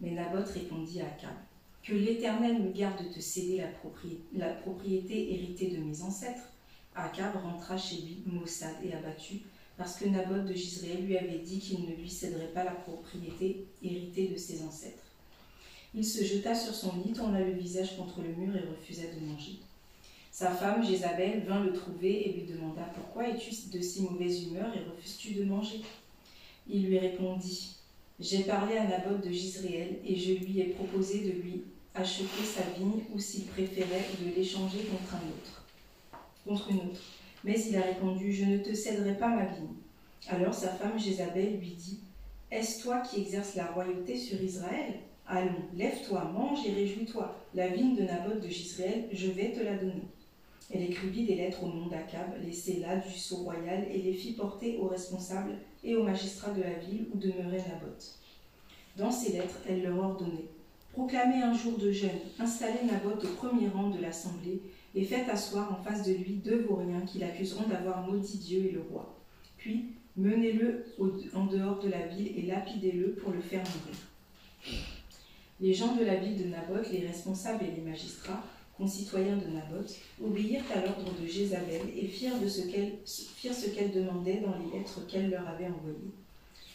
[0.00, 1.34] Mais Naboth répondit à Akab
[1.82, 3.62] Que l'Éternel me garde de te céder
[4.34, 6.48] la propriété, héritée de mes ancêtres.
[6.94, 9.40] Akab rentra chez lui, maussade et abattu,
[9.76, 13.66] parce que Naboth de Gisraël lui avait dit qu'il ne lui céderait pas la propriété
[13.82, 15.04] héritée de ses ancêtres.
[15.94, 19.24] Il se jeta sur son lit, tourna le visage contre le mur et refusa de
[19.24, 19.58] manger.
[20.30, 24.72] Sa femme, Jézabel, vint le trouver et lui demanda Pourquoi es-tu de si mauvaise humeur
[24.76, 25.80] et refuses-tu de manger?
[26.68, 27.77] Il lui répondit
[28.20, 31.62] j'ai parlé à Naboth de Gisraël et je lui ai proposé de lui
[31.94, 35.64] acheter sa vigne ou s'il préférait de l'échanger contre un autre,
[36.44, 37.00] contre une autre.
[37.44, 39.76] Mais il a répondu Je ne te céderai pas ma vigne.
[40.26, 42.00] Alors sa femme Jézabel lui dit
[42.50, 44.94] Est-ce toi qui exerces la royauté sur Israël?
[45.24, 47.36] Allons, lève-toi, mange et réjouis-toi.
[47.54, 50.08] La vigne de Naboth de Gisraël, je vais te la donner.
[50.70, 54.32] Elle écrivit des lettres au nom d'Akab, les là du sceau royal, et les fit
[54.32, 58.18] porter aux responsables et aux magistrats de la ville où demeurait Naboth.
[58.96, 60.48] Dans ces lettres, elle leur ordonnait
[60.92, 64.60] Proclamez un jour de jeûne, installez Naboth au premier rang de l'assemblée,
[64.94, 68.72] et faites asseoir en face de lui deux vauriens qui l'accuseront d'avoir maudit Dieu et
[68.72, 69.14] le roi.
[69.58, 70.86] Puis, menez-le
[71.34, 74.82] en dehors de la ville et lapidez-le pour le faire mourir.
[75.60, 78.42] Les gens de la ville de Naboth, les responsables et les magistrats,
[78.78, 84.78] concitoyens de Naboth, obéirent à l'ordre de Jézabel et firent, ce qu'elle, demandait dans les
[84.78, 86.14] lettres qu'elle leur avait envoyées.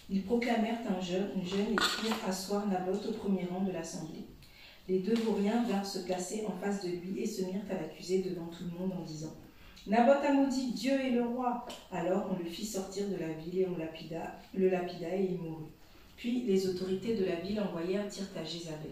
[0.09, 4.25] Ils proclamèrent un jeûne, une jeûne et firent asseoir Naboth au premier rang de l'assemblée.
[4.89, 8.21] Les deux vauriens vinrent se placer en face de lui et se mirent à l'accuser
[8.21, 9.33] devant tout le monde en disant
[9.87, 11.65] Naboth a maudit Dieu et le roi.
[11.91, 15.37] Alors on le fit sortir de la ville et on lapida, le lapida et il
[15.37, 15.71] mourut.
[16.17, 18.91] Puis les autorités de la ville envoyèrent dire à Jézabel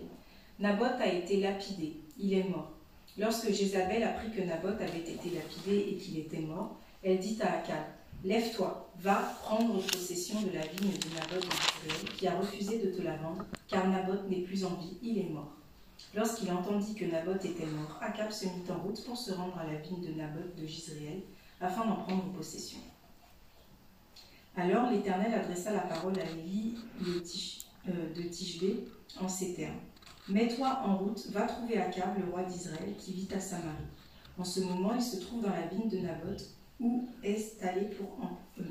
[0.60, 2.72] Naboth a été lapidé, il est mort.
[3.18, 7.58] Lorsque Jézabel apprit que Naboth avait été lapidé et qu'il était mort, elle dit à
[7.60, 7.84] Akab
[8.24, 13.02] Lève-toi, va prendre possession de la vigne de Naboth d'Israël, qui a refusé de te
[13.02, 15.52] la vendre, car Naboth n'est plus en vie, il est mort.
[16.14, 19.66] Lorsqu'il entendit que Naboth était mort, Akab se mit en route pour se rendre à
[19.66, 21.22] la vigne de Naboth de Gisréel,
[21.60, 22.80] afin d'en prendre possession.
[24.56, 28.88] Alors l'Éternel adressa la parole à Élie euh, de Tishbé
[29.20, 29.80] en ces termes.
[30.32, 33.68] Mets-toi en route, va trouver Akab, le roi d'Israël, qui vit à Samarie.
[34.38, 38.08] En ce moment, il se trouve dans la vigne de Naboth, où, est allé pour
[38.24, 38.64] en, euh,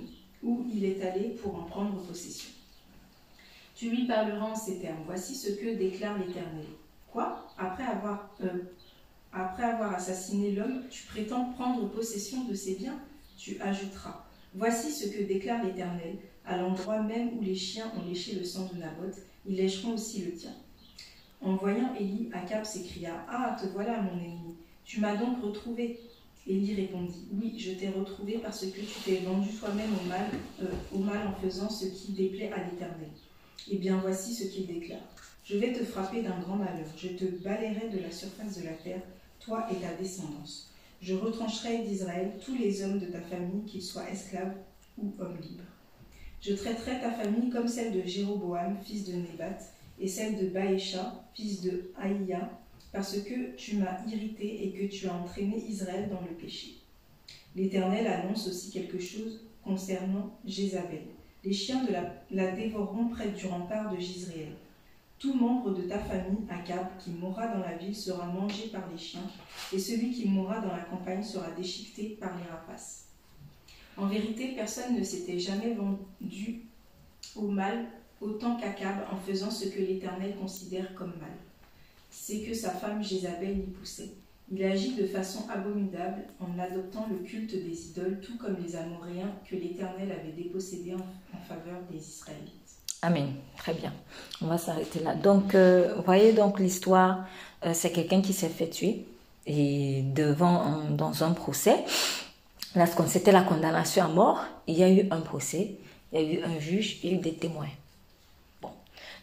[0.72, 2.48] il est allé pour en prendre possession.
[3.74, 5.02] Tu lui parleras en ces termes.
[5.04, 6.64] Voici ce que déclare l'Éternel.
[7.12, 7.46] Quoi?
[7.58, 8.62] Après avoir, euh,
[9.30, 12.98] après avoir assassiné l'homme, tu prétends prendre possession de ses biens?
[13.36, 14.24] Tu ajouteras.
[14.54, 16.16] Voici ce que déclare l'Éternel.
[16.46, 19.16] À l'endroit même où les chiens ont léché le sang de Naboth,
[19.46, 20.54] ils lécheront aussi le tien.
[21.42, 24.56] En voyant Élie, Akab s'écria Ah, te voilà, mon ennemi.
[24.84, 25.98] Tu m'as donc retrouvé.
[26.46, 30.26] Élie répondit Oui, je t'ai retrouvé parce que tu t'es vendu toi-même au mal,
[30.62, 33.10] euh, au mal en faisant ce qui déplaît à l'Éternel.
[33.70, 35.00] Eh bien, voici ce qu'il déclare
[35.44, 36.88] Je vais te frapper d'un grand malheur.
[36.96, 39.02] Je te balayerai de la surface de la terre,
[39.38, 40.70] toi et ta descendance.
[41.00, 44.56] Je retrancherai d'Israël tous les hommes de ta famille, qu'ils soient esclaves
[44.98, 45.64] ou hommes libres.
[46.42, 49.58] Je traiterai ta famille comme celle de Jéroboam, fils de Nébat,
[50.00, 52.50] et celle de Baécha, fils de Haïa,
[52.92, 56.76] parce que tu m'as irrité et que tu as entraîné Israël dans le péché.
[57.54, 61.02] L'Éternel annonce aussi quelque chose concernant Jézabel.
[61.44, 64.52] Les chiens de la, la dévoreront près du rempart de Gisréel.
[65.18, 68.98] Tout membre de ta famille, Akab, qui mourra dans la ville sera mangé par les
[68.98, 69.28] chiens,
[69.72, 73.06] et celui qui mourra dans la campagne sera déchiqueté par les rapaces.
[73.96, 76.62] En vérité, personne ne s'était jamais vendu
[77.36, 77.86] au mal
[78.20, 81.30] autant qu'Akab en faisant ce que l'Éternel considère comme mal.
[82.10, 84.10] C'est que sa femme Jézabel y poussait.
[84.52, 89.32] Il agit de façon abominable en adoptant le culte des idoles, tout comme les Amoréens
[89.48, 92.50] que l'Éternel avait dépossédés en, faveur des Israélites.
[93.02, 93.28] Amen.
[93.56, 93.92] Très bien.
[94.42, 95.14] On va s'arrêter là.
[95.14, 97.26] Donc, euh, vous voyez donc l'histoire,
[97.64, 99.06] euh, c'est quelqu'un qui s'est fait tuer
[99.46, 101.84] et devant dans un procès.
[102.76, 105.76] Lorsqu'on c'était la condamnation à mort, il y a eu un procès,
[106.12, 107.66] il y a eu un juge, il y a eu des témoins.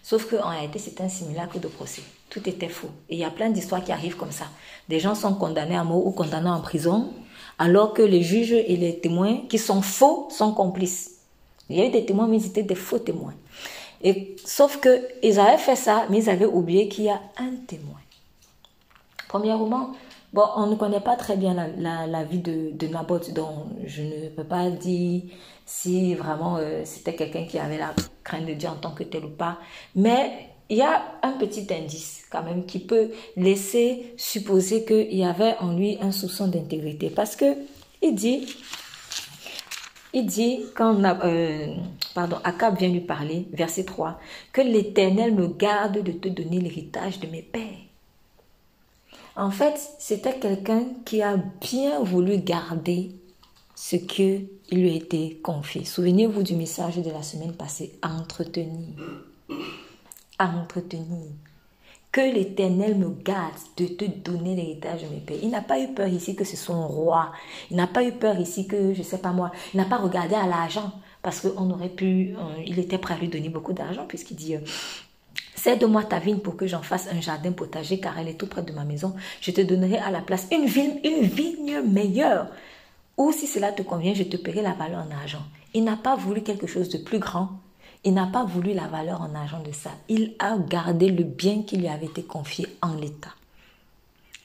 [0.10, 2.02] Sauf qu'en réalité, c'est un simulacre de procès.
[2.30, 2.88] Tout était faux.
[3.10, 4.46] Et il y a plein d'histoires qui arrivent comme ça.
[4.88, 7.12] Des gens sont condamnés à mort ou condamnés en prison,
[7.60, 11.16] alors que les juges et les témoins qui sont faux sont complices.
[11.70, 13.34] Il y a eu des témoins, mais ils étaient des faux témoins.
[14.02, 17.58] Et, sauf que ils avaient fait ça, mais ils avaient oublié qu'il y a un
[17.68, 18.00] témoin.
[19.28, 19.92] Premièrement,
[20.34, 24.30] bon, on ne connaît pas très bien la, vie de, de, Naboth, donc je ne
[24.30, 25.24] peux pas dire
[25.66, 27.94] si vraiment euh, c'était quelqu'un qui avait la
[28.24, 29.58] crainte de Dieu en tant que tel ou pas.
[29.96, 35.24] Mais il y a un petit indice quand même qui peut laisser supposer qu'il y
[35.24, 37.10] avait en lui un soupçon d'intégrité.
[37.10, 37.56] Parce que
[38.02, 38.46] il dit,
[40.14, 41.68] il dit, quand euh,
[42.14, 44.20] pardon, Akab vient lui parler, verset 3,
[44.52, 47.87] que l'Éternel me garde de te donner l'héritage de mes pères.
[49.38, 53.12] En fait, c'était quelqu'un qui a bien voulu garder
[53.76, 55.86] ce qui lui a été confié.
[55.86, 58.98] Souvenez-vous du message de la semaine passée, entretenir
[60.40, 61.32] entretenir.
[62.12, 65.38] Que l'Éternel me garde de te donner l'héritage de mes pères.
[65.44, 67.32] Il n'a pas eu peur ici que ce soit un roi.
[67.70, 69.98] Il n'a pas eu peur ici que, je ne sais pas moi, il n'a pas
[69.98, 70.92] regardé à l'argent
[71.22, 74.56] parce qu'on aurait pu, euh, il était prêt à lui donner beaucoup d'argent puisqu'il dit,
[74.56, 74.60] euh,
[75.68, 78.62] Cède-moi ta vigne pour que j'en fasse un jardin potager car elle est tout près
[78.62, 79.14] de ma maison.
[79.42, 82.48] Je te donnerai à la place une vigne, une vigne meilleure.
[83.18, 85.44] Ou si cela te convient, je te paierai la valeur en argent.
[85.74, 87.50] Il n'a pas voulu quelque chose de plus grand
[88.04, 89.92] il n'a pas voulu la valeur en argent de ça.
[90.08, 93.34] Il a gardé le bien qui lui avait été confié en l'état.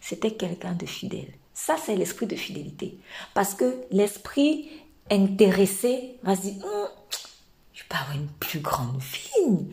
[0.00, 1.32] C'était quelqu'un de fidèle.
[1.54, 2.98] Ça, c'est l'esprit de fidélité.
[3.34, 4.68] Parce que l'esprit
[5.12, 6.54] intéressé va se dire,
[7.72, 9.68] je peux avoir une plus grande vie,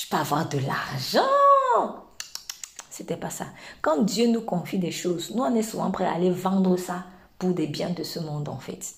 [0.00, 2.04] je peux avoir de l'argent.
[2.90, 3.46] C'était pas ça.
[3.82, 7.04] Quand Dieu nous confie des choses, nous, on est souvent prêts à aller vendre ça
[7.38, 8.94] pour des biens de ce monde, en fait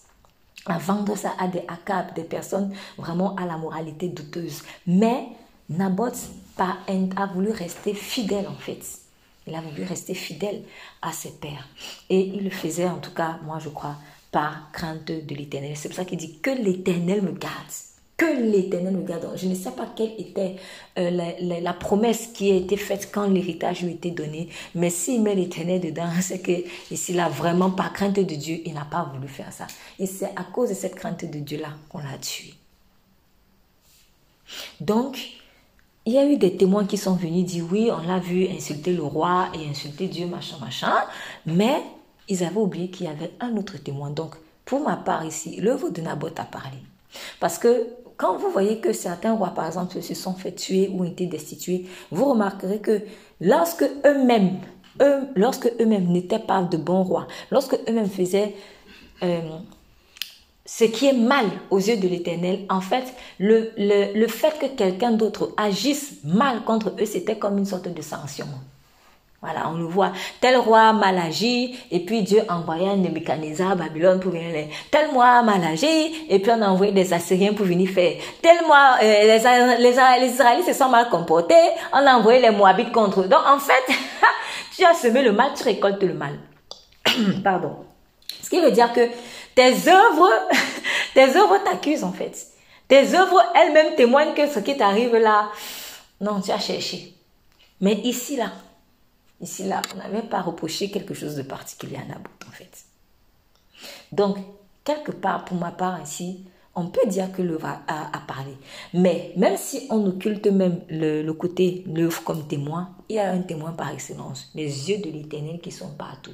[0.66, 4.62] à vendre ça à des akab, des personnes vraiment à la moralité douteuse.
[4.86, 5.28] Mais
[5.68, 8.82] Naboth a voulu rester fidèle en fait.
[9.46, 10.62] Il a voulu rester fidèle
[11.00, 11.68] à ses pères.
[12.08, 13.96] Et il le faisait en tout cas, moi je crois,
[14.30, 15.76] par crainte de l'éternel.
[15.76, 17.52] C'est pour ça qu'il dit que l'éternel me garde
[18.22, 19.28] que l'Éternel me garde.
[19.36, 20.56] Je ne sais pas quelle était
[20.98, 25.34] euh, la, promesse qui a été faite quand l'héritage lui était donné, mais s'il met
[25.34, 26.52] l'Éternel dedans, c'est que
[26.94, 29.66] s'il a vraiment pas crainte de Dieu, il n'a pas voulu faire ça.
[29.98, 32.54] Et c'est à cause de cette crainte de Dieu-là qu'on l'a tué.
[34.80, 35.18] Donc,
[36.04, 38.92] il y a eu des témoins qui sont venus dire oui, on l'a vu insulter
[38.92, 40.92] le roi et insulter Dieu, machin, machin,
[41.46, 41.82] mais
[42.28, 44.10] ils avaient oublié qu'il y avait un autre témoin.
[44.10, 44.34] Donc,
[44.64, 46.78] pour ma part ici, l'œuvre de Naboth a parlé.
[47.40, 47.88] Parce que
[48.22, 51.26] quand vous voyez que certains rois, par exemple, se sont fait tuer ou ont été
[51.26, 53.00] destitués, vous remarquerez que
[53.40, 54.60] lorsque eux-mêmes,
[55.02, 58.54] eux, lorsque eux-mêmes n'étaient pas de bons rois, lorsque eux-mêmes faisaient
[59.24, 59.40] euh,
[60.64, 65.52] ce qui est mal aux yeux de l'Éternel, en fait, le, fait que quelqu'un d'autre
[65.56, 68.46] agisse mal contre eux, c'était comme une sorte de sanction.
[69.42, 70.12] Voilà, on le voit.
[70.40, 74.68] Tel roi mal agi, et puis Dieu envoya Nebuchadnezzar à Babylone pour venir les.
[74.88, 78.12] Tel roi mal agi, et puis on a envoyé des Assyriens pour venir faire.
[78.40, 79.90] Tel mois, euh, les, les,
[80.20, 81.54] les, Israélites se sont mal comportés,
[81.92, 83.28] on a envoyé les Moabites contre eux.
[83.28, 83.82] Donc en fait,
[84.76, 86.38] tu as semé le mal, tu récoltes le mal.
[87.42, 87.78] Pardon.
[88.40, 89.08] Ce qui veut dire que
[89.56, 90.30] tes œuvres,
[91.14, 92.46] tes œuvres t'accusent en fait.
[92.86, 95.48] Tes œuvres elles-mêmes témoignent que ce qui t'arrive là,
[96.20, 97.14] non, tu as cherché.
[97.80, 98.52] Mais ici là,
[99.42, 102.84] Ici, là, on n'avait pas reproché quelque chose de particulier à Naboth, en fait.
[104.12, 104.38] Donc,
[104.84, 108.56] quelque part, pour ma part, ici, on peut dire que l'œuvre a, parlé.
[108.94, 113.42] Mais même si on occulte même le, côté l'œuvre comme témoin, il y a un
[113.42, 116.32] témoin par excellence, les yeux de l'Éternel qui sont partout.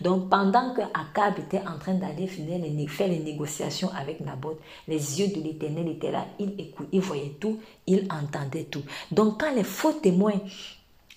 [0.00, 4.58] Donc pendant que Akab était en train d'aller faire les négociations avec Naboth,
[4.88, 8.82] les yeux de l'Éternel étaient là, il écoutait, il voyait tout, il entendait tout.
[9.12, 10.40] Donc quand les faux témoins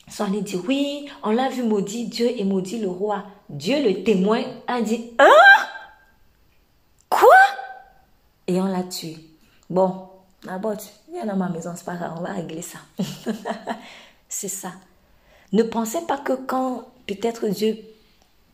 [0.09, 3.25] sont allés dire, oui, on l'a vu maudit Dieu et maudit le roi.
[3.49, 5.27] Dieu, le témoin, a dit, hein?
[7.09, 7.27] Quoi?
[8.47, 9.17] Et on l'a tué.
[9.69, 10.09] Bon,
[10.45, 12.79] Naboth, viens dans ma maison, c'est pas grave, on va régler ça.
[14.29, 14.71] c'est ça.
[15.51, 17.77] Ne pensez pas que quand peut-être Dieu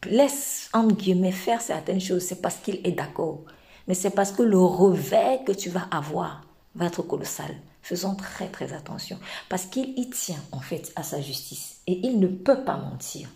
[0.06, 3.40] laisse, entre guillemets, faire certaines choses, c'est parce qu'il est d'accord.
[3.88, 6.42] Mais c'est parce que le revers que tu vas avoir
[6.76, 7.56] va être colossal.
[7.86, 12.20] Faisons très très attention parce qu'il y tient en fait à sa justice et il
[12.20, 13.30] ne peut pas mentir.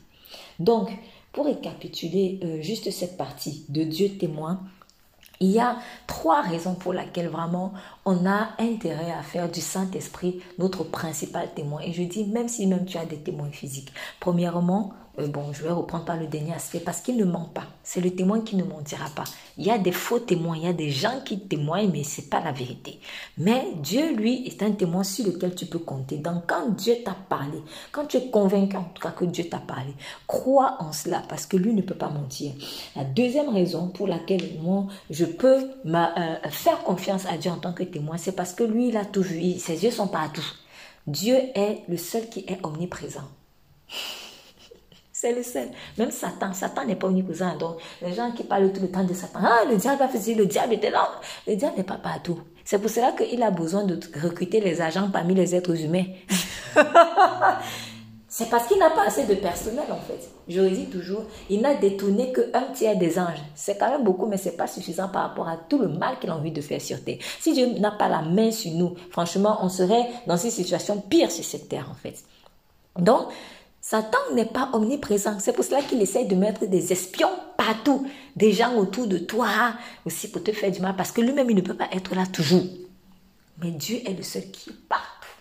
[0.58, 0.90] Donc,
[1.34, 4.60] pour récapituler euh, juste cette partie de Dieu témoin,
[5.40, 5.78] il y a
[6.08, 7.74] trois raisons pour lesquelles vraiment
[8.06, 11.82] on a intérêt à faire du Saint-Esprit notre principal témoin.
[11.82, 13.94] Et je dis, même si même tu as des témoins physiques.
[14.20, 17.66] Premièrement, bon, je vais reprendre par le dernier aspect parce qu'il ne ment pas.
[17.84, 19.26] C'est le témoin qui ne mentira pas.
[19.58, 22.30] Il y a des faux témoins, il y a des gens qui témoignent, mais c'est
[22.30, 23.00] pas la vérité.
[23.38, 26.18] Mais Dieu, lui, est un témoin sur lequel tu peux compter.
[26.18, 27.62] Donc, quand Dieu t'a parlé,
[27.92, 29.94] quand tu es convaincu en tout cas que Dieu t'a parlé,
[30.28, 32.54] crois en cela parce que lui ne peut pas mentir.
[32.96, 37.74] La deuxième raison pour laquelle moi, je peux euh, faire confiance à Dieu en tant
[37.74, 39.54] que témoin, c'est parce que lui, il a tout vu.
[39.60, 40.46] Ses yeux sont partout.
[41.08, 43.28] Dieu est le seul qui est omniprésent.
[45.22, 45.68] C'est le seul.
[45.98, 47.58] Même Satan, Satan n'est pas omniprésent.
[47.58, 50.34] Donc, les gens qui parlent tout le temps de Satan, ah, le diable a fait
[50.34, 51.12] le diable était là.
[51.46, 52.40] Le diable n'est pas partout.
[52.64, 56.06] C'est pour cela qu'il a besoin de recruter les agents parmi les êtres humains.
[58.30, 60.30] C'est parce qu'il n'a pas assez de personnel en fait.
[60.48, 63.44] Je le dis toujours, il n'a détourné qu'un tiers des anges.
[63.56, 66.18] C'est quand même beaucoup, mais ce n'est pas suffisant par rapport à tout le mal
[66.20, 67.18] qu'il a envie de faire sur terre.
[67.42, 71.30] Si Dieu n'a pas la main sur nous, franchement, on serait dans une situation pire
[71.30, 72.24] sur cette terre en fait.
[72.98, 73.28] Donc,
[73.90, 75.40] Satan n'est pas omniprésent.
[75.40, 79.74] C'est pour cela qu'il essaie de mettre des espions partout, des gens autour de toi
[80.06, 82.28] aussi pour te faire du mal, parce que lui-même, il ne peut pas être là
[82.28, 82.68] toujours.
[83.58, 85.34] Mais Dieu est le seul qui est partout.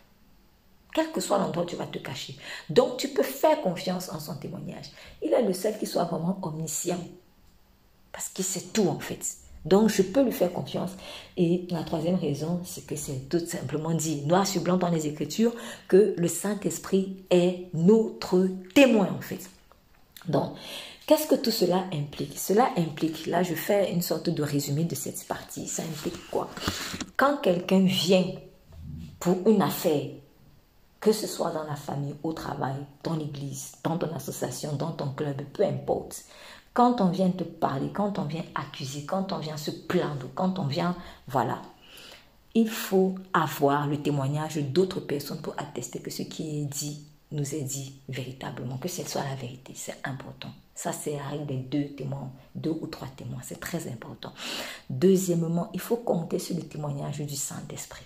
[0.94, 2.38] Quel que soit l'endroit où tu vas te cacher.
[2.70, 4.92] Donc, tu peux faire confiance en son témoignage.
[5.22, 7.04] Il est le seul qui soit vraiment omniscient.
[8.12, 9.26] Parce qu'il sait tout en fait.
[9.68, 10.92] Donc, je peux lui faire confiance.
[11.36, 15.06] Et la troisième raison, c'est que c'est tout simplement dit, noir sur blanc dans les
[15.06, 15.52] Écritures,
[15.88, 19.50] que le Saint-Esprit est notre témoin, en fait.
[20.26, 20.54] Donc,
[21.06, 22.38] qu'est-ce que tout cela implique?
[22.38, 25.66] Cela implique, là, je fais une sorte de résumé de cette partie.
[25.66, 26.48] Ça implique quoi?
[27.18, 28.24] Quand quelqu'un vient
[29.20, 30.06] pour une affaire,
[31.00, 32.74] que ce soit dans la famille, au travail,
[33.04, 36.24] dans l'église, dans ton association, dans ton club, peu importe,
[36.78, 40.60] quand on vient te parler, quand on vient accuser, quand on vient se plaindre, quand
[40.60, 40.94] on vient,
[41.26, 41.60] voilà,
[42.54, 47.02] il faut avoir le témoignage d'autres personnes pour attester que ce qui est dit
[47.32, 49.72] nous est dit véritablement, que ce soit la vérité.
[49.74, 50.50] C'est important.
[50.72, 53.40] Ça, c'est avec des deux témoins, deux ou trois témoins.
[53.42, 54.32] C'est très important.
[54.88, 58.04] Deuxièmement, il faut compter sur le témoignage du Saint-Esprit.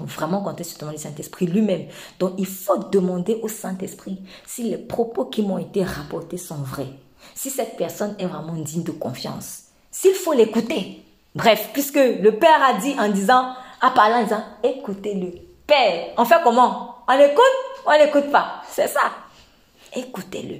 [0.00, 1.86] Vraiment compter sur le témoignage du Saint-Esprit lui-même.
[2.18, 6.98] Donc, il faut demander au Saint-Esprit si les propos qui m'ont été rapportés sont vrais
[7.34, 11.02] si cette personne est vraiment digne de confiance, s'il faut l'écouter.
[11.34, 15.32] Bref, puisque le Père a dit en disant, à parler en disant, écoutez-le.
[15.66, 16.96] Père, on fait comment?
[17.08, 17.44] On écoute
[17.86, 18.62] On n'écoute pas.
[18.68, 19.12] C'est ça.
[19.94, 20.58] Écoutez-le.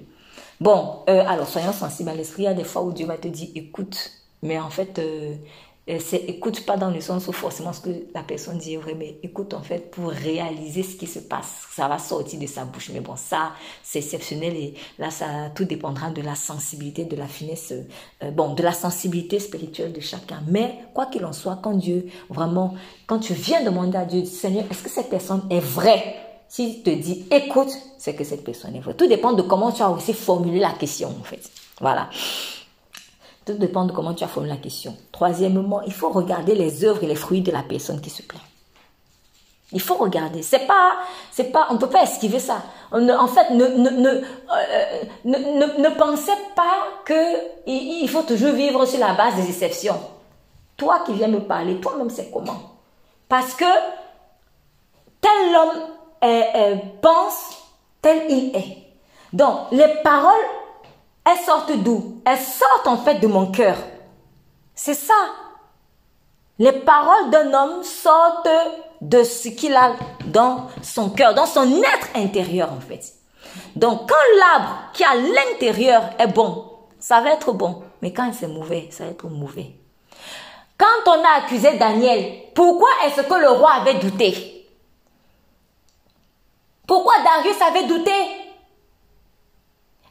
[0.61, 2.43] Bon, euh, alors soyons sensibles à l'esprit.
[2.43, 4.11] Il y a des fois où Dieu va te dire, écoute,
[4.43, 5.35] mais en fait, euh,
[5.99, 8.95] c'est écoute pas dans le sens où forcément ce que la personne dit est vrai,
[8.95, 11.67] mais écoute en fait pour réaliser ce qui se passe.
[11.75, 12.91] Ça va sortir de sa bouche.
[12.93, 13.53] Mais bon, ça,
[13.83, 17.73] c'est exceptionnel et là, ça tout dépendra de la sensibilité, de la finesse,
[18.23, 20.43] euh, bon, de la sensibilité spirituelle de chacun.
[20.47, 22.75] Mais quoi qu'il en soit, quand Dieu, vraiment,
[23.07, 26.17] quand tu viens demander à Dieu, Seigneur, est-ce que cette personne est vraie?
[26.49, 28.95] S'il te dit écoute, c'est que cette personne est vraie.
[28.95, 31.51] Tout dépend de comment tu as aussi formulé la question en fait.
[31.81, 32.11] Voilà.
[33.45, 34.97] Tout dépend de comment tu as formulé la question.
[35.13, 38.43] Troisièmement, il faut regarder les œuvres et les fruits de la personne qui se plaint.
[39.73, 40.43] Il faut regarder.
[40.43, 40.95] C'est pas,
[41.31, 42.63] c'est pas, on peut pas esquiver ça.
[42.93, 45.37] en fait, ne ne ne, euh, ne,
[45.81, 47.23] ne, pensez pas que
[47.67, 49.99] il, faut toujours vivre sur la base des exceptions.
[50.77, 52.61] Toi qui viens me parler, toi-même c'est comment?
[53.29, 53.65] Parce que
[55.21, 57.57] tel homme pense,
[58.03, 58.77] tel il est.
[59.33, 60.35] Donc les paroles
[61.25, 62.21] elles sortent d'où?
[62.25, 63.77] Elles sortent en fait de mon cœur.
[64.75, 65.15] C'est ça.
[66.59, 68.49] Les paroles d'un homme sortent
[69.01, 69.95] de ce qu'il a
[70.27, 73.15] dans son cœur, dans son être intérieur en fait.
[73.77, 77.83] Donc quand l'arbre qui a l'intérieur est bon, ça va être bon.
[78.03, 79.71] Mais quand c'est mauvais, ça va être mauvais.
[80.77, 84.69] Quand on a accusé Daniel, pourquoi est-ce que le roi avait douté?
[86.87, 88.40] Pourquoi Darius avait douté?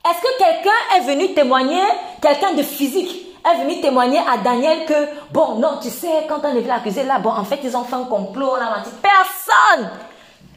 [0.07, 1.83] Est-ce que quelqu'un est venu témoigner,
[2.21, 4.93] quelqu'un de physique est venu témoigner à Daniel que,
[5.31, 7.83] bon, non, tu sais, quand on est venu l'accuser là, bon, en fait, ils ont
[7.83, 8.89] fait un complot, on a menti.
[9.01, 9.89] Personne!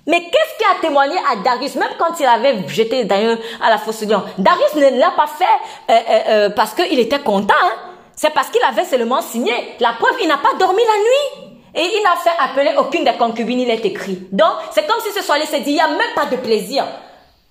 [0.07, 3.79] Mais qu'est-ce qui a témoigné à Darius, même quand il avait jeté Daniel à la
[3.79, 5.45] fosse lion Darius ne l'a pas fait
[5.91, 7.55] euh, euh, euh, parce qu'il était content.
[7.63, 7.73] Hein?
[8.17, 9.53] C'est parce qu'il avait seulement signé.
[9.79, 11.53] La preuve, il n'a pas dormi la nuit.
[11.75, 14.27] Et il n'a fait appeler aucune des concubines, il est écrit.
[14.31, 16.37] Donc, c'est comme si ce soir-là, il s'est dit, il n'y a même pas de
[16.37, 16.85] plaisir.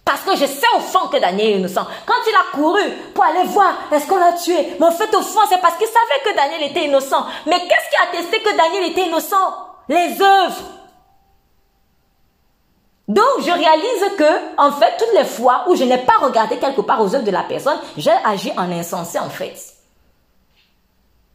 [0.04, 1.86] Parce que je sais au fond que Daniel est innocent.
[2.06, 4.76] Quand il a couru pour aller voir, est-ce qu'on l'a tué?
[4.80, 7.26] Mais en fait, au fond, c'est parce qu'il savait que Daniel était innocent.
[7.46, 9.36] Mais qu'est-ce qui a attesté que Daniel était innocent?
[9.88, 10.64] Les œuvres.
[13.08, 16.82] Donc, je réalise que, en fait, toutes les fois où je n'ai pas regardé quelque
[16.82, 19.56] part aux œuvres de la personne, j'ai agi en insensé, en fait.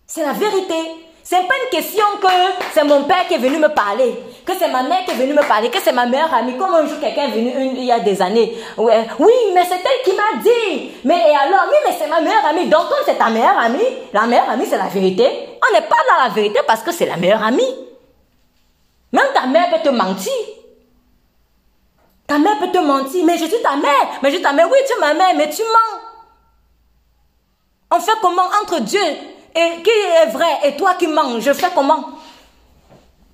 [0.07, 0.75] C'est la vérité.
[1.23, 2.29] C'est pas une question que
[2.73, 4.17] c'est mon père qui est venu me parler,
[4.47, 6.57] que c'est ma mère qui est venue me parler, que c'est ma meilleure amie.
[6.57, 8.57] Comme un jour quelqu'un est venu il y a des années.
[8.79, 10.93] Oui, mais c'est elle qui m'a dit.
[11.05, 12.69] Mais et alors, oui, mais c'est ma meilleure amie.
[12.69, 15.29] Donc comme c'est ta meilleure amie, la meilleure amie c'est la vérité.
[15.69, 17.75] On n'est pas dans la vérité parce que c'est la meilleure amie.
[19.13, 20.33] Même ta mère peut te mentir.
[22.27, 24.21] Ta mère peut te mentir, mais je suis ta mère.
[24.23, 26.01] Mais je suis ta mère, oui, tu es ma mère, mais tu mens.
[27.91, 29.01] On fait comment entre Dieu
[29.55, 32.16] et qui est vrai et toi qui mens, je fais comment?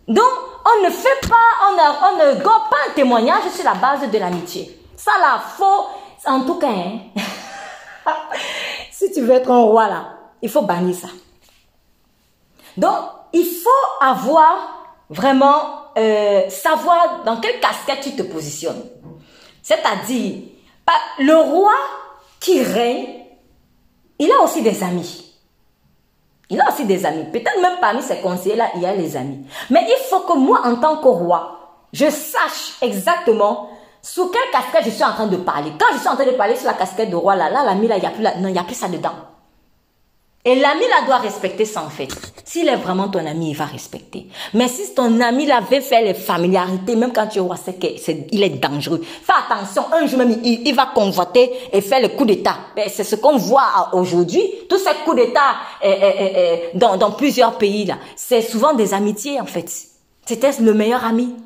[0.09, 0.25] Donc,
[0.65, 1.37] on ne fait pas,
[1.69, 4.79] on, on ne gobe pas un témoignage sur la base de l'amitié.
[4.97, 5.87] Ça là, faux,
[6.27, 6.99] en tout cas, hein.
[8.91, 11.09] si tu veux être un roi là, il faut bannir ça.
[12.77, 12.97] Donc,
[13.33, 18.83] il faut avoir vraiment, euh, savoir dans quelle casquette tu te positionnes.
[19.63, 20.43] C'est-à-dire,
[21.19, 21.75] le roi
[22.41, 23.25] qui règne,
[24.19, 25.22] il a aussi des amis.
[26.53, 27.25] Il a aussi des amis.
[27.33, 29.47] Peut-être même parmi ces conseillers-là, il y a les amis.
[29.71, 31.59] Mais il faut que moi, en tant que roi,
[31.95, 33.71] je sache exactement
[34.03, 35.73] sous quelle casquette je suis en train de parler.
[35.79, 37.89] Quand je suis en train de parler sur la casquette de roi, là, là, l'ami,
[37.89, 39.13] là, il n'y a, plus non, il y a plus ça dedans.
[40.45, 42.09] Et l'ami là doit respecter ça en fait.
[42.45, 44.27] S'il est vraiment ton ami, il va respecter.
[44.55, 48.43] Mais si ton ami là veut faire les familiarités, même quand tu vois c'est qu'il
[48.43, 49.01] est, dangereux.
[49.03, 52.57] Fais attention, un jour même il, va convoiter et faire le coup d'état.
[52.75, 54.43] Ben, c'est ce qu'on voit aujourd'hui.
[54.69, 56.33] Tous ces coups d'état eh, eh,
[56.75, 59.71] eh, dans, dans plusieurs pays là, c'est souvent des amitiés en fait.
[60.27, 61.37] C'était le meilleur ami.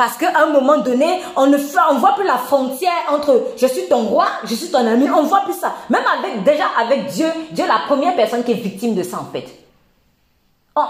[0.00, 1.58] Parce qu'à un moment donné, on ne
[1.98, 5.40] voit plus la frontière entre je suis ton roi, je suis ton ami, on voit
[5.40, 5.74] plus ça.
[5.90, 9.18] Même avec, déjà avec Dieu, Dieu est la première personne qui est victime de ça
[9.20, 9.46] en fait.
[10.74, 10.80] On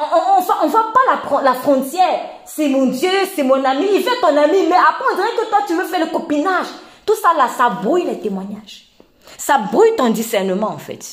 [0.65, 2.20] ne voit pas la, la frontière.
[2.45, 5.49] C'est mon Dieu, c'est mon ami, il fait ton ami, mais après on dirait que
[5.49, 6.66] toi tu veux faire le copinage.
[7.05, 8.93] Tout ça là, ça brouille les témoignages.
[9.37, 11.05] Ça brouille ton discernement en fait.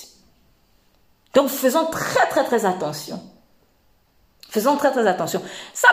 [1.34, 3.20] Donc faisons très très très attention.
[4.52, 5.42] Faisons très très attention.
[5.74, 5.88] Ça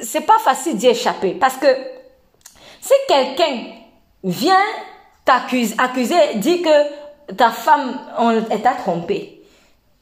[0.00, 1.66] c'est pas facile d'y échapper parce que
[2.80, 3.64] si quelqu'un
[4.24, 4.64] vient
[5.24, 8.00] t'accuser, accuser, dit que ta femme,
[8.62, 9.42] t'a trompé.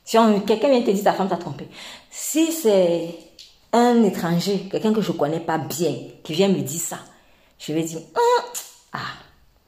[0.05, 1.69] Si quelqu'un vient te dire ta femme t'a trompé.
[2.11, 3.19] Si c'est
[3.73, 5.95] un étranger, quelqu'un que je connais pas bien,
[6.25, 6.99] qui vient me dire ça,
[7.59, 8.45] je vais dire, hum,
[8.93, 8.99] ah,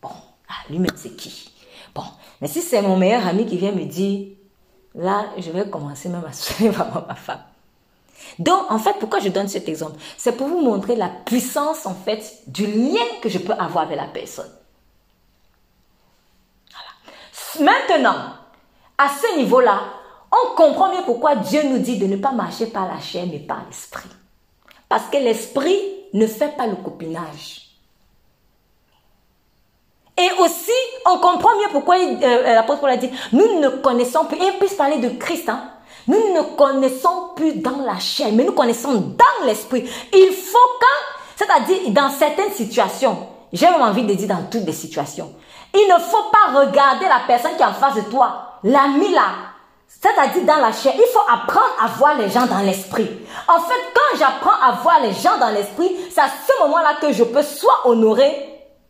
[0.01, 0.09] bon,
[0.49, 1.51] ah, lui-même c'est qui?
[1.95, 2.03] Bon,
[2.41, 4.29] mais si c'est mon meilleur ami qui vient me dire,
[4.95, 7.43] là, je vais commencer même à suivre ma femme.
[8.39, 9.97] Donc, en fait, pourquoi je donne cet exemple?
[10.17, 13.97] C'est pour vous montrer la puissance, en fait, du lien que je peux avoir avec
[13.97, 14.51] la personne.
[17.61, 18.17] Maintenant,
[18.99, 19.81] à ce niveau-là,
[20.31, 23.39] on comprend mieux pourquoi Dieu nous dit de ne pas marcher par la chair, mais
[23.39, 24.09] par l'esprit.
[24.89, 25.79] Parce que l'esprit
[26.15, 27.69] ne fait pas le copinage.
[30.17, 30.71] Et aussi,
[31.07, 34.59] on comprend mieux pourquoi euh, l'apôtre Paul a dit, nous ne connaissons plus, et il
[34.59, 35.71] puisse parler de Christ, hein.
[36.07, 39.89] Nous ne connaissons plus dans la chair, mais nous connaissons dans l'esprit.
[40.13, 44.73] Il faut quand, c'est-à-dire dans certaines situations, j'ai même envie de dire dans toutes les
[44.73, 45.33] situations,
[45.75, 49.53] il ne faut pas regarder la personne qui est en face de toi, l'ami là,
[49.87, 53.09] c'est-à-dire dans la chair, il faut apprendre à voir les gens dans l'esprit.
[53.47, 57.13] En fait, quand j'apprends à voir les gens dans l'esprit, c'est à ce moment-là que
[57.13, 58.35] je peux soit honorer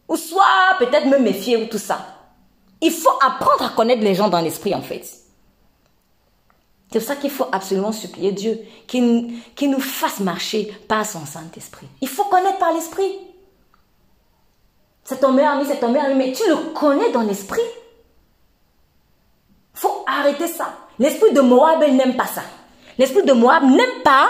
[0.09, 0.45] ou soit
[0.79, 1.99] peut-être me méfier ou tout ça.
[2.81, 5.05] Il faut apprendre à connaître les gens dans l'esprit en fait.
[6.93, 11.87] C'est pour ça qu'il faut absolument supplier Dieu qu'il nous fasse marcher par son Saint-Esprit.
[12.03, 13.19] Il faut connaître par l'esprit.
[15.03, 17.63] C'est ton meilleur ami, c'est ton meilleur ami, mais tu le connais dans l'esprit.
[19.73, 20.77] faut arrêter ça.
[20.99, 22.43] L'esprit de Moab, n'aime pas ça.
[22.99, 24.29] L'esprit de Moab n'aime pas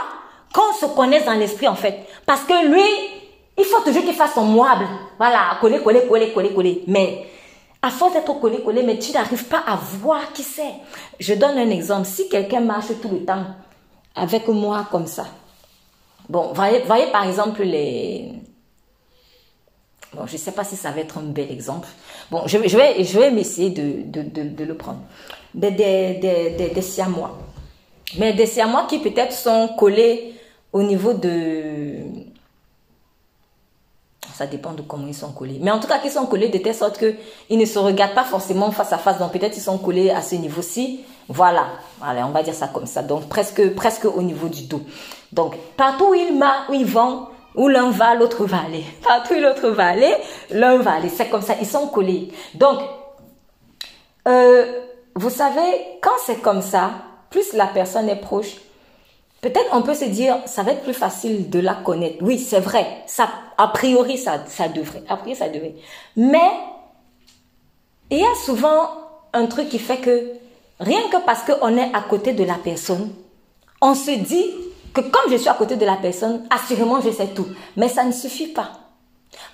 [0.55, 2.07] qu'on se connaisse dans l'esprit en fait.
[2.25, 2.85] Parce que lui,
[3.59, 4.79] il faut toujours qu'il fasse son Moab.
[5.19, 6.85] Voilà, coller, coller, coller, coller, coller.
[6.87, 7.27] Mais
[7.83, 10.73] à force d'être collé, collé, mais tu n'arrives pas à voir qui c'est.
[11.19, 12.07] Je donne un exemple.
[12.07, 13.45] Si quelqu'un marche tout le temps
[14.15, 15.27] avec moi comme ça,
[16.29, 18.33] bon, voyez, par exemple les,
[20.15, 21.89] Bon, je ne sais pas si ça va être un bel exemple.
[22.31, 25.01] Bon, je, vais, je vais m'essayer de, de, de, le prendre.
[25.55, 27.39] Des, des, des, des, siamois.
[28.19, 30.35] Mais des siamois qui peut-être sont collés
[30.73, 31.95] au niveau de...
[34.35, 35.59] Ça dépend de comment ils sont collés.
[35.61, 38.25] Mais en tout cas, qu'ils sont collés de telle sorte qu'ils ne se regardent pas
[38.25, 39.19] forcément face à face.
[39.19, 41.01] Donc peut-être ils sont collés à ce niveau-ci.
[41.29, 41.67] Voilà.
[41.99, 43.03] Voilà, on va dire ça comme ça.
[43.03, 44.83] Donc presque, presque au niveau du dos.
[45.33, 46.33] Donc partout où ils,
[46.69, 48.85] où ils vont, où l'un va, l'autre va aller.
[49.03, 50.15] Partout où l'autre va aller,
[50.51, 51.09] l'un va aller.
[51.09, 52.29] C'est comme ça, ils sont collés.
[52.55, 52.81] Donc,
[54.29, 54.81] euh,
[55.15, 55.61] vous savez,
[56.01, 56.91] quand c'est comme ça,
[57.31, 58.57] plus la personne est proche,
[59.43, 62.17] peut-être on peut se dire, ça va être plus facile de la connaître.
[62.23, 63.05] Oui, c'est vrai.
[63.59, 64.39] A priori, ça,
[64.69, 65.03] devrait.
[65.09, 65.75] A priori, ça devrait.
[66.17, 66.51] Mais,
[68.11, 68.89] il y a souvent
[69.35, 70.33] un truc qui fait que,
[70.81, 73.13] rien que parce qu'on est à côté de la personne,
[73.81, 74.47] on se dit,
[74.95, 77.47] que comme je suis à côté de la personne, assurément je sais tout.
[77.77, 78.73] Mais ça ne suffit pas.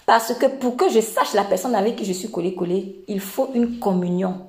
[0.05, 3.21] Parce que pour que je sache la personne avec qui je suis collé collé, il
[3.21, 4.49] faut une communion.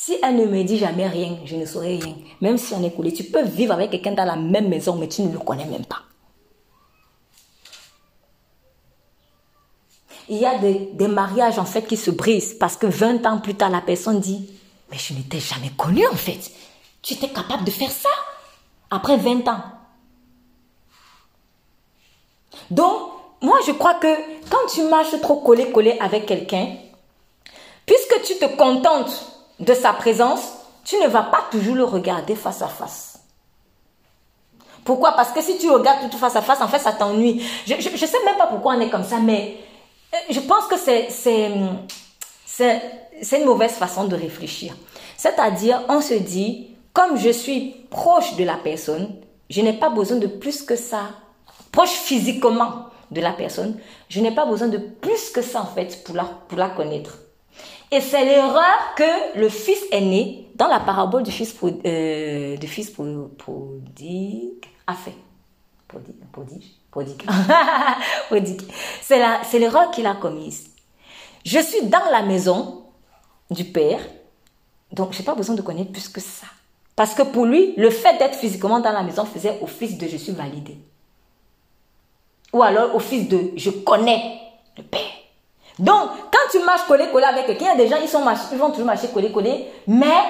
[0.00, 2.14] Si elle ne me dit jamais rien, je ne saurais rien.
[2.40, 5.08] Même si on est collé, tu peux vivre avec quelqu'un dans la même maison, mais
[5.08, 6.02] tu ne le connais même pas.
[10.28, 13.38] Il y a des, des mariages en fait qui se brisent parce que 20 ans
[13.38, 14.48] plus tard, la personne dit,
[14.88, 16.52] mais je ne t'ai jamais connu en fait.
[17.02, 18.08] Tu étais capable de faire ça
[18.92, 19.64] après 20 ans.
[22.70, 23.00] Donc,
[23.42, 24.14] moi, je crois que
[24.48, 26.76] quand tu marches trop collé-collé avec quelqu'un,
[27.84, 30.40] puisque tu te contentes de sa présence,
[30.84, 33.20] tu ne vas pas toujours le regarder face à face.
[34.84, 35.12] Pourquoi?
[35.12, 37.42] Parce que si tu regardes tout face à face, en fait, ça t'ennuie.
[37.66, 39.58] Je ne sais même pas pourquoi on est comme ça, mais
[40.14, 41.08] euh, je pense que c'est
[43.38, 44.74] une mauvaise façon de réfléchir.
[45.16, 49.14] C'est-à-dire, on se dit, comme je suis proche de la personne,
[49.50, 51.10] je n'ai pas besoin de plus que ça
[51.72, 53.78] proche physiquement de la personne,
[54.08, 57.18] je n'ai pas besoin de plus que ça en fait pour la, pour la connaître.
[57.90, 61.54] Et c'est l'erreur que le fils aîné, dans la parabole du fils,
[61.84, 62.56] euh,
[63.38, 65.14] prodigue, a fait.
[65.86, 66.16] Prodigue,
[66.90, 67.22] prodigue,
[68.28, 68.62] prodigue.
[69.00, 70.70] C'est l'erreur qu'il a commise.
[71.44, 72.84] Je suis dans la maison
[73.50, 74.00] du père,
[74.92, 76.46] donc je n'ai pas besoin de connaître plus que ça.
[76.94, 80.16] Parce que pour lui, le fait d'être physiquement dans la maison faisait office de je
[80.16, 80.76] suis validé.
[82.52, 84.40] Ou alors fils de je connais
[84.76, 85.17] le Père.
[85.78, 87.96] Donc, quand tu marches collé-collé avec quelqu'un, il y a des gens,
[88.52, 90.22] ils, vont toujours marcher collé-collé, mais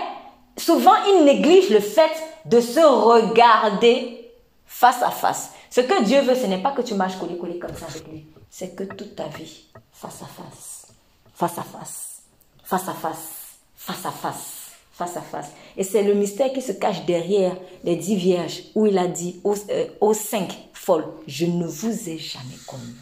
[0.56, 2.12] souvent ils négligent le fait
[2.44, 4.30] de se regarder
[4.66, 5.52] face à face.
[5.70, 8.26] Ce que Dieu veut, ce n'est pas que tu marches collé-collé comme ça avec lui,
[8.50, 10.86] c'est que toute ta vie, face à face,
[11.34, 12.22] face à face,
[12.64, 14.58] face à face, face à face
[14.98, 15.50] face à face.
[15.76, 19.40] Et c'est le mystère qui se cache derrière les dix vierges où il a dit
[19.44, 22.94] aux, euh, cinq folles, je ne vous ai jamais connu.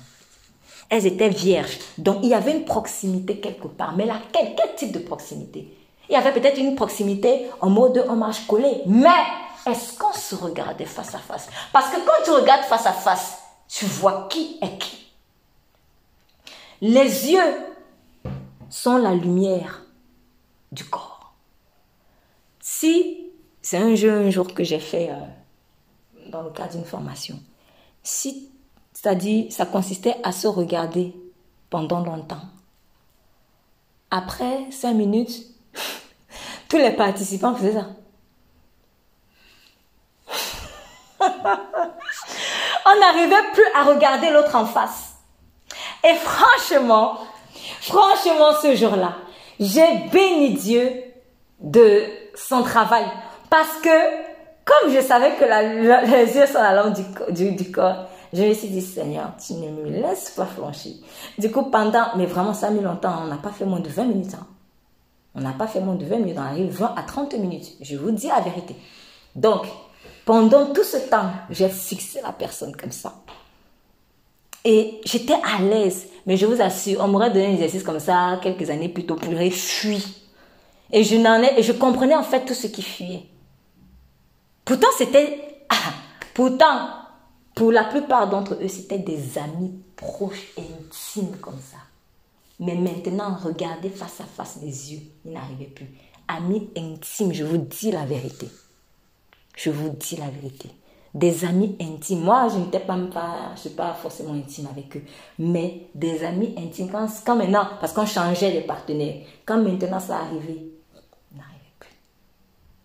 [0.88, 1.78] Elles étaient vierges.
[1.98, 3.96] Donc il y avait une proximité quelque part.
[3.96, 5.76] Mais laquelle Quel type de proximité?
[6.08, 8.82] Il y avait peut-être une proximité en mode hommage collé.
[8.86, 9.08] Mais
[9.66, 11.48] est-ce qu'on se regardait face à face?
[11.72, 13.38] Parce que quand tu regardes face à face,
[13.68, 15.12] tu vois qui est qui.
[16.80, 17.56] Les yeux
[18.68, 19.82] sont la lumière
[20.70, 21.34] du corps.
[22.60, 23.30] Si,
[23.62, 27.40] c'est un jeu un jour que j'ai fait euh, dans le cadre d'une formation,
[28.02, 28.50] si,
[29.14, 31.14] dit ça consistait à se regarder
[31.70, 32.42] pendant longtemps.
[34.10, 35.42] Après cinq minutes,
[36.68, 37.86] tous les participants faisaient ça.
[42.88, 45.14] On n'arrivait plus à regarder l'autre en face.
[46.04, 47.18] Et franchement,
[47.80, 49.16] franchement, ce jour-là,
[49.58, 50.92] j'ai béni Dieu
[51.60, 52.04] de
[52.34, 53.06] son travail.
[53.50, 53.88] Parce que,
[54.64, 58.54] comme je savais que les yeux sont la langue du, du, du corps, je me
[58.54, 60.96] suis dit, Seigneur, tu ne me laisses pas flancher.
[61.38, 63.88] Du coup, pendant, mais vraiment, ça a mis longtemps, on n'a pas fait moins de
[63.88, 64.34] 20 minutes.
[64.34, 64.46] Hein.
[65.34, 67.72] On n'a pas fait moins de 20 minutes, on arrive 20 à 30 minutes.
[67.80, 68.74] Je vous dis la vérité.
[69.34, 69.66] Donc,
[70.24, 73.14] pendant tout ce temps, j'ai fixé la personne comme ça.
[74.64, 76.08] Et j'étais à l'aise.
[76.26, 79.16] Mais je vous assure, on m'aurait donné un exercice comme ça quelques années plus tôt,
[79.22, 80.04] j'aurais fui.
[80.90, 83.26] Et je n'en ai, et je comprenais en fait tout ce qui fuyait.
[84.64, 85.92] Pourtant, c'était, ah,
[86.34, 86.88] pourtant,
[87.56, 91.78] pour la plupart d'entre eux, c'était des amis proches, intimes comme ça.
[92.60, 95.88] Mais maintenant, regardez face à face les yeux, il n'arrivait plus.
[96.28, 98.46] Amis intimes, je vous dis la vérité.
[99.56, 100.68] Je vous dis la vérité.
[101.14, 102.24] Des amis intimes.
[102.24, 105.02] Moi, je n'étais pas, pas, je suis pas forcément intime avec eux.
[105.38, 110.62] Mais des amis intimes, quand, maintenant, parce qu'on changeait les partenaires, quand maintenant ça arrivait,
[111.32, 111.94] il n'arrivait plus.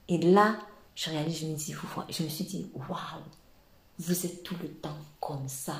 [0.07, 0.55] Et là,
[0.95, 1.75] je réalise, je me, dis,
[2.09, 3.21] je me suis dit, waouh,
[4.01, 5.75] vous êtes tout le temps comme ça.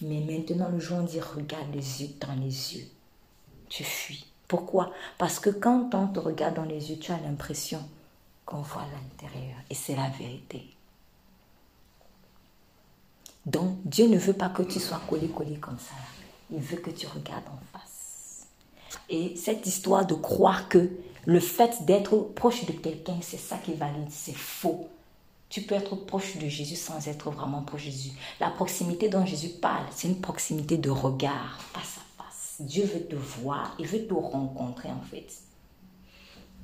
[0.00, 2.86] Mais maintenant, le jour, on dit, regarde les yeux dans les yeux.
[3.68, 4.26] Tu fuis.
[4.46, 4.92] Pourquoi?
[5.18, 7.80] Parce que quand on te regarde dans les yeux, tu as l'impression
[8.44, 9.56] qu'on voit l'intérieur.
[9.68, 10.64] Et c'est la vérité.
[13.46, 15.94] Donc, Dieu ne veut pas que tu sois collé-collé comme ça.
[16.52, 18.46] Il veut que tu regardes en face.
[19.08, 20.90] Et cette histoire de croire que
[21.24, 24.88] le fait d'être proche de quelqu'un, c'est ça qui valide, c'est faux.
[25.52, 28.12] Tu peux être proche de Jésus sans être vraiment proche de Jésus.
[28.40, 32.56] La proximité dont Jésus parle, c'est une proximité de regard, face à face.
[32.60, 35.30] Dieu veut te voir, il veut te rencontrer en fait.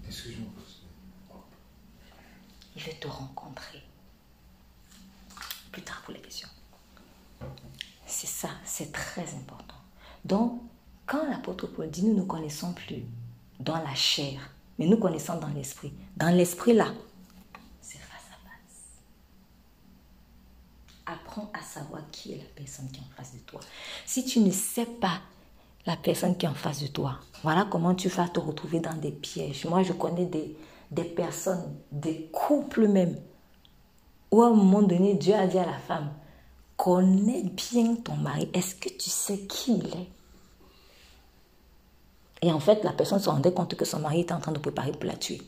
[0.06, 0.48] Excuse-moi.
[2.76, 3.82] Il veut te rencontrer.
[5.70, 6.48] Plus tard pour les questions.
[8.06, 9.76] C'est ça, c'est très important.
[10.24, 10.62] Donc,
[11.04, 13.04] quand l'apôtre Paul dit nous ne connaissons plus
[13.60, 15.92] dans la chair, mais nous connaissons dans l'esprit.
[16.16, 16.94] Dans l'esprit là,
[21.08, 23.60] apprends à savoir qui est la personne qui est en face de toi.
[24.06, 25.20] Si tu ne sais pas
[25.86, 28.94] la personne qui est en face de toi, voilà comment tu vas te retrouver dans
[28.94, 29.64] des pièges.
[29.64, 33.16] Moi, je connais des, personnes, des couples même,
[34.30, 36.12] où à un moment donné, Dieu a dit à la femme,
[36.76, 38.48] connais bien ton mari.
[38.52, 40.08] Est-ce que tu sais qui il est?
[42.40, 44.60] Et en fait, la personne se rendait compte que son mari était en train de
[44.60, 45.42] préparer pour la tuer.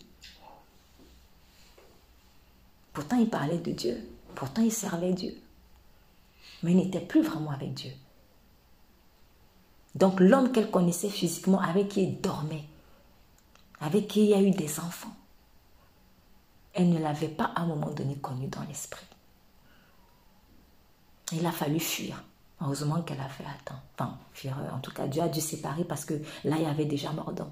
[2.92, 3.96] Pourtant, il parlait de Dieu.
[4.34, 5.36] Pourtant, il servait Dieu
[6.62, 7.92] mais n'était plus vraiment avec Dieu.
[9.94, 12.64] Donc l'homme qu'elle connaissait physiquement, avec qui elle dormait,
[13.80, 15.14] avec qui il y a eu des enfants,
[16.74, 19.06] elle ne l'avait pas à un moment donné connu dans l'esprit.
[21.32, 22.22] Il a fallu fuir.
[22.60, 23.80] Heureusement qu'elle a fait attendre.
[23.94, 26.14] Enfin, fuir, en tout cas, Dieu a dû séparer parce que
[26.44, 27.50] là, il y avait déjà mordant.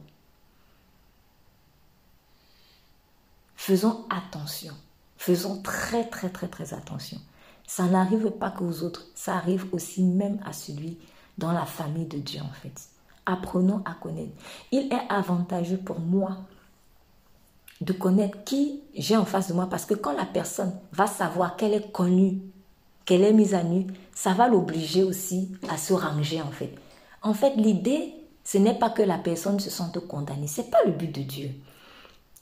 [3.57, 4.75] Faisons attention.
[5.17, 7.21] Faisons très, très, très, très attention.
[7.69, 10.97] Ça n'arrive pas qu'aux autres, ça arrive aussi même à celui
[11.37, 12.73] dans la famille de Dieu en fait.
[13.27, 14.33] Apprenons à connaître.
[14.73, 16.39] Il est avantageux pour moi
[17.83, 21.57] de connaître qui j'ai en face de moi parce que quand la personne va savoir
[21.57, 22.41] qu'elle est connue,
[23.05, 26.75] qu'elle est mise à nu, ça va l'obliger aussi à se ranger en fait.
[27.21, 28.15] En fait, l'idée,
[28.45, 31.51] ce n'est pas que la personne se sente condamnée, c'est pas le but de Dieu.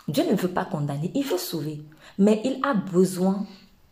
[0.07, 1.82] Dieu ne veut pas condamner, il veut sauver,
[2.16, 3.44] mais il a besoin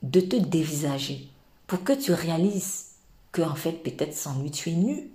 [0.05, 1.29] de te dévisager
[1.67, 2.93] pour que tu réalises
[3.33, 5.11] que en fait peut-être sans lui tu es nu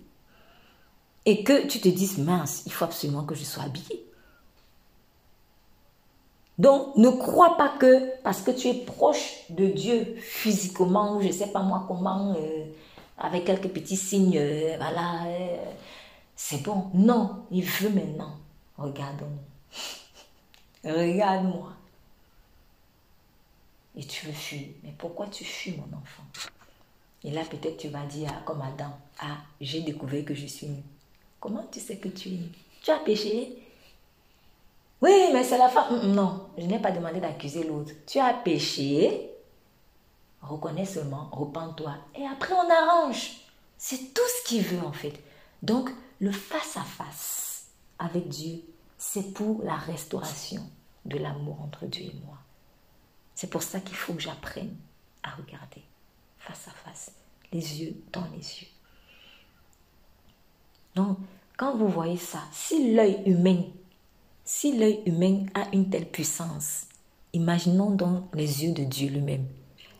[1.25, 4.05] et que tu te dises mince, il faut absolument que je sois habillée.
[6.57, 11.31] Donc ne crois pas que parce que tu es proche de Dieu physiquement ou je
[11.31, 12.65] sais pas moi comment euh,
[13.17, 15.57] avec quelques petits signes euh, voilà euh,
[16.35, 16.85] c'est bon.
[16.93, 18.37] Non, il veut maintenant.
[18.77, 19.43] Regarde-moi.
[20.85, 21.73] Regarde-moi
[23.95, 24.67] et tu veux fuir.
[24.83, 26.23] Mais pourquoi tu fuis, mon enfant?
[27.23, 30.81] Et là, peut-être tu vas dire, comme Adam, ah, j'ai découvert que je suis nu.
[31.39, 32.49] Comment tu sais que tu es nu
[32.81, 33.57] Tu as péché
[35.01, 36.13] Oui, mais c'est la femme.
[36.13, 37.91] Non, je n'ai pas demandé d'accuser l'autre.
[38.07, 39.29] Tu as péché,
[40.41, 43.41] reconnais seulement, repens-toi, et après on arrange.
[43.77, 45.13] C'est tout ce qu'il veut en fait.
[45.61, 45.89] Donc,
[46.19, 47.67] le face-à-face
[47.97, 48.61] avec Dieu,
[48.97, 50.61] c'est pour la restauration
[51.05, 52.38] de l'amour entre Dieu et moi.
[53.39, 54.75] C'est pour ça qu'il faut que j'apprenne
[55.23, 55.81] à regarder
[56.39, 57.13] face à face,
[57.53, 58.67] les yeux dans les yeux.
[60.93, 61.19] Donc,
[61.55, 63.63] quand vous voyez ça, si l'œil humain,
[64.43, 66.87] si l'œil humain a une telle puissance,
[67.31, 69.47] imaginons donc les yeux de Dieu lui-même.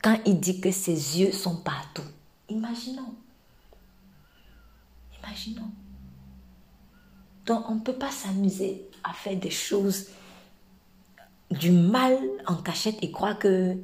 [0.04, 2.04] quand il dit que ses yeux sont partout.
[2.50, 3.16] Imaginons.
[5.18, 5.72] Imaginons.
[7.46, 10.08] Donc on ne peut pas s'amuser à faire des choses
[11.52, 12.18] du mal
[12.48, 13.76] en cachette et croire que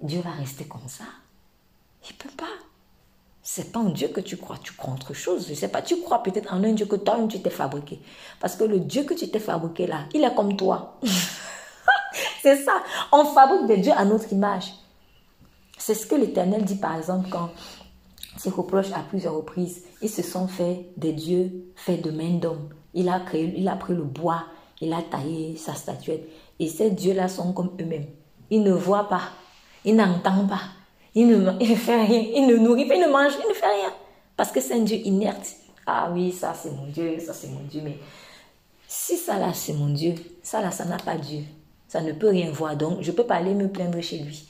[0.00, 1.04] Dieu va rester comme ça.
[2.08, 2.44] Il peut pas.
[3.44, 5.48] C'est pas en Dieu que tu crois, tu crois autre chose.
[5.48, 8.00] Je sais pas, tu crois peut-être en un Dieu que toi-même tu t'es fabriqué.
[8.40, 10.98] Parce que le Dieu que tu t'es fabriqué là, il est comme toi.
[12.42, 12.82] c'est ça.
[13.10, 14.72] On fabrique des dieux à notre image.
[15.76, 17.50] C'est ce que l'Éternel dit par exemple quand
[18.36, 22.68] ses reproches à plusieurs reprises, ils se sont fait des dieux faits de main d'homme.
[22.94, 24.44] Il a créé, il a pris le bois,
[24.80, 26.28] il a taillé sa statuette.
[26.62, 28.06] Et ces dieux-là sont comme eux-mêmes.
[28.48, 29.32] Ils ne voient pas,
[29.84, 30.60] ils n'entendent pas,
[31.12, 33.92] il ne, fait rien, il ne nourrit pas, il ne mange, il ne fait rien.
[34.36, 35.56] Parce que c'est un Dieu inerte.
[35.84, 37.80] Ah oui, ça c'est mon Dieu, ça c'est mon Dieu.
[37.82, 37.98] Mais
[38.86, 41.40] si ça là c'est mon Dieu, ça là ça n'a pas Dieu.
[41.88, 42.76] Ça ne peut rien voir.
[42.76, 44.46] Donc je ne peux pas aller me plaindre chez lui.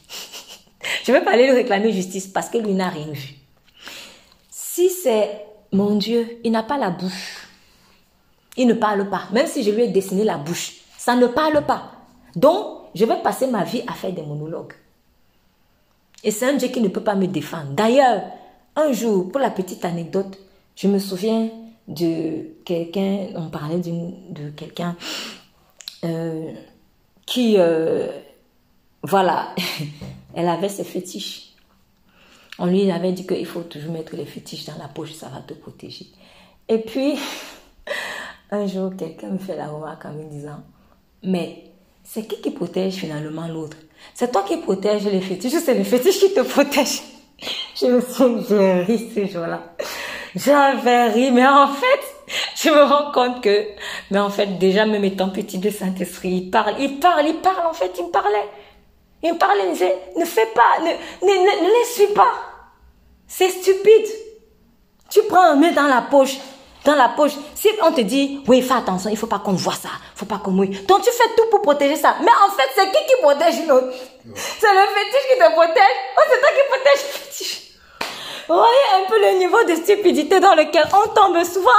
[1.05, 3.37] je ne peux pas aller lui réclamer justice parce que lui n'a rien vu.
[4.51, 7.49] Si c'est mon Dieu, il n'a pas la bouche.
[8.59, 9.23] Il ne parle pas.
[9.33, 11.92] Même si je lui ai dessiné la bouche, ça ne parle pas.
[12.37, 14.75] Donc, je vais passer ma vie à faire des monologues.
[16.25, 17.73] Et c'est un Dieu qui ne peut pas me défendre.
[17.73, 18.23] D'ailleurs,
[18.77, 20.39] un jour, pour la petite anecdote,
[20.77, 21.51] je me souviens
[21.89, 24.97] de quelqu'un, on parlait de quelqu'un
[26.05, 26.53] euh,
[27.27, 28.07] qui, euh,
[29.03, 29.55] voilà,
[30.35, 31.53] elle avait ses fétiches.
[32.59, 35.41] On lui avait dit qu'il faut toujours mettre les fétiches dans la poche, ça va
[35.41, 36.07] te protéger.
[36.69, 37.17] Et puis,
[38.51, 40.63] un jour, quelqu'un me fait la remarque en me disant,
[41.23, 41.72] mais
[42.13, 43.77] c'est qui qui protège finalement l'autre?
[44.15, 47.03] C'est toi qui protèges les fétiches c'est les fétiches qui te protègent
[47.81, 49.63] Je me suis j'ai ri ce jour-là.
[50.35, 52.01] J'avais ri, mais en fait,
[52.57, 53.67] je me rends compte que,
[54.11, 57.67] mais en fait, déjà, même étant petit de Saint-Esprit, il parle, il parle, il parle,
[57.67, 58.49] en fait, il me parlait.
[59.23, 60.91] Il me parlait, il me disait, ne fais pas, ne,
[61.27, 62.33] ne, ne, ne les suis pas.
[63.27, 64.09] C'est stupide.
[65.11, 66.39] Tu prends, mets dans la poche,
[66.85, 67.33] dans la poche.
[67.55, 70.27] Si on te dit, oui, fais attention, il faut pas qu'on voit ça, il faut
[70.27, 70.85] pas qu'on mouille.
[70.87, 72.17] Donc tu fais tout pour protéger ça.
[72.21, 73.89] Mais en fait, c'est qui qui protège l'autre
[74.35, 77.63] C'est le fétiche qui te protège ou c'est toi qui protège le fétiche
[78.49, 81.71] voyez un peu le niveau de stupidité dans lequel on tombe souvent.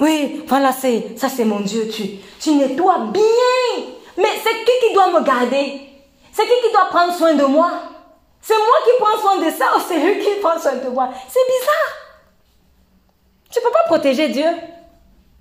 [0.00, 1.88] Oui, voilà, c'est ça, c'est mon Dieu.
[1.88, 3.22] Tu, tu nettoies bien.
[4.16, 5.80] Mais c'est qui qui doit me garder?
[6.32, 7.70] C'est qui qui doit prendre soin de moi?
[8.40, 11.10] C'est moi qui prends soin de ça ou c'est lui qui prend soin de moi?
[11.28, 12.01] C'est bizarre.
[13.52, 14.46] Tu ne peux pas protéger Dieu.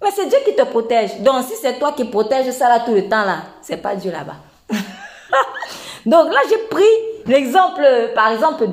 [0.03, 1.19] Mais c'est Dieu qui te protège.
[1.21, 4.11] Donc, si c'est toi qui protèges ça là tout le temps, là, c'est pas Dieu
[4.11, 4.35] là-bas.
[6.05, 6.83] Donc là, j'ai pris
[7.27, 7.83] l'exemple,
[8.15, 8.67] par exemple,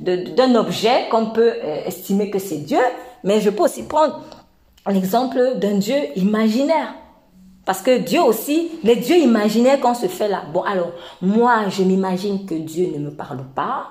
[0.00, 2.80] d'un objet qu'on peut euh, estimer que c'est Dieu,
[3.24, 4.22] mais je peux aussi prendre
[4.88, 6.94] l'exemple d'un Dieu imaginaire.
[7.64, 10.44] Parce que Dieu aussi, les dieux imaginaires qu'on se fait là.
[10.52, 13.88] Bon, alors, moi, je m'imagine que Dieu ne me parle pas.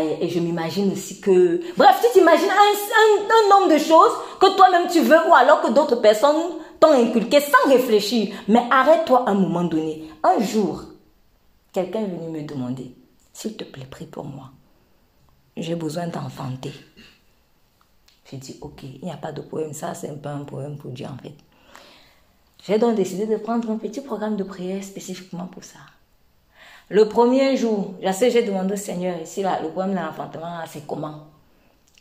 [0.00, 1.60] Et, je m'imagine aussi que...
[1.76, 5.96] Bref, tu t'imagines un, nombre de choses que toi-même tu veux ou alors que d'autres
[5.96, 6.36] personnes
[6.80, 8.34] t'ont inculqué sans réfléchir.
[8.48, 10.10] Mais arrête-toi un moment donné.
[10.22, 10.84] Un jour,
[11.72, 12.94] quelqu'un est venu me demander,
[13.32, 14.50] s'il te plaît, prie pour moi.
[15.56, 16.72] J'ai besoin d'enfanter.
[18.30, 19.72] J'ai dit, ok, il n'y a pas de problème.
[19.72, 21.34] Ça, c'est un peu un problème pour Dieu en fait.
[22.66, 25.80] J'ai donc décidé de prendre un petit programme de prière spécifiquement pour ça.
[26.90, 31.28] Le premier jour, j'ai demandé au Seigneur, ici, là, le problème de l'enfantement, c'est comment?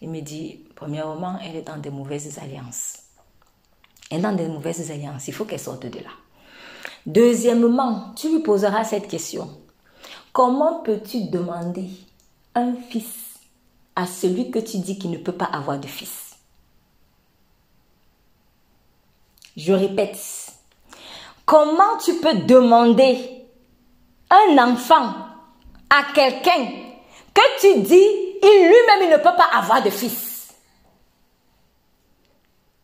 [0.02, 2.98] Il me dit, premièrement, elle est dans des mauvaises alliances.
[4.12, 6.10] Elle est dans des mauvaises alliances, il faut qu'elle sorte de là.
[7.06, 9.50] Deuxièmement, tu lui poseras cette question.
[10.34, 11.90] Comment peux-tu demander
[12.56, 13.40] un fils
[13.96, 16.36] à celui que tu dis qu'il ne peut pas avoir de fils?
[19.56, 20.18] Je répète,
[21.46, 23.43] comment tu peux demander
[24.34, 25.14] un enfant
[25.90, 26.66] à quelqu'un
[27.34, 28.08] que tu dis,
[28.42, 30.54] il lui-même, il ne peut pas avoir de fils.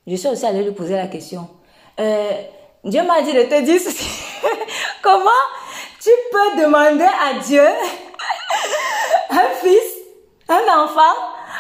[0.08, 1.48] Je suis aussi allée lui poser la question.
[2.00, 2.32] Euh,
[2.84, 3.80] Dieu m'a dit de te dire
[5.02, 5.30] Comment
[6.02, 7.64] tu peux demander à Dieu
[9.30, 9.94] un fils,
[10.48, 11.16] un enfant,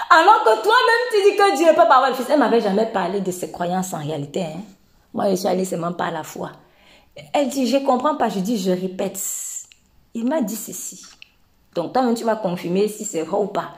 [0.09, 2.61] alors que toi-même tu dis que Dieu ne peut pas avoir de fils Elle m'avait
[2.61, 4.43] jamais parlé de ses croyances en réalité.
[4.43, 4.61] Hein.
[5.13, 6.51] Moi, je suis allée seulement par la foi.
[7.33, 8.29] Elle dit, je comprends pas.
[8.29, 9.17] Je dis, je répète
[10.19, 11.05] il m'a dit ceci.
[11.75, 13.73] Donc, toi-même, tu vas confirmer si c'est vrai ou pas.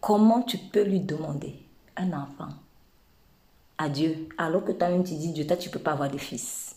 [0.00, 1.58] Comment tu peux lui demander
[1.96, 2.48] un enfant
[3.76, 6.18] à Dieu alors que toi-même tu dis Dieu, toi, tu ne peux pas avoir de
[6.18, 6.76] fils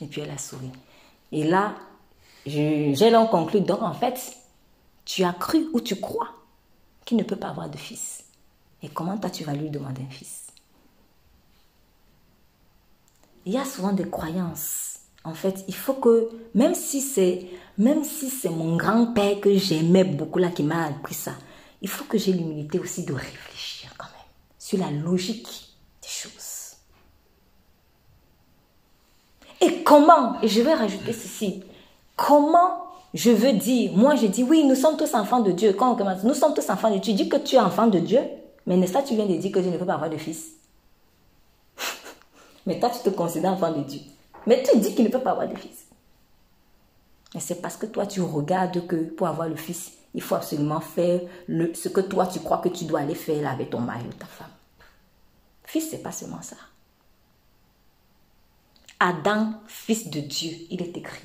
[0.00, 0.70] Et puis elle a souri.
[1.32, 1.74] Et là,
[2.44, 3.60] j'ai donc conclu.
[3.60, 4.36] Donc, en fait,
[5.04, 6.30] tu as cru ou tu crois
[7.04, 8.24] qu'il ne peut pas avoir de fils.
[8.82, 10.46] Et comment toi, tu vas lui demander un fils?
[13.46, 14.95] Il y a souvent des croyances
[15.26, 17.46] En fait, il faut que, même si c'est,
[17.78, 21.32] même si c'est mon grand-père que j'aimais beaucoup là qui m'a appris ça,
[21.82, 24.14] il faut que j'ai l'humilité aussi de réfléchir quand même
[24.56, 25.48] sur la logique
[26.00, 26.76] des choses.
[29.60, 31.64] Et comment, et je vais rajouter ceci,
[32.14, 35.72] comment je veux dire, moi je dis oui, nous sommes tous enfants de Dieu.
[35.72, 37.14] Quand on commence, nous sommes tous enfants de Dieu.
[37.14, 38.20] Tu dis que tu es enfant de Dieu,
[38.64, 40.52] mais n'est-ce pas, tu viens de dire que je ne peux pas avoir de fils?
[42.66, 44.00] mais toi, tu te considères enfant de Dieu.
[44.46, 45.86] Mais tu dis qu'il ne peut pas avoir de fils.
[47.34, 50.80] Mais c'est parce que toi, tu regardes que pour avoir le fils, il faut absolument
[50.80, 54.12] faire ce que toi, tu crois que tu dois aller faire avec ton mari ou
[54.12, 54.50] ta femme.
[55.64, 56.56] Fils, c'est pas seulement ça.
[58.98, 61.20] Adam, fils de Dieu, il est écrit.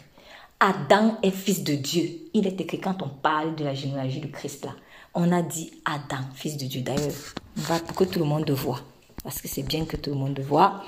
[0.59, 2.09] Adam est fils de Dieu.
[2.33, 4.75] Il est écrit quand on parle de la généalogie du Christ là.
[5.13, 6.81] On a dit Adam, fils de Dieu.
[6.81, 7.13] D'ailleurs,
[7.57, 8.81] on va pour que tout le monde voit.
[9.23, 10.83] Parce que c'est bien que tout le monde voit.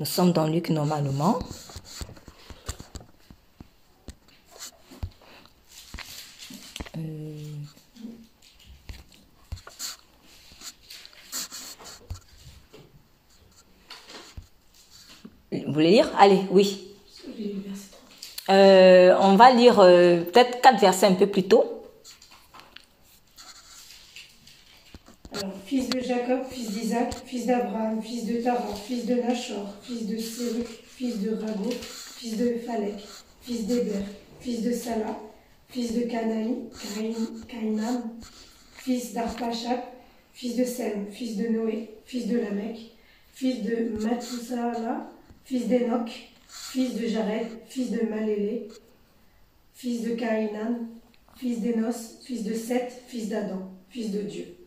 [0.00, 1.38] Nous sommes dans Luc normalement.
[6.96, 7.34] Euh,
[15.52, 16.10] vous voulez lire?
[16.18, 16.94] Allez, oui.
[18.48, 21.79] Euh, on va lire euh, peut-être quatre versets un peu plus tôt.
[25.32, 30.06] Alors, fils de Jacob, fils d'Isaac, fils d'Abraham, fils de Tara, fils de Nachor, fils
[30.08, 33.06] de Séruk, fils de Rago, fils de Phalek,
[33.40, 34.02] fils d'Héber,
[34.40, 35.16] fils de Salah,
[35.68, 36.56] fils de Canaï,
[37.46, 38.10] Caïnam,
[38.74, 39.94] fils d'Arpachap,
[40.32, 42.90] fils de Sem, fils de Noé, fils de Lamech,
[43.32, 45.12] fils de Mathusala,
[45.44, 46.10] fils d'Enoch,
[46.48, 48.66] fils de Jared, fils de Malélé,
[49.74, 50.88] fils de Caïnan,
[51.36, 54.59] fils d'Enos, fils de Seth, fils d'Adam, fils de Dieu.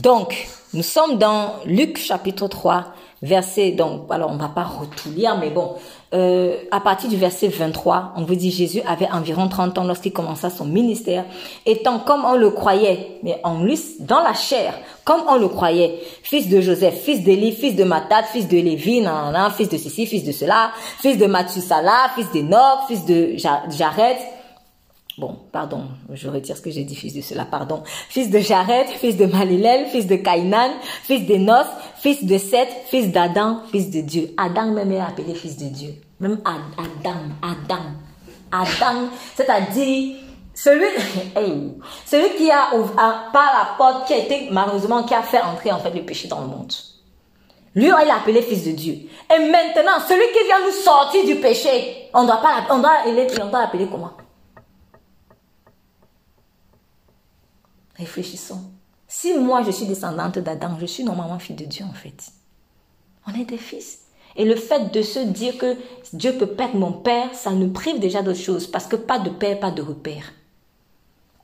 [0.00, 2.86] Donc, nous sommes dans Luc chapitre 3,
[3.20, 4.66] verset, donc, alors on va pas
[4.96, 5.74] tout lire, mais bon,
[6.14, 10.12] euh, à partir du verset 23, on vous dit Jésus avait environ 30 ans lorsqu'il
[10.12, 11.24] commença son ministère,
[11.66, 14.74] étant comme on le croyait, mais en lui, dans la chair,
[15.04, 19.04] comme on le croyait, fils de Joseph, fils d'Élie, fils de Matat, fils de Lévi,
[19.56, 24.16] fils de ceci, fils de cela, fils de Mathusala, fils d'Enoch, fils de Jared,
[25.18, 27.82] Bon, pardon, je retire ce que j'ai dit, fils de cela, pardon.
[28.08, 30.70] Fils de Jared, fils de Malilel, fils de Caïnan,
[31.02, 31.66] fils d'Enos,
[31.96, 34.34] fils de Seth, fils d'Adam, fils de Dieu.
[34.38, 35.94] Adam même est appelé fils de Dieu.
[36.18, 37.82] Même Adam, Adam.
[38.50, 40.16] Adam, c'est-à-dire
[40.54, 40.86] celui,
[42.06, 42.70] celui qui a,
[43.32, 46.26] par la porte, qui a été, malheureusement, qui a fait entrer en fait le péché
[46.28, 46.72] dans le monde.
[47.74, 48.94] Lui, il est appelé fils de Dieu.
[48.94, 53.48] Et maintenant, celui qui vient nous sortir du péché, on doit pas, on doit, on
[53.48, 54.12] doit l'appeler comment?
[58.02, 58.60] Réfléchissons.
[59.06, 62.32] Si moi je suis descendante d'Adam, je suis normalement fille de Dieu en fait.
[63.28, 64.00] On est des fils.
[64.34, 65.76] Et le fait de se dire que
[66.12, 68.66] Dieu peut perdre mon père, ça nous prive déjà d'autre chose.
[68.66, 70.32] Parce que pas de père, pas de repère.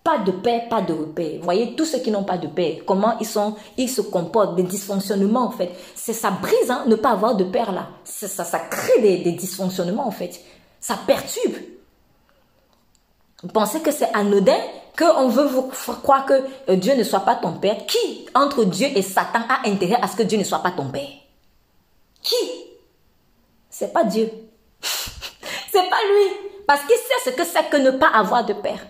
[0.02, 1.40] Pas de père, pas de repère.
[1.42, 4.62] Voyez, tous ceux qui n'ont pas de père, comment ils sont, ils se comportent, des
[4.62, 5.70] dysfonctionnements en fait.
[5.94, 7.90] C'est ça brise, hein, ne pas avoir de père là.
[8.04, 10.40] Ça, ça, crée des, des dysfonctionnements en fait.
[10.80, 11.54] Ça perturbe.
[13.42, 14.58] Vous pensez que c'est anodin?
[14.98, 15.70] Qu'on veut vous
[16.02, 16.34] croire que
[16.68, 17.86] euh, Dieu ne soit pas ton père.
[17.86, 20.88] Qui, entre Dieu et Satan, a intérêt à ce que Dieu ne soit pas ton
[20.88, 21.08] père?
[22.22, 22.34] Qui?
[23.70, 24.28] C'est pas Dieu.
[24.82, 26.48] c'est pas lui.
[26.66, 28.84] Parce qu'il sait ce que c'est que ne pas avoir de père.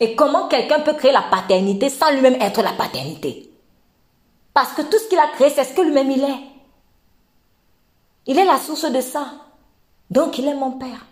[0.00, 3.50] Et comment quelqu'un peut créer la paternité sans lui-même être la paternité?
[4.54, 6.40] Parce que tout ce qu'il a créé, c'est ce que lui-même il est.
[8.26, 9.26] Il est la source de ça.
[10.10, 11.06] Donc il est mon père.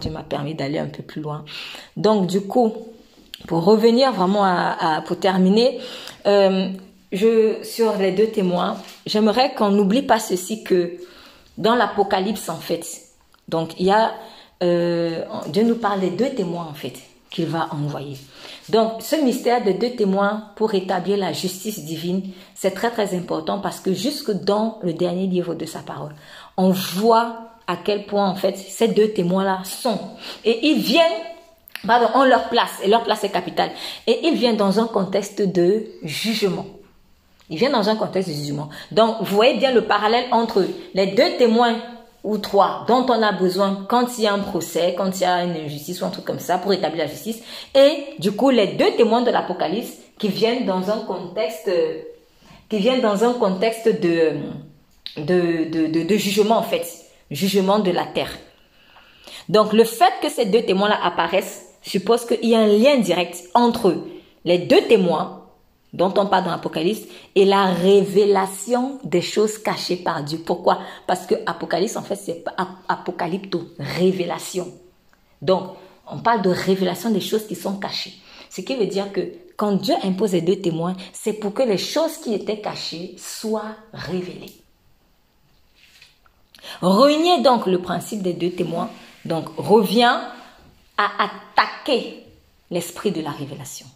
[0.00, 1.44] Dieu m'a permis d'aller un peu plus loin.
[1.96, 2.72] Donc du coup,
[3.46, 5.78] pour revenir vraiment à, pour terminer,
[6.26, 6.68] euh,
[7.62, 8.76] sur les deux témoins,
[9.06, 10.92] j'aimerais qu'on n'oublie pas ceci que
[11.56, 12.86] dans l'Apocalypse en fait,
[13.48, 14.12] donc il y a
[14.62, 16.94] euh, Dieu nous parle des deux témoins en fait
[17.30, 18.16] qu'il va envoyer.
[18.68, 22.22] Donc ce mystère de deux témoins pour établir la justice divine,
[22.54, 26.14] c'est très très important parce que jusque dans le dernier livre de sa parole,
[26.56, 30.00] on voit à quel point en fait ces deux témoins-là sont.
[30.44, 31.20] Et ils viennent,
[31.86, 33.70] pardon, ont leur place, et leur place est capitale.
[34.06, 36.66] Et ils viennent dans un contexte de jugement.
[37.50, 38.70] Ils viennent dans un contexte de jugement.
[38.90, 40.64] Donc, vous voyez bien le parallèle entre
[40.94, 41.76] les deux témoins
[42.24, 45.26] ou trois dont on a besoin quand il y a un procès, quand il y
[45.26, 47.40] a une injustice ou un truc comme ça pour établir la justice.
[47.74, 51.70] Et du coup, les deux témoins de l'Apocalypse qui viennent dans un contexte,
[52.68, 54.32] qui viennent dans un contexte de,
[55.16, 58.32] de, de, de jugement en fait jugement de la terre.
[59.48, 63.44] Donc le fait que ces deux témoins-là apparaissent suppose qu'il y a un lien direct
[63.54, 63.96] entre
[64.44, 65.38] les deux témoins
[65.92, 67.02] dont on parle dans l'Apocalypse
[67.34, 70.38] est la révélation des choses cachées par Dieu.
[70.44, 70.80] Pourquoi?
[71.06, 72.44] Parce que Apocalypse, en fait, c'est
[72.88, 74.68] apocalypto, révélation.
[75.40, 75.70] Donc,
[76.10, 78.14] on parle de révélation des choses qui sont cachées.
[78.50, 81.78] Ce qui veut dire que quand Dieu impose les deux témoins, c'est pour que les
[81.78, 84.57] choses qui étaient cachées soient révélées.
[86.80, 88.90] Renier donc le principe des deux témoins,
[89.24, 90.18] donc revient
[90.96, 92.24] à attaquer
[92.70, 93.86] l'esprit de la révélation.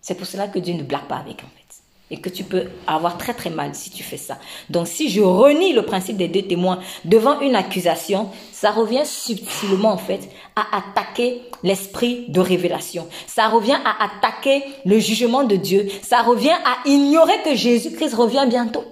[0.00, 1.82] C'est pour cela que Dieu ne blague pas avec en fait.
[2.10, 4.38] Et que tu peux avoir très très mal si tu fais ça.
[4.70, 9.92] Donc si je renie le principe des deux témoins devant une accusation, ça revient subtilement
[9.92, 13.06] en fait à attaquer l'esprit de révélation.
[13.26, 15.88] Ça revient à attaquer le jugement de Dieu.
[16.02, 18.84] Ça revient à ignorer que Jésus-Christ revient bientôt.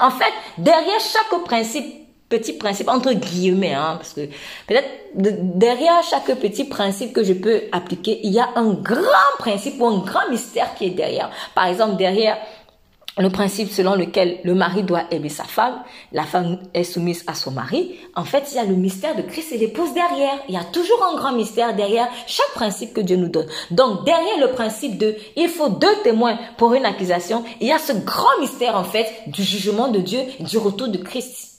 [0.00, 2.03] En fait, derrière chaque principe
[2.36, 4.22] petit principe, entre guillemets, hein, parce que
[4.66, 9.80] peut-être derrière chaque petit principe que je peux appliquer, il y a un grand principe
[9.80, 11.30] ou un grand mystère qui est derrière.
[11.54, 12.36] Par exemple, derrière
[13.16, 17.34] le principe selon lequel le mari doit aimer sa femme, la femme est soumise à
[17.34, 17.94] son mari.
[18.16, 20.40] En fait, il y a le mystère de Christ et l'épouse derrière.
[20.48, 23.46] Il y a toujours un grand mystère derrière chaque principe que Dieu nous donne.
[23.70, 27.78] Donc, derrière le principe de il faut deux témoins pour une accusation, il y a
[27.78, 31.53] ce grand mystère, en fait, du jugement de Dieu du retour de Christ.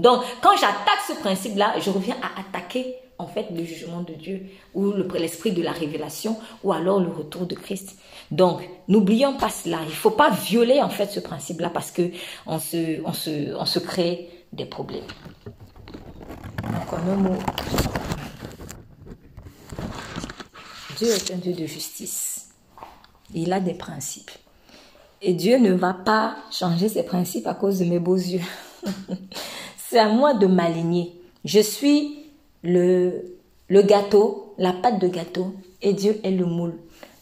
[0.00, 4.46] Donc, quand j'attaque ce principe-là, je reviens à attaquer en fait le jugement de Dieu
[4.74, 7.96] ou l'esprit de la révélation ou alors le retour de Christ.
[8.30, 9.78] Donc, n'oublions pas cela.
[9.82, 12.10] Il ne faut pas violer en fait ce principe-là parce que
[12.46, 15.04] on se, on se, on se crée des problèmes.
[16.62, 17.38] Donc, en un mot,
[20.96, 22.48] Dieu est un Dieu de justice.
[23.34, 24.30] Il a des principes.
[25.20, 28.40] Et Dieu ne va pas changer ses principes à cause de mes beaux yeux.
[29.90, 31.20] C'est à moi de m'aligner.
[31.44, 32.24] Je suis
[32.62, 33.24] le,
[33.66, 35.52] le gâteau, la pâte de gâteau,
[35.82, 36.74] et Dieu est le moule.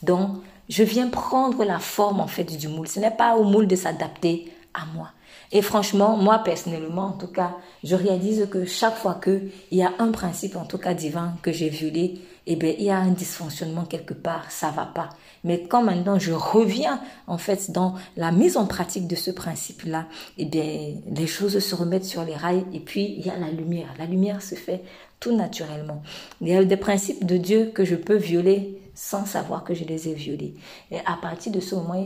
[0.02, 0.32] Donc,
[0.68, 2.86] je viens prendre la forme en fait du moule.
[2.86, 5.08] Ce n'est pas au moule de s'adapter à moi.
[5.50, 9.92] Et franchement, moi personnellement, en tout cas, je réalise que chaque fois qu'il y a
[9.98, 13.10] un principe, en tout cas divin, que j'ai violé, eh bien, il y a un
[13.10, 15.10] dysfonctionnement quelque part, ça va pas.
[15.44, 20.06] Mais quand maintenant je reviens en fait dans la mise en pratique de ce principe-là,
[20.36, 23.50] eh bien, les choses se remettent sur les rails et puis il y a la
[23.50, 23.94] lumière.
[23.98, 24.82] La lumière se fait
[25.20, 26.02] tout naturellement.
[26.40, 29.84] Il y a des principes de Dieu que je peux violer sans savoir que je
[29.84, 30.56] les ai violés.
[30.90, 32.04] Et à partir de ce moment,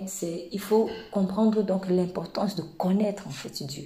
[0.53, 3.85] il faut comprendre donc l'importance de connaître en fait Dieu.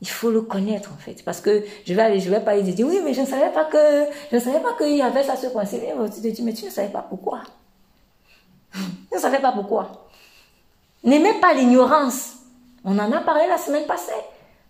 [0.00, 1.24] Il faut le connaître en fait.
[1.24, 3.50] Parce que je vais aller, je vais pas lui dire, oui, mais je ne savais
[3.50, 5.80] pas que, je ne savais pas qu'il y avait ça, ce principe.
[6.14, 7.40] Tu te dis, mais tu ne savais pas pourquoi.
[9.10, 10.08] Je ne savais pas pourquoi.
[11.04, 12.36] N'aimez pas l'ignorance.
[12.84, 14.12] On en a parlé la semaine passée.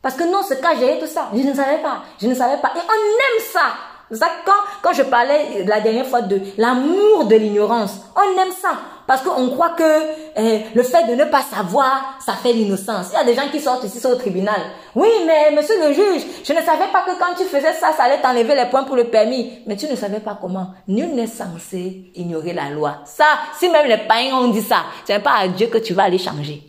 [0.01, 1.28] Parce que non, ce cas, j'ai tout ça.
[1.32, 2.03] Je ne savais pas.
[2.20, 2.73] Je ne savais pas.
[2.74, 3.91] Et on aime ça.
[4.12, 4.52] Ça, quand,
[4.82, 8.70] quand je parlais la dernière fois de l'amour de l'ignorance, on aime ça.
[9.06, 10.01] Parce qu'on croit que
[10.36, 13.09] eh, le fait de ne pas savoir, ça fait l'innocence.
[13.12, 14.60] Il y a des gens qui sortent ici au tribunal.
[14.94, 18.05] Oui, mais monsieur le juge, je ne savais pas que quand tu faisais ça, ça
[18.05, 19.60] allait t'enlever les points pour le permis.
[19.66, 20.68] Mais tu ne savais pas comment.
[20.89, 22.98] Nul n'est censé ignorer la loi.
[23.05, 23.26] Ça,
[23.59, 26.05] si même les païens ont dit ça, ce n'est pas à Dieu que tu vas
[26.05, 26.62] aller changer.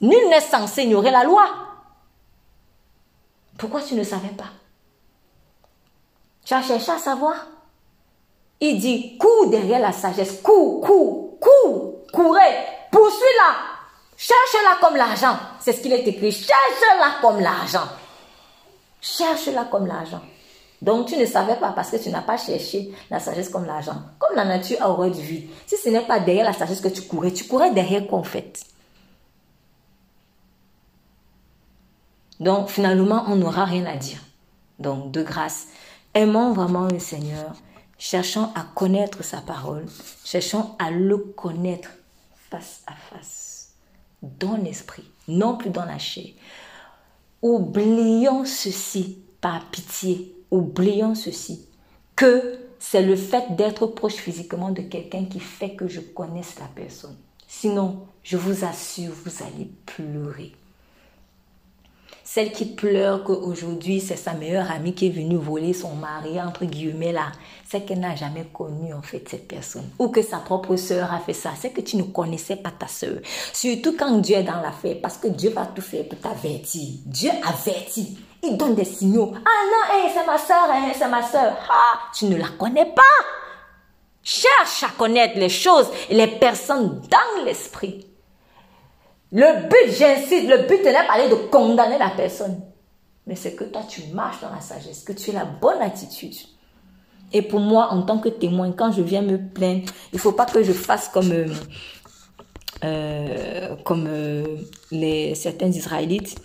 [0.00, 1.44] Nul n'est censé ignorer la loi.
[3.58, 4.61] Pourquoi tu ne savais pas?
[6.44, 7.34] Tu as cherché à savoir
[8.60, 12.54] Il dit, cours derrière la sagesse, cours, cours, cours, courez,
[12.90, 13.56] poursuis-la,
[14.16, 15.36] cherche-la comme l'argent.
[15.60, 17.88] C'est ce qu'il est écrit, cherche-la comme l'argent.
[19.00, 20.20] Cherche-la comme l'argent.
[20.80, 24.02] Donc tu ne savais pas parce que tu n'as pas cherché la sagesse comme l'argent.
[24.18, 25.48] Comme la nature a horreur du vide.
[25.66, 28.24] Si ce n'est pas derrière la sagesse que tu courais, tu courais derrière quoi en
[28.24, 28.64] fait?
[32.40, 34.18] Donc finalement, on n'aura rien à dire.
[34.80, 35.68] Donc de grâce,
[36.14, 37.54] Aimons vraiment le Seigneur,
[37.96, 39.86] cherchons à connaître sa parole,
[40.24, 41.88] cherchons à le connaître
[42.50, 43.70] face à face,
[44.20, 46.26] dans l'esprit, non plus dans la chair.
[47.40, 51.66] Oublions ceci par pitié, oublions ceci,
[52.14, 56.66] que c'est le fait d'être proche physiquement de quelqu'un qui fait que je connaisse la
[56.66, 57.16] personne.
[57.48, 60.52] Sinon, je vous assure, vous allez pleurer.
[62.34, 66.64] Celle qui pleure qu'aujourd'hui, c'est sa meilleure amie qui est venue voler son mari, entre
[66.64, 67.26] guillemets, là.
[67.68, 69.90] C'est qu'elle n'a jamais connu, en fait, cette personne.
[69.98, 71.50] Ou que sa propre sœur a fait ça.
[71.60, 73.18] C'est que tu ne connaissais pas ta sœur.
[73.52, 74.96] Surtout quand Dieu est dans l'affaire.
[75.02, 77.00] Parce que Dieu va tout faire pour t'avertir.
[77.04, 78.16] Dieu avertit.
[78.42, 79.34] Il donne des signaux.
[79.34, 81.54] Ah non, c'est ma sœur, c'est ma sœur.
[81.68, 83.02] Ah, tu ne la connais pas.
[84.22, 88.06] Cherche à connaître les choses et les personnes dans l'esprit.
[89.32, 92.60] Le but, j'insiste, le but n'est pas de condamner la personne.
[93.26, 96.34] Mais c'est que toi, tu marches dans la sagesse, que tu as la bonne attitude.
[97.32, 100.32] Et pour moi, en tant que témoin, quand je viens me plaindre, il ne faut
[100.32, 101.46] pas que je fasse comme, euh,
[102.84, 104.56] euh, euh,
[104.90, 106.36] les, certains Israélites.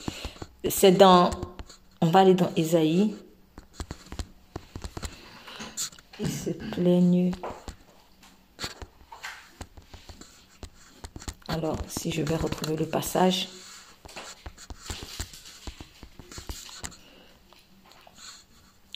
[0.69, 1.29] C'est dans,
[2.01, 3.15] on va aller dans Isaïe.
[6.19, 7.31] Ils se plaignent.
[11.47, 13.47] Alors, si je vais retrouver le passage.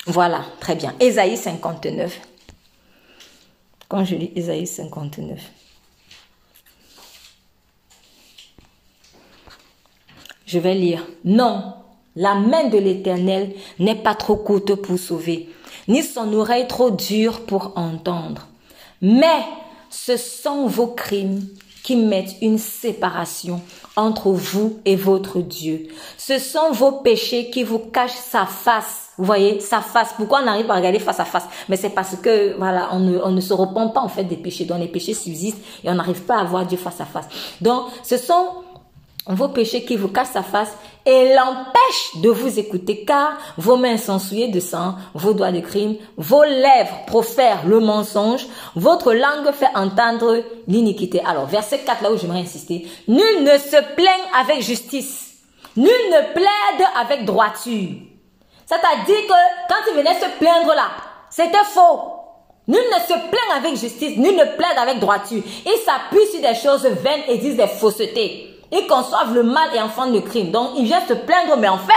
[0.07, 0.93] Voilà, très bien.
[0.99, 2.19] Ésaïe 59.
[3.87, 5.39] Quand je lis Ésaïe 59.
[10.45, 11.07] Je vais lire.
[11.23, 11.75] Non,
[12.15, 15.47] la main de l'Éternel n'est pas trop courte pour sauver,
[15.87, 18.47] ni son oreille trop dure pour entendre.
[19.01, 19.45] Mais
[19.89, 21.47] ce sont vos crimes
[21.83, 23.61] qui mettent une séparation
[23.95, 25.87] entre vous et votre Dieu.
[26.17, 29.09] Ce sont vos péchés qui vous cachent sa face.
[29.17, 30.13] Vous voyez, sa face.
[30.15, 31.45] Pourquoi on arrive à regarder face à face?
[31.69, 34.37] Mais c'est parce que, voilà, on ne, on ne se repent pas en fait des
[34.37, 34.65] péchés.
[34.65, 37.27] Donc les péchés subsistent et on n'arrive pas à voir Dieu face à face.
[37.59, 38.47] Donc, ce sont
[39.27, 40.75] vos péchés qui vous cassent sa face
[41.05, 45.59] et l'empêchent de vous écouter car vos mains sont souillées de sang, vos doigts de
[45.59, 48.45] crime, vos lèvres profèrent le mensonge,
[48.75, 51.21] votre langue fait entendre l'iniquité.
[51.25, 52.87] Alors, verset 4 là où j'aimerais insister.
[53.07, 55.35] Nul ne se plaigne avec justice.
[55.77, 57.89] Nul ne plaide avec droiture.
[58.65, 60.89] C'est-à-dire que quand il venait se plaindre là,
[61.29, 62.13] c'était faux.
[62.67, 65.41] Nul ne se plaint avec justice, nul ne plaide avec droiture.
[65.65, 68.60] Il s'appuie sur des choses vaines et disent des faussetés.
[68.71, 70.51] Ils conçoivent le mal et enfant le crime.
[70.51, 71.93] Donc, il vient se plaindre, mais en fait,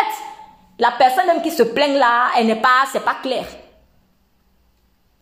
[0.78, 3.44] la personne même qui se plaint là, elle n'est pas, c'est pas clair.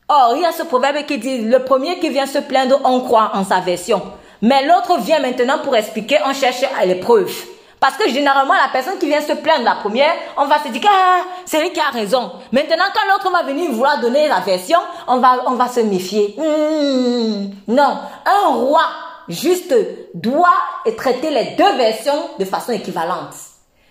[0.08, 3.00] Or, il y a ce proverbe qui dit, le premier qui vient se plaindre, on
[3.00, 4.02] croit en sa version.
[4.40, 7.32] Mais l'autre vient maintenant pour expliquer, on cherche à l'épreuve.
[7.78, 10.82] Parce que généralement, la personne qui vient se plaindre la première, on va se dire,
[10.86, 12.30] ah, c'est lui qui a raison.
[12.52, 16.34] Maintenant, quand l'autre va venir vouloir donner la version, on va, on va se méfier.
[16.38, 18.82] Hmm, non, un roi
[19.28, 19.74] juste
[20.14, 20.48] doit
[20.96, 23.34] traiter les deux versions de façon équivalente.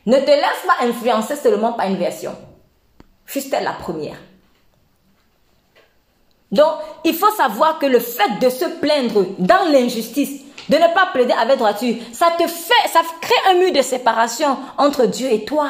[0.06, 2.36] Ne te laisse pas influencer seulement par une version.
[3.26, 4.18] Juste la première.
[6.52, 6.74] Donc,
[7.06, 11.34] il faut savoir que le fait de se plaindre dans l'injustice, de ne pas plaider
[11.34, 15.70] avec droiture, ça te fait, ça crée un mur de séparation entre Dieu et toi.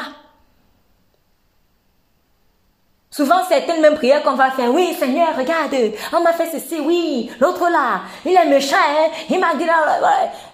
[3.12, 5.74] Souvent, certaines mêmes prières qu'on va faire, oui, Seigneur, regarde,
[6.14, 10.00] on m'a fait ceci, oui, l'autre là, il est méchant, hein, il m'a dit là,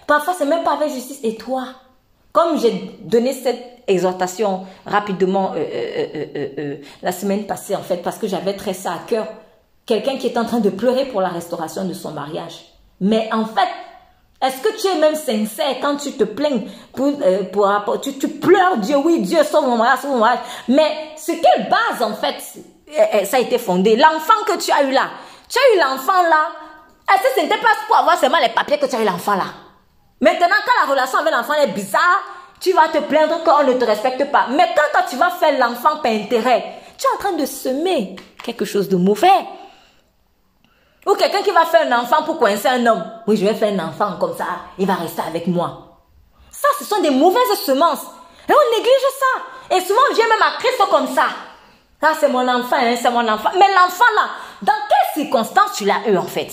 [0.05, 1.21] parfois c'est même pas avec justice.
[1.23, 1.67] Et toi,
[2.33, 8.17] comme j'ai donné cette exhortation rapidement euh, euh, euh, la semaine passée, en fait, parce
[8.17, 9.27] que j'avais très ça à cœur,
[9.85, 12.73] quelqu'un qui est en train de pleurer pour la restauration de son mariage.
[12.99, 13.69] Mais en fait,
[14.41, 16.61] est-ce que tu es même sincère quand tu te plains
[16.95, 17.43] pour, euh,
[17.83, 20.45] pour tu, tu, pleures Dieu, oui, Dieu sauve mon mariage, sauve mon mariage.
[20.69, 22.35] Mais sur quelle base, en fait,
[22.97, 25.09] euh, euh, ça a été fondé L'enfant que tu as eu là,
[25.49, 26.47] tu as eu l'enfant là.
[27.11, 29.35] Est-ce que ce n'était pas pour avoir seulement les papiers que tu as eu l'enfant
[29.35, 29.45] là?
[30.21, 32.23] Maintenant, quand la relation avec l'enfant est bizarre,
[32.61, 34.47] tu vas te plaindre qu'on ne te respecte pas.
[34.51, 36.63] Mais quand toi, tu vas faire l'enfant par intérêt,
[36.97, 39.27] tu es en train de semer quelque chose de mauvais.
[41.09, 43.03] Ou quelqu'un qui va faire un enfant pour coincer un homme.
[43.25, 44.45] Oui, je vais faire un enfant comme ça,
[44.77, 45.97] il va rester avec moi.
[46.51, 48.03] Ça, ce sont des mauvaises semences.
[48.47, 49.75] Et on néglige ça.
[49.75, 51.27] Et souvent, on vient même à Christ comme ça.
[52.01, 53.49] Ah, c'est mon enfant, hein, c'est mon enfant.
[53.53, 54.29] Mais l'enfant là,
[54.61, 56.51] dans quelles circonstances tu l'as eu en fait?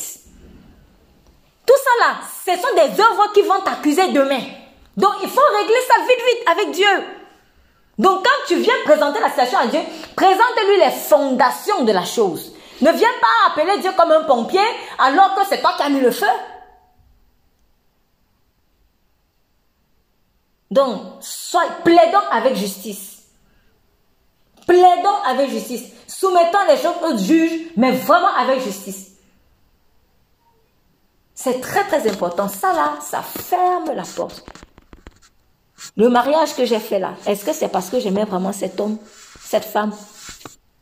[1.66, 4.40] Tout ça là, ce sont des œuvres qui vont t'accuser demain.
[4.96, 7.04] Donc, il faut régler ça vite, vite avec Dieu.
[7.98, 9.80] Donc, quand tu viens présenter la situation à Dieu,
[10.16, 12.55] présente-lui les fondations de la chose.
[12.80, 14.60] Ne viens pas appeler Dieu comme un pompier
[14.98, 16.26] alors que c'est toi qui as mis le feu.
[20.70, 23.22] Donc, sois, plaidons avec justice.
[24.66, 25.84] Plaidons avec justice.
[26.06, 29.12] Soumettons les choses au juge, mais vraiment avec justice.
[31.34, 32.48] C'est très très important.
[32.48, 34.44] Ça là, ça ferme la porte.
[35.96, 38.98] Le mariage que j'ai fait là, est-ce que c'est parce que j'aimais vraiment cet homme,
[39.40, 39.92] cette femme?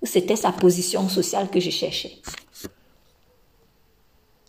[0.05, 2.19] C'était sa position sociale que je cherchais.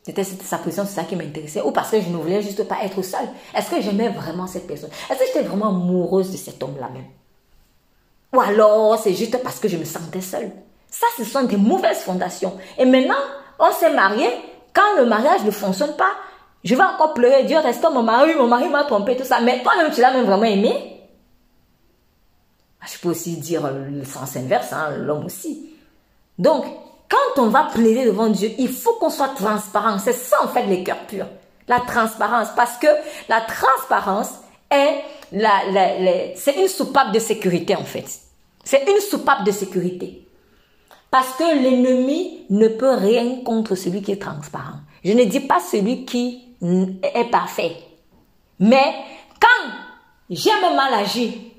[0.04, 1.62] C'était sa position sociale qui m'intéressait.
[1.62, 3.28] Ou parce que je ne voulais juste pas être seule.
[3.56, 4.92] Est-ce que j'aimais vraiment cette personne?
[5.10, 7.06] Est-ce que j'étais vraiment amoureuse de cet homme-là même?
[8.34, 10.52] Ou alors c'est juste parce que je me sentais seule
[10.90, 12.54] Ça, ce sont des mauvaises fondations.
[12.78, 13.16] Et maintenant,
[13.60, 14.28] on s'est marié.
[14.74, 16.12] Quand le mariage ne fonctionne pas,
[16.64, 19.40] je vais encore pleurer, Dieu reste mon mari, mon mari m'a trompé, tout ça.
[19.40, 20.95] Mais toi-même, tu l'as même vraiment aimé?
[22.86, 25.70] Je peux aussi dire le sens inverse, hein, l'homme aussi.
[26.38, 26.66] Donc,
[27.10, 29.98] quand on va plaider devant Dieu, il faut qu'on soit transparent.
[30.00, 31.28] C'est ça en fait les cœurs purs.
[31.68, 32.50] La transparence.
[32.56, 32.88] Parce que
[33.30, 34.30] la transparence
[34.72, 35.02] est
[36.36, 38.06] c'est une soupape de sécurité en fait.
[38.64, 40.28] C'est une soupape de sécurité.
[41.12, 44.80] Parce que l'ennemi ne peut rien contre celui qui est transparent.
[45.04, 47.76] Je ne dis pas celui qui est parfait.
[48.60, 48.94] Mais
[49.40, 49.72] quand
[50.30, 51.54] j'ai mal agi,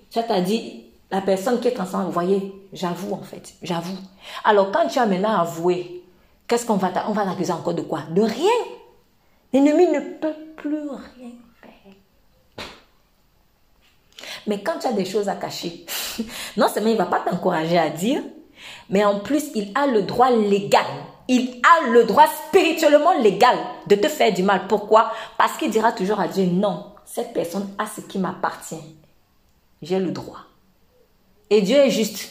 [0.45, 0.86] dit,
[1.17, 3.97] la personne qui est ensemble, vous voyez, j'avoue en fait, j'avoue.
[4.45, 6.05] Alors quand tu as maintenant avoué,
[6.47, 8.03] qu'est-ce qu'on va On va t'accuser encore de quoi?
[8.11, 8.53] De rien.
[9.51, 11.33] L'ennemi ne peut plus rien
[11.63, 12.65] faire.
[14.47, 15.87] Mais quand tu as des choses à cacher,
[16.59, 18.21] non seulement il va pas t'encourager à dire,
[18.91, 20.85] mais en plus il a le droit légal,
[21.29, 23.57] il a le droit spirituellement légal
[23.87, 24.67] de te faire du mal.
[24.69, 25.13] Pourquoi?
[25.39, 28.85] Parce qu'il dira toujours à Dieu, non, cette personne a ce qui m'appartient.
[29.81, 30.41] J'ai le droit.
[31.51, 32.29] Et Dieu est juste.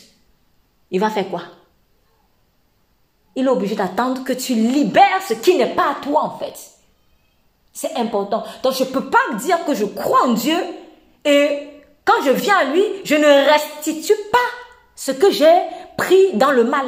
[0.92, 1.42] Il va faire quoi?
[3.36, 6.54] Il est obligé d'attendre que tu libères ce qui n'est pas à toi en fait.
[7.74, 8.44] C'est important.
[8.64, 10.58] Donc je ne peux pas dire que je crois en Dieu
[11.26, 11.68] et
[12.06, 14.38] quand je viens à lui, je ne restitue pas
[14.96, 15.62] ce que j'ai
[15.98, 16.86] pris dans le mal.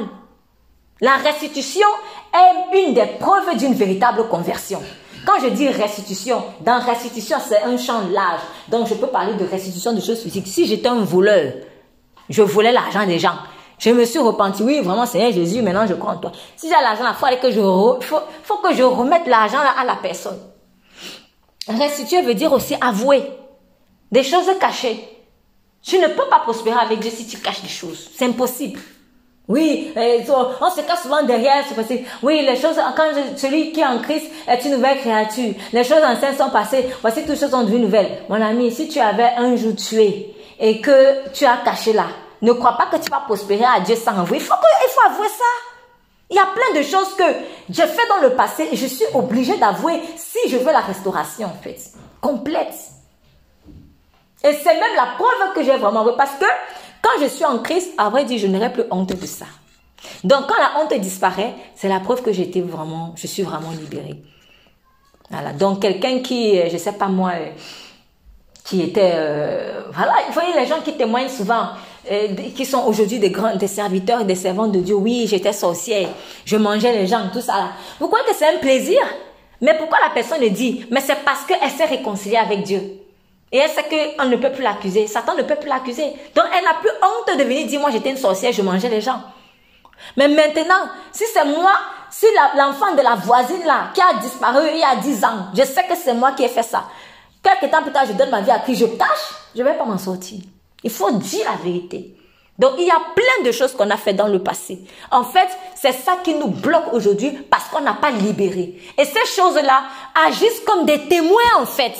[1.02, 1.88] La restitution
[2.34, 4.82] est une des preuves d'une véritable conversion.
[5.26, 8.42] Quand je dis restitution, dans restitution, c'est un champ large.
[8.70, 10.48] Donc, je peux parler de restitution de choses physiques.
[10.48, 11.54] Si j'étais un voleur,
[12.30, 13.36] je volais l'argent des gens.
[13.80, 14.64] Je me suis repenti.
[14.64, 16.32] Oui, vraiment, Seigneur Jésus, maintenant je en toi.
[16.56, 18.08] Si j'ai l'argent, il faut que je,
[18.44, 20.40] faut, que je remette l'argent à la personne.
[21.68, 23.24] Restituer veut dire aussi avouer
[24.12, 25.08] des choses cachées.
[25.84, 28.10] Tu ne peux pas prospérer avec Dieu si tu caches des choses.
[28.16, 28.80] C'est impossible.
[29.48, 32.04] Oui, on se cache souvent derrière c'est possible.
[32.22, 35.54] Oui, les choses, quand celui qui est en Christ est une nouvelle créature.
[35.72, 36.88] Les choses anciennes sont passées.
[37.02, 38.24] Voici toutes choses sont devenues nouvelles.
[38.28, 42.08] Mon ami, si tu avais un jour tué et que tu as caché là,
[42.42, 44.38] ne crois pas que tu vas prospérer à Dieu sans avouer.
[44.38, 45.46] Il faut, faut avouer ça.
[46.30, 47.24] Il y a plein de choses que
[47.70, 51.48] j'ai fait dans le passé et je suis obligée d'avouer si je veux la restauration,
[51.48, 51.78] en fait.
[52.20, 52.76] Complète.
[54.44, 56.14] Et c'est même la preuve que j'ai vraiment avoué.
[56.18, 56.46] Parce que
[57.02, 59.46] quand je suis en Christ, à vrai dire, je n'aurai plus honte de ça.
[60.24, 64.22] Donc, quand la honte disparaît, c'est la preuve que j'étais vraiment, je suis vraiment libérée.
[65.30, 65.54] Voilà.
[65.54, 67.50] Donc, quelqu'un qui, euh, je sais pas moi, euh,
[68.68, 71.70] qui était, euh, voilà, vous voyez les gens qui témoignent souvent,
[72.56, 74.96] qui sont aujourd'hui des grands, des serviteurs, des servants de Dieu.
[74.96, 76.10] Oui, j'étais sorcière,
[76.46, 77.70] je mangeais les gens, tout ça.
[78.00, 79.00] Vous croyez que c'est un plaisir?
[79.62, 82.82] Mais pourquoi la personne le dit Mais c'est parce qu'elle s'est réconciliée avec Dieu?
[83.52, 83.86] Et elle sait
[84.18, 85.08] qu'on ne peut plus l'accuser.
[85.08, 86.14] Satan ne peut plus l'accuser.
[86.36, 89.02] Donc elle n'a plus honte de venir dire, moi j'étais une sorcière, je mangeais les
[89.02, 89.22] gens.
[90.16, 91.72] Mais maintenant, si c'est moi,
[92.12, 92.26] si
[92.56, 95.84] l'enfant de la voisine là, qui a disparu il y a 10 ans, je sais
[95.86, 96.84] que c'est moi qui ai fait ça.
[97.48, 99.78] Quelques temps plus tard, je donne ma vie à qui je tâche, je ne vais
[99.78, 100.40] pas m'en sortir.
[100.84, 102.14] Il faut dire la vérité.
[102.60, 104.80] Donc il y a plein de choses qu'on a fait dans le passé.
[105.12, 108.78] En fait, c'est ça qui nous bloque aujourd'hui parce qu'on n'a pas libéré.
[108.98, 109.84] Et ces choses-là
[110.28, 111.94] agissent comme des témoins en fait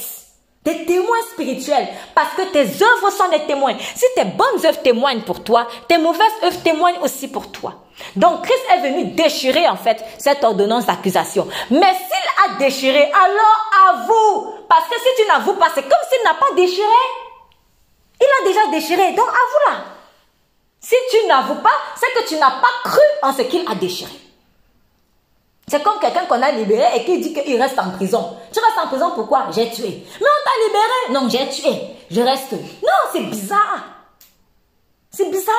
[0.68, 3.78] des témoins spirituels, parce que tes œuvres sont des témoins.
[3.96, 7.76] Si tes bonnes œuvres témoignent pour toi, tes mauvaises œuvres témoignent aussi pour toi.
[8.18, 11.48] Donc Christ est venu déchirer en fait cette ordonnance d'accusation.
[11.72, 14.56] Mais s'il a déchiré, alors avoue.
[14.68, 16.84] Parce que si tu n'avoues pas, c'est comme s'il n'a pas déchiré.
[18.20, 19.86] Il a déjà déchiré, donc avoue-la.
[20.82, 24.12] Si tu n'avoues pas, c'est que tu n'as pas cru en ce qu'il a déchiré.
[25.70, 28.38] C'est comme quelqu'un qu'on a libéré et qui dit qu'il reste en prison.
[28.54, 29.48] Tu restes en prison pourquoi?
[29.54, 30.06] J'ai tué.
[30.22, 31.12] Mais on t'a libéré.
[31.12, 31.82] Non, j'ai tué.
[32.10, 32.54] Je reste.
[32.54, 33.84] Non, c'est bizarre.
[35.12, 35.56] C'est bizarre.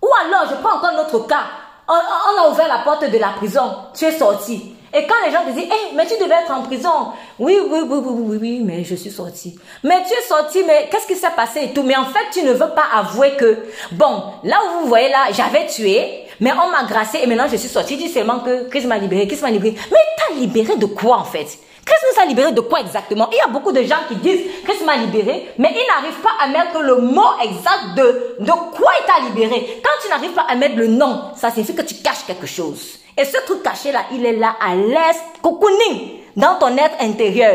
[0.00, 1.42] Ou alors, je prends encore notre cas.
[1.88, 3.74] On, on, a ouvert la porte de la prison.
[3.94, 4.76] Tu es sorti.
[4.92, 7.12] Et quand les gens te disent, hey, mais tu devais être en prison.
[7.38, 9.56] Oui, oui, oui, oui, oui, oui, mais je suis sorti.
[9.84, 11.82] Mais tu es sorti, mais qu'est-ce qui s'est passé et tout?
[11.84, 13.58] Mais en fait, tu ne veux pas avouer que,
[13.92, 17.56] bon, là où vous voyez là, j'avais tué, mais on m'a gracé et maintenant je
[17.56, 17.96] suis sorti.
[17.96, 19.76] Dis seulement que Christ m'a libéré, Christ m'a libéré.
[19.92, 21.46] Mais t'as libéré de quoi en fait?
[21.84, 23.28] Christ nous a libéré de quoi exactement?
[23.32, 26.30] Il y a beaucoup de gens qui disent Christ m'a libéré, mais ils n'arrivent pas
[26.42, 29.80] à mettre le mot exact de, de quoi il t'a libéré.
[29.82, 32.99] Quand tu n'arrives pas à mettre le nom, ça signifie que tu caches quelque chose.
[33.16, 37.54] Et ce truc caché là, il est là à l'est, cocooning, dans ton être intérieur.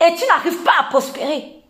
[0.00, 1.62] Et tu n'arrives pas à prospérer.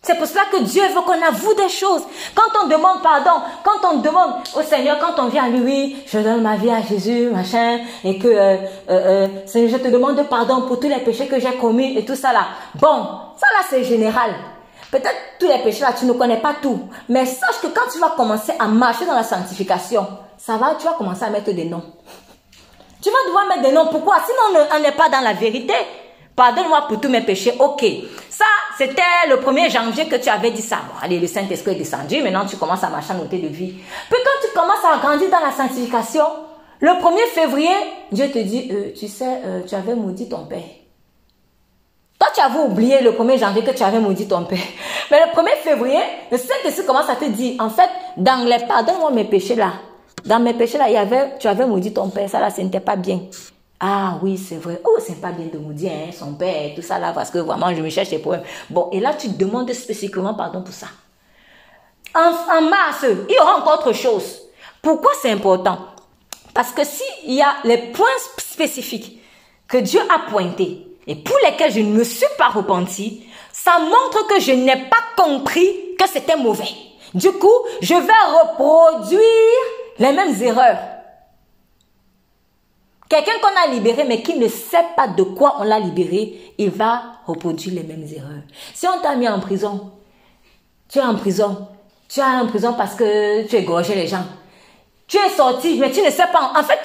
[0.00, 2.02] C'est pour cela que Dieu veut qu'on avoue des choses.
[2.34, 6.18] Quand on demande pardon, quand on demande au Seigneur, quand on vient à lui, je
[6.20, 8.56] donne ma vie à Jésus, machin, et que euh,
[8.88, 12.14] euh, euh je te demande pardon pour tous les péchés que j'ai commis et tout
[12.14, 12.46] ça là.
[12.76, 13.04] Bon,
[13.36, 14.30] ça là c'est général.
[14.90, 16.88] Peut-être tous les péchés là, tu ne connais pas tout.
[17.08, 20.06] Mais sache que quand tu vas commencer à marcher dans la sanctification,
[20.38, 21.82] ça va, tu vas commencer à mettre des noms.
[23.02, 23.86] Tu vas devoir mettre des noms.
[23.86, 24.16] Pourquoi?
[24.24, 25.74] Sinon, on n'est pas dans la vérité.
[26.34, 27.52] Pardonne-moi pour tous mes péchés.
[27.58, 27.84] Ok.
[28.30, 28.44] Ça,
[28.78, 30.76] c'était le 1er janvier que tu avais dit ça.
[30.76, 32.22] Bon, allez, le Saint-Esprit est descendu.
[32.22, 33.72] Maintenant, tu commences à marcher à noter de vie.
[33.72, 36.24] Puis quand tu commences à grandir dans la sanctification,
[36.80, 37.74] le 1er février,
[38.12, 40.62] Dieu te dit, euh, tu sais, euh, tu avais maudit ton père.
[42.18, 44.58] Toi, tu avais oublié le 1er janvier que tu avais maudit ton père.
[45.10, 46.00] Mais le 1er février,
[46.30, 49.74] le Saint-Esprit commence à te dire, en fait, dans les pardonne-moi mes péchés là,
[50.24, 52.60] dans mes péchés là, il y avait, tu avais maudit ton père, ça là, ce
[52.60, 53.20] n'était pas bien.
[53.78, 54.80] Ah oui, c'est vrai.
[54.84, 57.38] Oh, c'est pas bien de me dire, hein, son père, tout ça là, parce que
[57.38, 58.42] vraiment, je me cherche des problèmes.
[58.68, 60.88] Bon, et là, tu demandes spécifiquement pardon pour ça.
[62.16, 64.40] En, en masse, il y aura encore autre chose.
[64.82, 65.78] Pourquoi c'est important?
[66.52, 68.06] Parce que s'il y a les points
[68.38, 69.22] spécifiques
[69.68, 74.26] que Dieu a pointés et pour lesquels je ne me suis pas repenti, ça montre
[74.28, 76.68] que je n'ai pas compris que c'était mauvais.
[77.14, 78.12] Du coup, je vais
[78.42, 79.20] reproduire
[79.98, 80.78] les mêmes erreurs.
[83.08, 86.68] Quelqu'un qu'on a libéré mais qui ne sait pas de quoi on l'a libéré, il
[86.68, 88.42] va reproduire les mêmes erreurs.
[88.74, 89.90] Si on t'a mis en prison,
[90.90, 91.68] tu es en prison,
[92.06, 94.24] tu es en prison parce que tu égorgeais les gens.
[95.06, 96.52] Tu es sorti, mais tu ne sais pas.
[96.54, 96.80] En fait,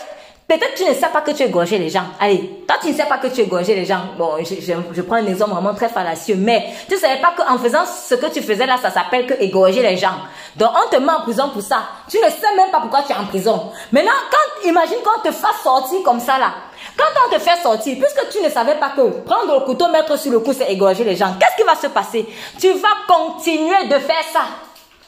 [0.47, 2.03] Peut-être tu ne sais pas que tu égorgeais les gens.
[2.19, 4.01] Allez, toi tu ne sais pas que tu égorgeais les gens.
[4.17, 4.55] Bon, je,
[4.93, 8.15] je, prends un exemple vraiment très fallacieux, mais tu ne savais pas qu'en faisant ce
[8.15, 10.15] que tu faisais là, ça s'appelle que égorger les gens.
[10.57, 11.83] Donc on te met en prison pour ça.
[12.09, 13.71] Tu ne sais même pas pourquoi tu es en prison.
[13.91, 16.53] Maintenant, quand, imagine quand on te fasse sortir comme ça là.
[16.97, 20.19] Quand on te fait sortir, puisque tu ne savais pas que prendre le couteau, mettre
[20.19, 22.27] sur le cou, c'est égorger les gens, qu'est-ce qui va se passer?
[22.59, 24.41] Tu vas continuer de faire ça.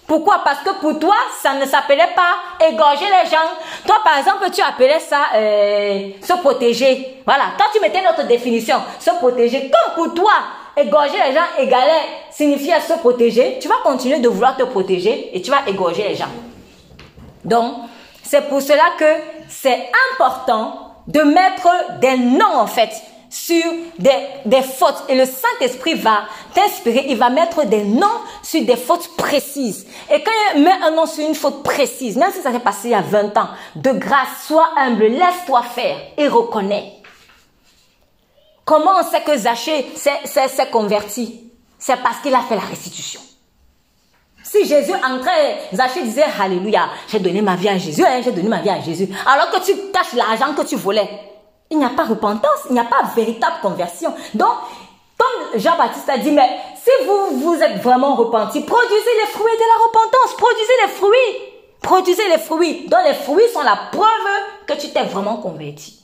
[0.08, 0.42] Pourquoi?
[0.44, 3.50] Parce que pour toi, ça ne s'appelait pas égorger les gens.
[3.88, 7.22] Toi, par exemple, tu appelais ça euh, se protéger.
[7.26, 7.46] Voilà.
[7.58, 9.72] Toi, tu mettais notre définition, se protéger.
[9.72, 10.34] Comme pour toi,
[10.78, 15.42] égorger les gens égalait, signifiait se protéger, tu vas continuer de vouloir te protéger et
[15.42, 16.30] tu vas égorger les gens.
[17.44, 17.74] Donc,
[18.24, 19.06] c'est pour cela que
[19.48, 21.70] c'est important de mettre
[22.00, 22.90] des noms, en fait,
[23.36, 23.64] sur
[24.00, 28.08] des, fautes et le Saint-Esprit va t'inspirer, il va mettre des noms
[28.42, 29.86] sur des fautes précises.
[30.10, 32.88] Et quand il met un nom sur une faute précise, même si ça s'est passé
[32.88, 36.94] il y a 20 ans, de grâce, sois humble, laisse-toi faire et reconnais.
[38.64, 41.52] Comment on sait que Zachée s'est converti?
[41.78, 43.20] C'est parce qu'il a fait la restitution.
[44.44, 48.48] Si Jésus entrait, Zachée disait Alléluia, j'ai donné ma vie à Jésus, hein, j'ai donné
[48.48, 49.10] ma vie à Jésus.
[49.26, 51.35] Alors que tu caches l'argent que tu volais.
[51.76, 54.14] Il n'y a pas repentance, il n'y a pas véritable conversion.
[54.34, 54.54] Donc,
[55.18, 59.60] comme Jean-Baptiste a dit, mais si vous vous êtes vraiment repenti, produisez les fruits de
[59.60, 61.52] la repentance, produisez les fruits.
[61.82, 62.88] Produisez les fruits.
[62.88, 64.08] Donc les fruits sont la preuve
[64.66, 66.02] que tu t'es vraiment converti.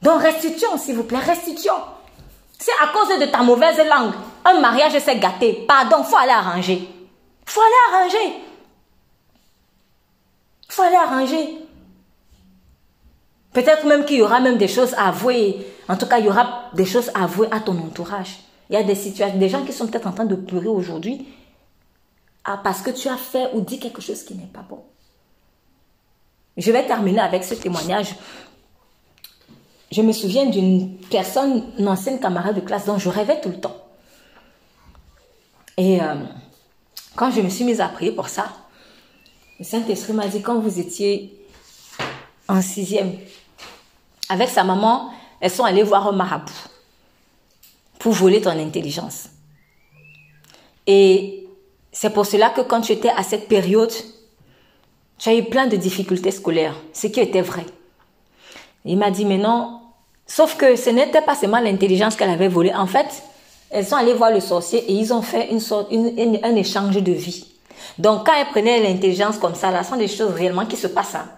[0.00, 1.82] Donc restituons, s'il vous plaît, restituons.
[2.58, 4.12] C'est à cause de ta mauvaise langue,
[4.44, 5.64] un mariage s'est gâté.
[5.66, 6.88] Pardon, faut aller arranger.
[7.44, 8.34] Faut aller arranger.
[10.68, 11.61] Faut aller arranger.
[13.52, 15.58] Peut-être même qu'il y aura même des choses à avouer.
[15.88, 18.38] En tout cas, il y aura des choses à avouer à ton entourage.
[18.70, 21.26] Il y a des situations, des gens qui sont peut-être en train de pleurer aujourd'hui
[22.44, 24.82] ah, parce que tu as fait ou dit quelque chose qui n'est pas bon.
[26.56, 28.14] Je vais terminer avec ce témoignage.
[29.90, 33.60] Je me souviens d'une personne, une ancienne camarade de classe dont je rêvais tout le
[33.60, 33.76] temps.
[35.76, 36.14] Et euh,
[37.14, 38.46] quand je me suis mise à prier pour ça,
[39.58, 41.46] le Saint-Esprit m'a dit, quand vous étiez
[42.48, 43.12] en sixième,
[44.32, 45.10] avec sa maman,
[45.40, 46.52] elles sont allées voir un marabout
[47.98, 49.28] pour voler ton intelligence.
[50.86, 51.46] Et
[51.92, 53.92] c'est pour cela que quand tu étais à cette période,
[55.18, 57.66] tu as eu plein de difficultés scolaires, ce qui était vrai.
[58.84, 59.80] Il m'a dit, mais non,
[60.26, 62.74] sauf que ce n'était pas seulement l'intelligence qu'elle avait volée.
[62.74, 63.22] En fait,
[63.70, 67.46] elles sont allées voir le sorcier et ils ont fait un échange de vie.
[67.98, 70.86] Donc, quand elles prenaient l'intelligence comme ça, là, ce sont des choses réellement qui se
[70.86, 71.14] passent.
[71.14, 71.28] Hein.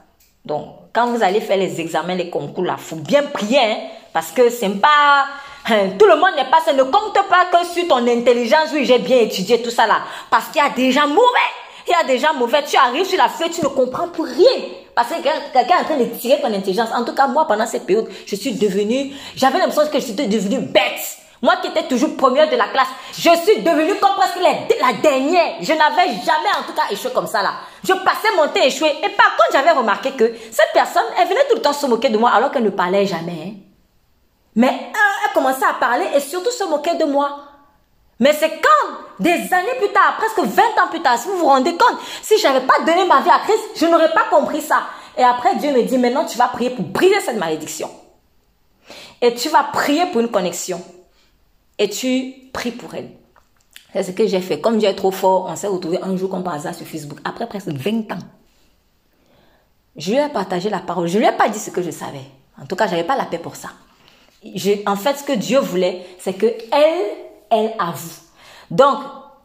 [0.45, 3.77] Donc, quand vous allez faire les examens, les concours, là, faut bien prier, hein,
[4.13, 5.25] parce que c'est pas,
[5.71, 8.85] hein, tout le monde n'est pas, ça ne compte pas que sur ton intelligence, oui,
[8.85, 11.51] j'ai bien étudié tout ça là, parce qu'il y a des gens mauvais,
[11.89, 14.25] il y a des gens mauvais, tu arrives sur la feuille, tu ne comprends plus
[14.25, 16.91] rien, parce que quelqu'un est en train de tirer ton intelligence.
[16.95, 20.61] En tout cas, moi, pendant cette période, je suis devenue, j'avais l'impression que j'étais devenue
[20.61, 21.19] bête.
[21.45, 25.57] Moi qui étais toujours première de la classe, je suis devenue comme presque la, dernière.
[25.61, 27.53] Je n'avais jamais en tout cas échoué comme ça là.
[27.87, 28.89] Je passais mon temps échoué.
[29.03, 32.09] Et par contre, j'avais remarqué que cette personne, elle venait tout le temps se moquer
[32.09, 33.43] de moi alors qu'elle ne parlait jamais.
[33.47, 33.53] Hein.
[34.57, 34.91] Mais
[35.25, 37.41] elle commençait à parler et surtout se moquer de moi.
[38.21, 41.47] Mais c'est quand, des années plus tard, presque 20 ans plus tard, si vous vous
[41.47, 44.63] rendez compte, si je n'avais pas donné ma vie à Christ, je n'aurais pas compris
[44.63, 44.85] ça.
[45.19, 47.91] Et après, Dieu me dit, maintenant tu vas prier pour briser cette malédiction.
[49.21, 50.83] Et tu vas prier pour une connexion
[51.79, 53.11] et tu pries pour elle.
[53.95, 54.61] C'est ce que j'ai fait.
[54.61, 57.21] Comme Dieu est trop fort, on s'est retrouvé un jour comme par hasard sur Facebook,
[57.25, 58.19] après presque 20 ans.
[59.97, 61.07] Je lui ai partagé la parole.
[61.07, 62.25] Je lui ai pas dit ce que je savais.
[62.61, 63.69] En tout cas, j'avais pas la paix pour ça.
[64.87, 67.07] en fait, ce que Dieu voulait, c'est que elle,
[67.51, 68.21] elle avoue.
[68.69, 68.99] Donc,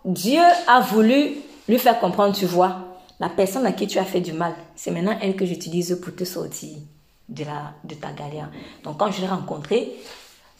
[0.03, 1.35] Dieu a voulu
[1.67, 2.77] lui faire comprendre, tu vois,
[3.19, 6.15] la personne à qui tu as fait du mal, c'est maintenant elle que j'utilise pour
[6.15, 6.75] te sortir
[7.27, 8.49] de, la, de ta galère.
[8.83, 9.91] Donc, quand je l'ai rencontrée,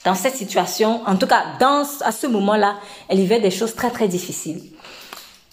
[0.06, 2.76] dans cette situation, en tout cas dans, à ce moment-là,
[3.08, 4.62] elle vivait des choses très très difficiles.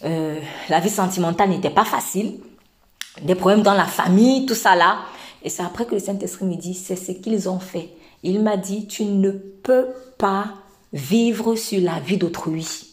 [0.05, 2.39] Euh, la vie sentimentale n'était pas facile,
[3.23, 4.99] des problèmes dans la famille, tout ça là.
[5.43, 7.91] Et c'est après que le Saint-Esprit me dit, c'est ce qu'ils ont fait.
[8.23, 10.49] Il m'a dit, tu ne peux pas
[10.93, 12.86] vivre sur la vie d'autrui.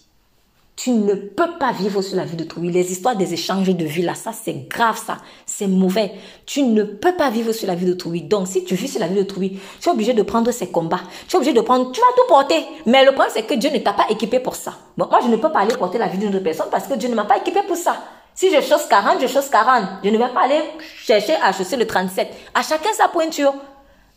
[0.76, 2.72] Tu ne peux pas vivre sur la vie d'autrui.
[2.72, 5.18] Les histoires des échanges de vie, là, ça, c'est grave, ça.
[5.46, 6.14] C'est mauvais.
[6.48, 8.24] Tu ne peux pas vivre sur la vie d'autrui.
[8.24, 11.02] Donc, si tu vis sur la vie d'autrui, tu es obligé de prendre ces combats.
[11.28, 12.66] Tu es obligé de prendre, tu vas tout porter.
[12.88, 14.74] Mais le problème, c'est que Dieu ne t'a pas équipé pour ça.
[14.98, 17.08] Moi, je ne peux pas aller porter la vie d'une autre personne parce que Dieu
[17.08, 17.96] ne m'a pas équipé pour ça.
[18.34, 19.84] Si je chose 40, je chose 40.
[20.04, 20.62] Je ne vais pas aller
[20.98, 22.30] chercher à chausser le 37.
[22.56, 23.54] À chacun sa pointure.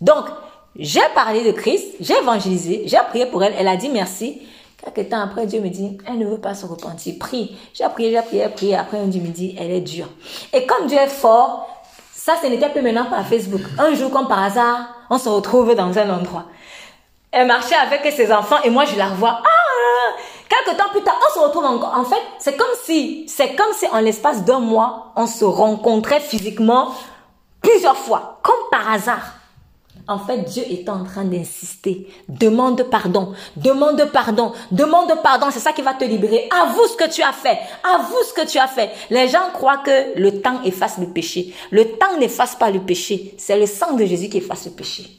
[0.00, 0.24] Donc,
[0.78, 4.42] j'ai parlé de Christ, j'ai évangélisé, j'ai prié pour elle, elle a dit merci.
[4.94, 7.14] Quelques temps après, Dieu me dit, elle ne veut pas se repentir.
[7.18, 7.56] Prie.
[7.74, 8.76] J'ai prié, j'ai prié, j'ai prié.
[8.76, 10.08] Après, Dieu me dit, elle est dure.
[10.52, 11.68] Et comme Dieu est fort,
[12.12, 13.62] ça, ce n'était plus maintenant par Facebook.
[13.78, 16.46] Un jour, comme par hasard, on se retrouve dans un endroit.
[17.32, 19.42] Elle marchait avec ses enfants et moi, je la revois.
[19.44, 20.16] Ah!
[20.48, 21.92] Quelques temps plus tard, on se retrouve encore.
[21.96, 26.20] En fait, c'est comme si, c'est comme si en l'espace d'un mois, on se rencontrait
[26.20, 26.94] physiquement
[27.60, 29.35] plusieurs fois, comme par hasard.
[30.08, 32.06] En fait, Dieu est en train d'insister.
[32.28, 35.48] Demande pardon, demande pardon, demande pardon.
[35.50, 36.48] C'est ça qui va te libérer.
[36.62, 37.58] Avoue ce que tu as fait.
[37.82, 38.90] Avoue ce que tu as fait.
[39.10, 41.52] Les gens croient que le temps efface le péché.
[41.72, 43.34] Le temps n'efface pas le péché.
[43.36, 45.10] C'est le sang de Jésus qui efface le péché.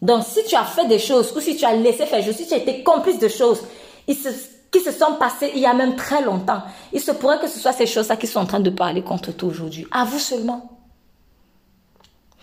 [0.00, 2.54] Donc, si tu as fait des choses ou si tu as laissé faire, si tu
[2.54, 3.62] as été complice de choses
[4.06, 4.14] qui
[4.80, 7.72] se sont passées il y a même très longtemps, il se pourrait que ce soit
[7.72, 9.86] ces choses-là qui sont en train de parler contre toi aujourd'hui.
[9.90, 10.77] Avoue seulement.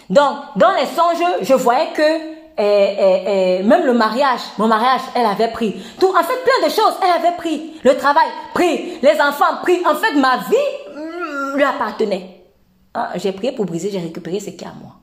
[0.09, 5.01] Donc, dans les songes, je voyais que eh, eh, eh, même le mariage, mon mariage,
[5.13, 5.75] elle avait pris.
[5.99, 7.73] Tout, en fait, plein de choses, elle avait pris.
[7.83, 8.97] Le travail, pris.
[9.01, 9.81] Les enfants, pris.
[9.85, 12.43] En fait, ma vie lui appartenait.
[12.93, 14.93] Ah, j'ai prié pour briser, j'ai récupéré ce qui est à moi.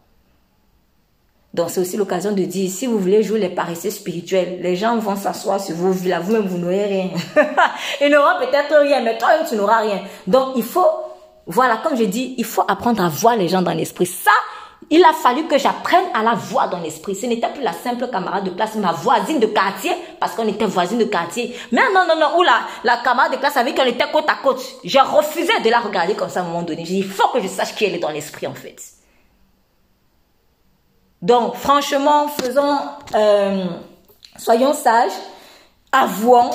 [1.53, 4.97] Donc, c'est aussi l'occasion de dire, si vous voulez jouer les paresseux spirituels, les gens
[4.97, 7.11] vont s'asseoir sur vous, là, vous-même, vous n'aurez rien.
[8.01, 10.01] Ils n'auront peut-être rien, mais toi, tu n'auras rien.
[10.27, 10.87] Donc, il faut,
[11.47, 14.07] voilà, comme je dis, il faut apprendre à voir les gens dans l'esprit.
[14.07, 14.31] Ça,
[14.90, 17.14] il a fallu que j'apprenne à la voir dans l'esprit.
[17.14, 20.66] Ce n'était plus la simple camarade de classe, ma voisine de quartier, parce qu'on était
[20.66, 21.54] voisine de quartier.
[21.70, 24.62] Mais non, non, non, ou la, camarade de classe avec on était côte à côte.
[24.84, 26.84] J'ai refusé de la regarder comme ça à un moment donné.
[26.84, 28.76] J'ai dit, il faut que je sache qui elle est dans l'esprit, en fait.
[31.20, 32.78] Donc, franchement, faisons,
[33.14, 33.64] euh,
[34.36, 35.12] soyons sages,
[35.92, 36.50] avouons,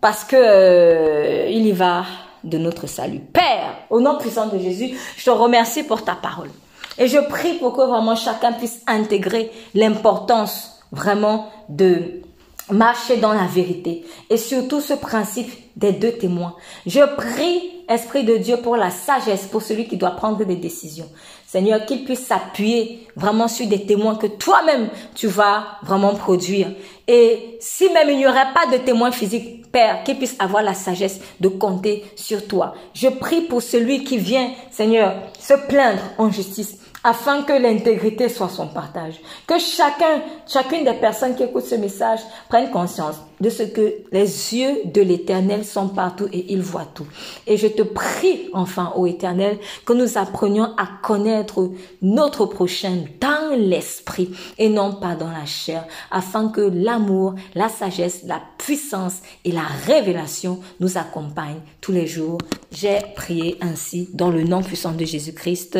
[0.00, 2.04] parce que euh, il y va
[2.44, 3.20] de notre salut.
[3.20, 6.50] Père, au nom puissant de Jésus, je te remercie pour ta parole.
[6.98, 12.22] Et je prie pour que vraiment chacun puisse intégrer l'importance vraiment de
[12.70, 16.54] marcher dans la vérité et surtout ce principe des deux témoins.
[16.86, 21.10] Je prie, Esprit de Dieu, pour la sagesse, pour celui qui doit prendre des décisions.
[21.46, 26.68] Seigneur, qu'il puisse s'appuyer vraiment sur des témoins que toi-même tu vas vraiment produire.
[27.06, 30.72] Et si même il n'y aurait pas de témoins physiques, Père, qu'il puisse avoir la
[30.72, 32.74] sagesse de compter sur toi.
[32.94, 38.48] Je prie pour celui qui vient, Seigneur, se plaindre en justice afin que l'intégrité soit
[38.48, 39.20] son partage.
[39.46, 44.54] Que chacun, chacune des personnes qui écoutent ce message prenne conscience de ce que les
[44.54, 47.06] yeux de l'éternel sont partout et il voit tout.
[47.46, 51.70] Et je te prie enfin, ô éternel, que nous apprenions à connaître
[52.02, 58.22] notre prochain dans l'esprit et non pas dans la chair, afin que l'amour, la sagesse,
[58.24, 62.38] la puissance et la révélation nous accompagnent tous les jours.
[62.72, 65.78] J'ai prié ainsi dans le nom puissant de Jésus-Christ.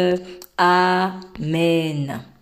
[0.58, 2.33] Amen.